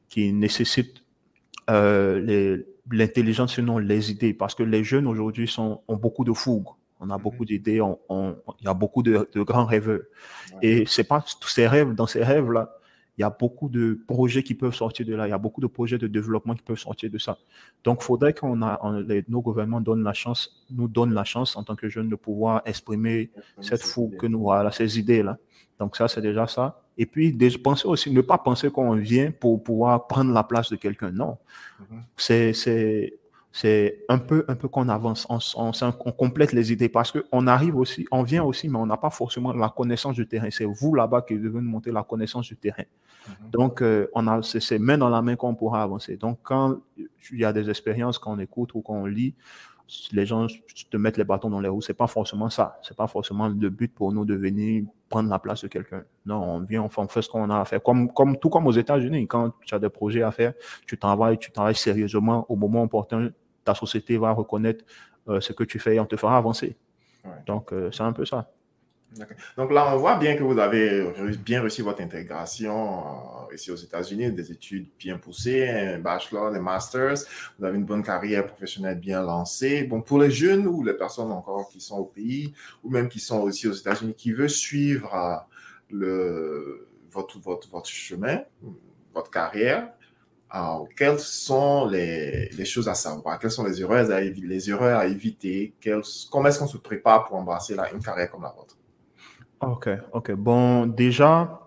qui 0.07 0.31
nécessitent 0.31 1.03
euh, 1.69 2.61
l'intelligence, 2.91 3.55
sinon 3.55 3.77
les 3.79 4.11
idées. 4.11 4.33
Parce 4.33 4.53
que 4.53 4.63
les 4.63 4.83
jeunes 4.83 5.07
aujourd'hui 5.07 5.53
ont 5.57 5.81
beaucoup 5.95 6.23
de 6.23 6.33
fougue. 6.33 6.67
On 6.99 7.09
a 7.09 7.17
mhm. 7.17 7.23
beaucoup 7.23 7.45
d'idées, 7.45 7.81
il 8.09 8.65
y 8.65 8.67
a 8.67 8.73
beaucoup 8.73 9.03
de, 9.03 9.27
grands 9.35 9.65
rêveurs. 9.65 10.01
Et 10.61 10.85
c'est 10.85 11.03
pas 11.03 11.23
tous 11.39 11.49
ces 11.49 11.67
rêves, 11.67 11.93
dans 11.93 12.07
ces 12.07 12.23
rêves-là, 12.23 12.75
il 13.17 13.21
y 13.21 13.25
a 13.25 13.29
beaucoup 13.29 13.67
de 13.67 13.99
projets 14.07 14.43
qui 14.43 14.55
peuvent 14.55 14.73
sortir 14.73 15.05
de 15.05 15.13
là. 15.13 15.27
Il 15.27 15.31
y 15.31 15.33
a 15.33 15.37
beaucoup 15.37 15.59
de 15.59 15.67
projets 15.67 15.97
de 15.97 16.07
développement 16.07 16.55
qui 16.55 16.63
peuvent 16.63 16.79
sortir 16.79 17.09
de 17.09 17.17
ça. 17.17 17.37
Donc, 17.83 17.99
il 18.01 18.05
faudrait 18.05 18.31
que 18.31 18.45
nos 19.29 19.41
gouvernements 19.41 19.81
donnent 19.81 20.03
la 20.03 20.13
chance, 20.13 20.65
nous 20.71 20.87
donnent 20.87 21.13
la 21.13 21.25
chance 21.25 21.57
en 21.57 21.63
tant 21.63 21.75
que 21.75 21.89
jeunes 21.89 22.07
de 22.07 22.15
pouvoir 22.15 22.61
exprimer 22.65 23.29
cette 23.59 23.81
fougue 23.81 24.15
que 24.15 24.25
nous, 24.25 24.39
voilà, 24.39 24.71
ces 24.71 24.97
idées-là. 24.99 25.37
Donc, 25.79 25.97
ça, 25.97 26.07
c'est 26.07 26.21
déjà 26.21 26.47
ça. 26.47 26.81
Et 26.97 27.05
puis, 27.05 27.37
penser 27.61 27.89
aussi, 27.89 28.09
ne 28.09 28.21
pas 28.21 28.37
penser 28.37 28.69
qu'on 28.69 28.95
vient 28.95 29.31
pour 29.31 29.63
pouvoir 29.63 30.07
prendre 30.07 30.33
la 30.33 30.43
place 30.43 30.69
de 30.69 30.77
quelqu'un. 30.77 31.11
Non. 31.11 31.37
Mhm. 31.79 32.03
C'est, 32.15 33.18
c'est 33.51 34.05
un 34.09 34.19
peu, 34.19 34.45
un 34.47 34.55
peu 34.55 34.67
qu'on 34.67 34.89
avance, 34.89 35.25
on, 35.29 35.39
on, 35.57 36.11
complète 36.11 36.53
les 36.53 36.71
idées 36.71 36.89
parce 36.89 37.11
qu'on 37.11 37.47
arrive 37.47 37.75
aussi, 37.77 38.05
on 38.11 38.21
vient 38.21 38.43
aussi, 38.43 38.69
mais 38.69 38.77
on 38.77 38.85
n'a 38.85 38.97
pas 38.97 39.09
forcément 39.09 39.53
la 39.53 39.69
connaissance 39.69 40.15
du 40.15 40.27
terrain. 40.27 40.49
C'est 40.51 40.65
vous 40.65 40.93
là-bas 40.93 41.23
qui 41.23 41.33
devez 41.33 41.59
nous 41.59 41.69
monter 41.69 41.91
la 41.91 42.03
connaissance 42.03 42.47
du 42.47 42.55
terrain. 42.55 42.83
Mhm. 43.27 43.49
Donc, 43.51 43.81
euh, 43.81 44.07
on 44.13 44.27
a, 44.27 44.41
c'est 44.43 44.77
main 44.77 44.97
dans 44.99 45.09
la 45.09 45.21
main 45.23 45.35
qu'on 45.35 45.55
pourra 45.55 45.81
avancer. 45.81 46.15
Donc, 46.15 46.39
quand 46.43 46.77
il 46.97 47.39
y 47.39 47.45
a 47.45 47.51
des 47.51 47.69
expériences, 47.69 48.19
qu'on 48.19 48.37
écoute 48.39 48.75
ou 48.75 48.81
qu'on 48.81 49.05
lit, 49.05 49.33
les 50.11 50.25
gens 50.25 50.47
te 50.89 50.97
mettent 50.97 51.17
les 51.17 51.23
bâtons 51.23 51.49
dans 51.49 51.59
les 51.59 51.69
roues. 51.69 51.81
C'est 51.81 51.93
pas 51.93 52.07
forcément 52.07 52.49
ça. 52.49 52.79
C'est 52.81 52.95
pas 52.95 53.07
forcément 53.07 53.47
le 53.47 53.69
but 53.69 53.93
pour 53.93 54.11
nous 54.11 54.25
de 54.25 54.35
venir 54.35 54.83
prendre 55.09 55.29
la 55.29 55.39
place 55.39 55.61
de 55.63 55.67
quelqu'un. 55.67 56.03
Non, 56.25 56.43
on 56.43 56.59
vient, 56.61 56.83
on 56.83 57.07
fait 57.07 57.21
ce 57.21 57.29
qu'on 57.29 57.49
a 57.49 57.59
à 57.59 57.65
faire. 57.65 57.81
Comme, 57.81 58.11
comme, 58.13 58.37
tout 58.37 58.49
comme 58.49 58.67
aux 58.67 58.71
États-Unis, 58.71 59.27
quand 59.27 59.53
tu 59.65 59.73
as 59.73 59.79
des 59.79 59.89
projets 59.89 60.21
à 60.21 60.31
faire, 60.31 60.53
tu 60.85 60.97
travailles, 60.97 61.37
tu 61.37 61.51
travailles 61.51 61.75
sérieusement 61.75 62.45
au 62.49 62.55
moment 62.55 62.83
opportun 62.83 63.31
ta 63.63 63.75
société 63.75 64.17
va 64.17 64.31
reconnaître 64.31 64.83
euh, 65.27 65.39
ce 65.39 65.53
que 65.53 65.63
tu 65.63 65.79
fais 65.79 65.95
et 65.95 65.99
on 65.99 66.05
te 66.05 66.15
fera 66.15 66.37
avancer. 66.37 66.75
Donc, 67.45 67.73
euh, 67.73 67.91
c'est 67.91 68.03
un 68.03 68.13
peu 68.13 68.25
ça. 68.25 68.49
Donc 69.57 69.71
là, 69.71 69.93
on 69.93 69.97
voit 69.97 70.17
bien 70.17 70.35
que 70.35 70.43
vous 70.43 70.57
avez 70.59 71.03
bien 71.43 71.61
reçu 71.61 71.81
votre 71.81 72.01
intégration 72.01 73.47
euh, 73.49 73.55
ici 73.55 73.71
aux 73.71 73.75
États-Unis, 73.75 74.31
des 74.31 74.51
études 74.51 74.87
bien 74.99 75.17
poussées, 75.17 75.67
un 75.67 75.99
bachelor, 75.99 76.51
des 76.51 76.59
masters. 76.59 77.15
Vous 77.57 77.65
avez 77.65 77.77
une 77.77 77.85
bonne 77.85 78.03
carrière 78.03 78.45
professionnelle 78.45 78.99
bien 78.99 79.21
lancée. 79.21 79.83
Bon, 79.83 80.01
pour 80.01 80.19
les 80.19 80.31
jeunes 80.31 80.67
ou 80.67 80.83
les 80.83 80.93
personnes 80.93 81.31
encore 81.31 81.69
qui 81.69 81.81
sont 81.81 81.97
au 81.97 82.05
pays 82.05 82.53
ou 82.83 82.89
même 82.89 83.09
qui 83.09 83.19
sont 83.19 83.41
aussi 83.41 83.67
aux 83.67 83.73
États-Unis, 83.73 84.13
qui 84.13 84.31
veulent 84.31 84.49
suivre 84.49 85.47
le, 85.89 86.87
votre, 87.11 87.39
votre, 87.39 87.67
votre 87.69 87.89
chemin, 87.89 88.43
votre 89.13 89.31
carrière, 89.31 89.89
alors, 90.51 90.87
quelles 90.97 91.19
sont 91.19 91.85
les, 91.85 92.49
choses 92.65 92.89
à 92.89 92.95
savoir? 92.95 93.37
Quelles 93.37 93.51
sont 93.51 93.63
les 93.63 93.81
erreurs 93.81 94.09
à, 94.09 95.05
éviter? 95.05 95.75
comment 96.31 96.49
est-ce 96.49 96.57
qu'on 96.57 96.67
se 96.67 96.77
prépare 96.77 97.25
pour 97.25 97.37
embrasser 97.37 97.75
une 97.93 98.01
carrière 98.01 98.31
comme 98.31 98.41
la 98.41 98.49
vôtre? 98.49 98.78
OK, 99.61 99.89
OK. 100.13 100.31
Bon, 100.33 100.85
déjà, 100.85 101.59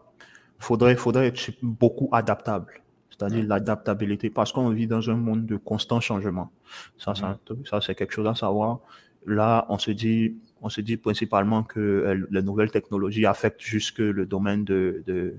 faudrait, 0.58 0.96
faudrait 0.96 1.26
être 1.28 1.50
beaucoup 1.62 2.08
adaptable, 2.12 2.82
c'est-à-dire 3.10 3.44
l'adaptabilité, 3.46 4.30
parce 4.30 4.52
qu'on 4.52 4.70
vit 4.70 4.86
dans 4.86 5.10
un 5.10 5.16
monde 5.16 5.46
de 5.46 5.56
constant 5.56 6.00
changement. 6.00 6.50
Ça, 6.98 7.14
ça, 7.14 7.38
ça 7.64 7.80
c'est 7.80 7.94
quelque 7.94 8.12
chose 8.12 8.26
à 8.26 8.34
savoir. 8.34 8.80
Là, 9.26 9.66
on 9.68 9.78
se 9.78 9.90
dit, 9.90 10.36
on 10.62 10.68
se 10.68 10.80
dit 10.80 10.96
principalement 10.96 11.62
que 11.62 11.80
euh, 11.80 12.26
les 12.30 12.42
nouvelles 12.42 12.70
technologies 12.70 13.26
affectent 13.26 13.60
jusque 13.60 13.98
le 13.98 14.26
domaine 14.26 14.64
de, 14.64 15.02
de, 15.06 15.34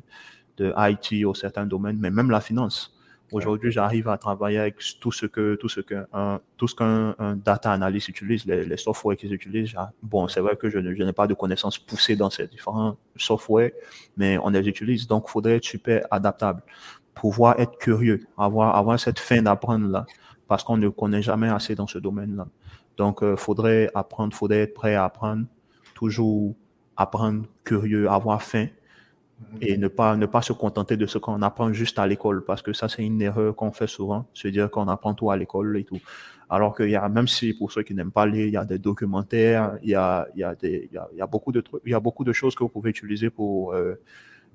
de 0.57 0.73
IT 0.77 1.25
ou 1.25 1.33
certains 1.33 1.65
domaines, 1.65 1.97
mais 1.97 2.11
même 2.11 2.29
la 2.29 2.39
finance. 2.39 2.92
Aujourd'hui, 3.33 3.71
j'arrive 3.71 4.07
à 4.09 4.17
travailler 4.19 4.59
avec 4.59 4.75
tout 4.99 5.11
ce 5.11 5.25
que 5.25 5.55
tout 5.55 5.67
ce 5.67 5.81
qu'un 5.81 6.05
tout 6.55 6.67
ce 6.67 6.75
qu'un 6.75 7.35
data 7.35 7.71
analyst 7.71 8.07
utilise, 8.07 8.45
les, 8.45 8.77
softwares 8.77 9.15
qu'ils 9.15 9.33
utilisent. 9.33 9.75
Bon, 10.03 10.27
c'est 10.27 10.39
vrai 10.39 10.55
que 10.55 10.69
je, 10.69 10.77
n'ai 10.77 11.13
pas 11.13 11.25
de 11.25 11.33
connaissances 11.33 11.79
poussées 11.79 12.15
dans 12.15 12.29
ces 12.29 12.45
différents 12.47 12.95
softwares, 13.15 13.71
mais 14.17 14.37
on 14.37 14.49
les 14.49 14.67
utilise. 14.67 15.07
Donc, 15.07 15.25
il 15.27 15.31
faudrait 15.31 15.55
être 15.55 15.63
super 15.63 16.05
adaptable, 16.11 16.61
pouvoir 17.15 17.59
être 17.59 17.77
curieux, 17.79 18.21
avoir 18.37 18.75
avoir 18.75 18.99
cette 18.99 19.19
fin 19.19 19.41
d'apprendre 19.41 19.87
là, 19.89 20.05
parce 20.47 20.63
qu'on 20.63 20.77
ne 20.77 20.89
connaît 20.89 21.23
jamais 21.23 21.49
assez 21.49 21.73
dans 21.73 21.87
ce 21.87 21.97
domaine-là. 21.97 22.47
Donc, 22.97 23.19
il 23.23 23.29
euh, 23.29 23.35
faudrait 23.35 23.89
apprendre, 23.95 24.35
faudrait 24.35 24.59
être 24.59 24.75
prêt 24.75 24.93
à 24.93 25.05
apprendre, 25.05 25.45
toujours 25.95 26.53
apprendre, 26.95 27.47
curieux, 27.63 28.07
avoir 28.07 28.43
faim 28.43 28.67
et 29.61 29.77
ne 29.77 29.87
pas, 29.87 30.15
ne 30.15 30.25
pas 30.25 30.41
se 30.41 30.53
contenter 30.53 30.97
de 30.97 31.05
ce 31.05 31.17
qu'on 31.17 31.41
apprend 31.41 31.71
juste 31.73 31.99
à 31.99 32.07
l'école, 32.07 32.43
parce 32.43 32.61
que 32.61 32.73
ça, 32.73 32.89
c'est 32.89 33.03
une 33.03 33.21
erreur 33.21 33.55
qu'on 33.55 33.71
fait 33.71 33.87
souvent, 33.87 34.27
se 34.33 34.47
dire 34.47 34.69
qu'on 34.69 34.87
apprend 34.87 35.13
tout 35.13 35.31
à 35.31 35.37
l'école 35.37 35.77
et 35.77 35.83
tout. 35.83 35.99
Alors 36.49 36.75
qu'il 36.75 36.89
y 36.89 36.95
a, 36.95 37.07
même 37.09 37.27
si 37.27 37.53
pour 37.53 37.71
ceux 37.71 37.83
qui 37.83 37.95
n'aiment 37.95 38.11
pas 38.11 38.25
lire, 38.25 38.45
il 38.45 38.53
y 38.53 38.57
a 38.57 38.65
des 38.65 38.77
documentaires, 38.77 39.77
il 39.81 39.89
y 39.89 39.95
a, 39.95 40.27
il 40.35 40.41
y 40.41 40.43
a, 40.43 40.55
des, 40.55 40.89
il 40.91 40.95
y 40.95 40.97
a, 40.97 41.07
il 41.15 41.23
beaucoup 41.31 41.51
de 41.51 41.61
trucs, 41.61 41.81
il 41.85 41.91
y 41.91 41.95
a 41.95 41.99
beaucoup 41.99 42.23
de 42.23 42.33
choses 42.33 42.53
que 42.55 42.63
vous 42.63 42.69
pouvez 42.69 42.91
utiliser 42.91 43.29
pour, 43.29 43.73
euh, 43.73 43.99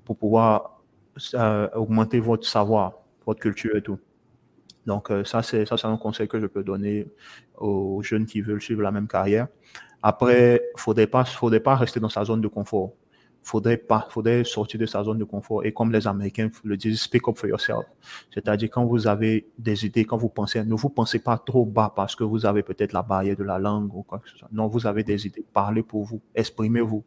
pour 0.05 0.17
pouvoir 0.17 0.81
euh, 1.33 1.67
augmenter 1.73 2.19
votre 2.19 2.47
savoir, 2.47 2.93
votre 3.25 3.39
culture 3.39 3.75
et 3.75 3.81
tout. 3.81 3.99
Donc, 4.85 5.11
euh, 5.11 5.23
ça, 5.23 5.43
c'est, 5.43 5.65
ça, 5.65 5.77
c'est 5.77 5.87
un 5.87 5.97
conseil 5.97 6.27
que 6.27 6.39
je 6.39 6.47
peux 6.47 6.63
donner 6.63 7.07
aux 7.57 8.01
jeunes 8.01 8.25
qui 8.25 8.41
veulent 8.41 8.61
suivre 8.61 8.81
la 8.81 8.91
même 8.91 9.07
carrière. 9.07 9.47
Après, 10.01 10.61
faudrait 10.77 11.07
pas, 11.07 11.25
faudrait 11.25 11.59
pas 11.59 11.75
rester 11.75 11.99
dans 11.99 12.09
sa 12.09 12.23
zone 12.23 12.41
de 12.41 12.47
confort 12.47 12.93
faudrait 13.43 13.77
pas, 13.77 14.07
faudrait 14.09 14.43
sortir 14.43 14.79
de 14.79 14.85
sa 14.85 15.03
zone 15.03 15.17
de 15.17 15.23
confort. 15.23 15.65
Et 15.65 15.71
comme 15.71 15.91
les 15.91 16.07
Américains 16.07 16.49
le 16.63 16.77
disent, 16.77 17.01
speak 17.01 17.27
up 17.27 17.37
for 17.37 17.49
yourself. 17.49 17.85
C'est-à-dire 18.33 18.69
quand 18.71 18.85
vous 18.85 19.07
avez 19.07 19.47
des 19.57 19.85
idées, 19.85 20.05
quand 20.05 20.17
vous 20.17 20.29
pensez, 20.29 20.63
ne 20.63 20.75
vous 20.75 20.89
pensez 20.89 21.19
pas 21.19 21.37
trop 21.37 21.65
bas 21.65 21.91
parce 21.95 22.15
que 22.15 22.23
vous 22.23 22.45
avez 22.45 22.63
peut-être 22.63 22.93
la 22.93 23.01
barrière 23.01 23.35
de 23.35 23.43
la 23.43 23.59
langue 23.59 23.93
ou 23.95 24.03
quoi 24.03 24.19
que 24.19 24.29
ce 24.29 24.37
soit. 24.37 24.49
Non, 24.51 24.67
vous 24.67 24.85
avez 24.85 25.03
des 25.03 25.25
idées, 25.25 25.45
parlez 25.53 25.83
pour 25.83 26.03
vous, 26.03 26.21
exprimez-vous. 26.35 27.03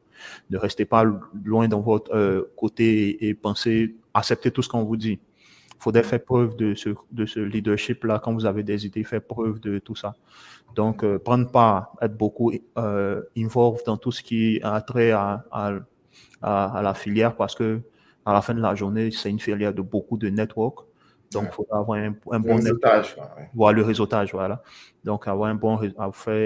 Ne 0.51 0.59
restez 0.59 0.85
pas 0.85 1.05
loin 1.45 1.69
dans 1.69 1.81
votre 1.81 2.15
euh, 2.15 2.53
côté 2.57 3.27
et, 3.27 3.35
pensez, 3.35 3.97
acceptez 4.15 4.51
tout 4.51 4.63
ce 4.63 4.69
qu'on 4.69 4.85
vous 4.85 4.97
dit. 4.97 5.21
Faudrait 5.79 6.05
faire 6.05 6.23
preuve 6.25 6.57
de 6.57 6.75
ce, 6.75 6.91
de 7.11 7.27
ce 7.27 7.41
leadership-là 7.41 8.21
quand 8.23 8.33
vous 8.33 8.47
avez 8.47 8.63
des 8.63 8.87
idées, 8.87 9.03
faire 9.03 9.23
preuve 9.23 9.59
de 9.59 9.79
tout 9.79 9.97
ça. 9.97 10.15
Donc, 10.77 11.03
euh, 11.03 11.19
prendre 11.19 11.51
part, 11.51 11.97
être 12.01 12.17
beaucoup 12.17 12.53
euh, 12.79 13.23
involved 13.37 13.83
dans 13.85 13.97
tout 13.97 14.13
ce 14.13 14.23
qui 14.23 14.61
a 14.63 14.81
trait 14.81 15.11
à, 15.11 15.45
à 15.51 15.73
à, 16.43 16.81
la 16.83 16.95
filière 16.95 17.37
parce 17.37 17.55
que 17.55 17.81
à 18.25 18.33
la 18.33 18.43
fin 18.43 18.55
de 18.55 18.61
la 18.61 18.75
journée, 18.75 19.11
c'est 19.11 19.31
une 19.31 19.41
filière 19.41 19.75
de 19.75 19.83
beaucoup 19.83 20.17
de 20.17 20.29
network. 20.29 20.81
Donc, 21.33 21.47
il 21.49 21.53
faut 21.55 21.67
avoir 21.71 21.99
un, 21.99 22.11
bon 22.41 22.57
réseautage, 22.57 23.15
quoi, 23.15 23.35
ouais. 23.39 23.49
Voilà, 23.55 23.77
le 23.79 23.85
réseautage, 23.85 24.33
voilà. 24.33 24.63
Donc, 25.03 25.27
avoir 25.27 25.49
un 25.49 25.55
bon, 25.55 25.81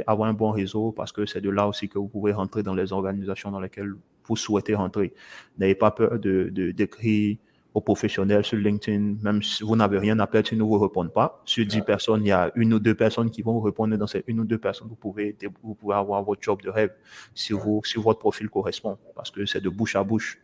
avoir 0.07 0.29
un 0.29 0.33
bon 0.33 0.51
réseau 0.53 0.93
parce 0.93 1.11
que 1.11 1.27
c'est 1.27 1.41
de 1.41 1.51
là 1.51 1.67
aussi 1.67 1.89
que 1.89 1.99
vous 1.99 2.07
pouvez 2.07 2.33
rentrer 2.33 2.63
dans 2.63 2.75
les 2.75 2.93
organisations 2.93 3.51
dans 3.51 3.59
lesquelles 3.59 3.95
vous 4.25 4.37
souhaitez 4.37 4.75
rentrer. 4.77 5.13
N'ayez 5.59 5.75
pas 5.75 5.91
peur 5.91 6.19
de, 6.21 6.51
de, 6.53 6.71
d'écrire 6.71 7.37
aux 7.77 7.83
professionnels 7.83 8.43
sur 8.43 8.57
LinkedIn, 8.57 9.17
même 9.23 9.43
si 9.43 9.63
vous 9.63 9.77
n'avez 9.77 9.99
rien 9.99 10.19
à 10.19 10.27
perdre, 10.27 10.49
s'ils 10.49 10.57
ne 10.57 10.63
vous 10.63 10.79
répondent 10.79 11.13
pas. 11.13 11.43
Sur 11.45 11.67
10 11.67 11.83
personnes, 11.83 12.23
il 12.25 12.29
y 12.29 12.33
a 12.33 12.51
une 12.55 12.73
ou 12.73 12.79
deux 12.79 12.95
personnes 12.95 13.31
qui 13.31 13.43
vont 13.43 13.53
vous 13.53 13.61
répondre. 13.61 13.95
Dans 13.99 14.07
ces 14.07 14.25
une 14.29 14.41
ou 14.41 14.45
deux 14.47 14.57
personnes, 14.57 14.89
vous 14.89 14.95
pouvez, 14.97 15.37
vous 15.63 15.75
pouvez 15.75 15.95
avoir 15.95 16.23
votre 16.23 16.41
job 16.43 16.63
de 16.63 16.71
rêve 16.71 16.93
si, 17.35 17.53
vous, 17.53 17.83
si 17.85 17.99
votre 17.99 18.19
profil 18.19 18.49
correspond 18.49 18.97
parce 19.15 19.31
que 19.31 19.45
c'est 19.45 19.61
de 19.61 19.69
bouche 19.69 19.95
à 19.95 20.03
bouche. 20.03 20.39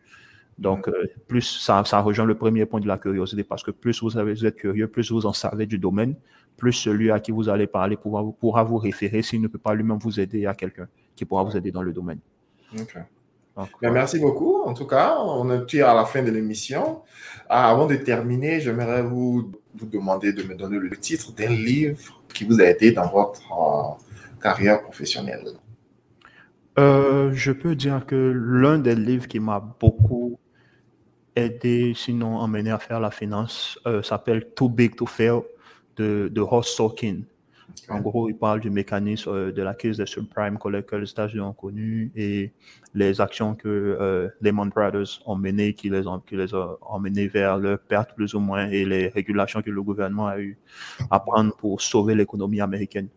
Donc, 0.59 0.87
euh, 0.87 1.07
plus 1.27 1.41
ça, 1.41 1.83
ça 1.85 2.01
rejoint 2.01 2.25
le 2.25 2.35
premier 2.35 2.67
point 2.67 2.79
de 2.79 2.87
la 2.87 2.99
curiosité 2.99 3.43
parce 3.43 3.63
que 3.63 3.71
plus 3.71 4.03
vous, 4.03 4.15
avez, 4.15 4.35
vous 4.35 4.45
êtes 4.45 4.55
curieux, 4.55 4.87
plus 4.87 5.11
vous 5.11 5.25
en 5.25 5.33
savez 5.33 5.65
du 5.65 5.79
domaine, 5.79 6.13
plus 6.55 6.73
celui 6.73 7.09
à 7.09 7.19
qui 7.19 7.31
vous 7.31 7.49
allez 7.49 7.65
parler 7.65 7.97
pourra, 7.97 8.21
vous- 8.21 8.33
pourra 8.33 8.63
vous 8.63 8.77
référer 8.77 9.23
s'il 9.23 9.41
ne 9.41 9.47
peut 9.47 9.57
pas 9.57 9.73
lui-même 9.73 9.97
vous 9.97 10.19
aider 10.19 10.45
à 10.45 10.53
quelqu'un 10.53 10.87
qui 11.15 11.25
pourra 11.25 11.41
vous 11.43 11.57
aider 11.57 11.71
dans 11.71 11.81
le 11.81 11.93
domaine. 11.93 12.19
Ok. 12.79 12.95
Donc, 13.55 13.69
Ben, 13.81 13.91
merci 13.91 14.19
beaucoup. 14.19 14.61
En 14.63 14.73
tout 14.73 14.87
cas, 14.87 15.17
on 15.19 15.65
tire 15.65 15.87
à 15.89 15.93
la 15.93 16.05
fin 16.05 16.23
de 16.23 16.31
l'émission. 16.31 17.01
Ah, 17.49 17.69
avant 17.69 17.85
de 17.85 17.95
terminer, 17.95 18.59
j'aimerais 18.59 19.03
vous, 19.03 19.51
vous 19.75 19.85
demander 19.85 20.33
de 20.33 20.43
me 20.43 20.55
donner 20.55 20.79
le 20.79 20.89
titre 20.97 21.31
d'un 21.33 21.49
livre 21.49 22.21
qui 22.33 22.45
vous 22.45 22.59
a 22.59 22.65
aidé 22.65 22.91
dans 22.91 23.07
votre 23.07 23.41
euh, 23.51 24.41
carrière 24.41 24.81
professionnelle. 24.81 25.45
Euh, 26.79 27.31
je 27.33 27.51
peux 27.51 27.75
dire 27.75 28.05
que 28.07 28.15
l'un 28.15 28.79
des 28.79 28.95
livres 28.95 29.27
qui 29.27 29.39
m'a 29.39 29.59
beaucoup 29.59 30.39
aidé, 31.35 31.93
sinon 31.95 32.37
emmené 32.37 32.71
à 32.71 32.79
faire 32.79 32.99
la 32.99 33.11
finance, 33.11 33.79
euh, 33.85 34.01
s'appelle 34.01 34.47
Too 34.55 34.69
Big 34.69 34.95
to 34.95 35.05
Fail 35.05 35.41
de, 35.97 36.29
de 36.31 36.41
Ross 36.41 36.75
Sorkin. 36.75 37.21
En 37.89 37.99
gros, 38.01 38.29
il 38.29 38.35
parle 38.35 38.59
du 38.59 38.69
mécanisme 38.69 39.29
euh, 39.29 39.51
de 39.51 39.61
la 39.61 39.73
crise 39.73 39.97
des 39.97 40.05
subprimes 40.05 40.57
que 40.57 40.67
les, 40.69 40.83
que 40.83 40.95
les 40.95 41.09
États-Unis 41.09 41.41
ont 41.41 41.53
connu 41.53 42.11
et 42.15 42.51
les 42.93 43.19
actions 43.21 43.55
que 43.55 43.67
euh, 43.67 44.29
Lehman 44.41 44.69
Brothers 44.69 45.21
ont 45.25 45.35
menées, 45.35 45.73
qui 45.73 45.89
les 45.89 46.05
ont, 46.07 46.19
qui 46.19 46.35
les 46.35 46.53
ont 46.53 46.77
emmenés 46.81 47.27
vers 47.27 47.57
leur 47.57 47.79
perte 47.79 48.13
plus 48.15 48.33
ou 48.33 48.39
moins 48.39 48.67
et 48.69 48.85
les 48.85 49.07
régulations 49.09 49.61
que 49.61 49.71
le 49.71 49.81
gouvernement 49.81 50.27
a 50.27 50.39
eu 50.39 50.57
à 51.09 51.19
prendre 51.19 51.55
pour 51.55 51.81
sauver 51.81 52.15
l'économie 52.15 52.61
américaine. 52.61 53.07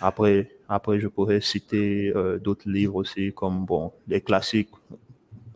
Après, 0.00 0.50
après, 0.68 1.00
je 1.00 1.08
pourrais 1.08 1.40
citer 1.40 2.12
euh, 2.14 2.38
d'autres 2.38 2.68
livres 2.70 2.94
aussi, 2.94 3.32
comme 3.32 3.64
bon, 3.64 3.92
les 4.06 4.20
classiques 4.20 4.70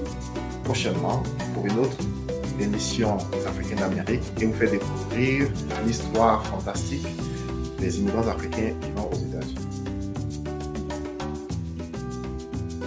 prochainement 0.65 1.23
pour 1.53 1.65
une 1.65 1.79
autre 1.79 1.95
des 2.57 3.45
Africains 3.47 3.75
d'Amérique 3.75 4.21
et 4.39 4.45
vous 4.45 4.53
fait 4.53 4.69
découvrir 4.71 5.47
l'histoire 5.85 6.45
fantastique 6.45 7.07
des 7.79 7.99
immigrants 7.99 8.27
africains 8.27 8.73
vivant 8.81 9.09
aux 9.11 9.15
États-Unis. 9.15 9.32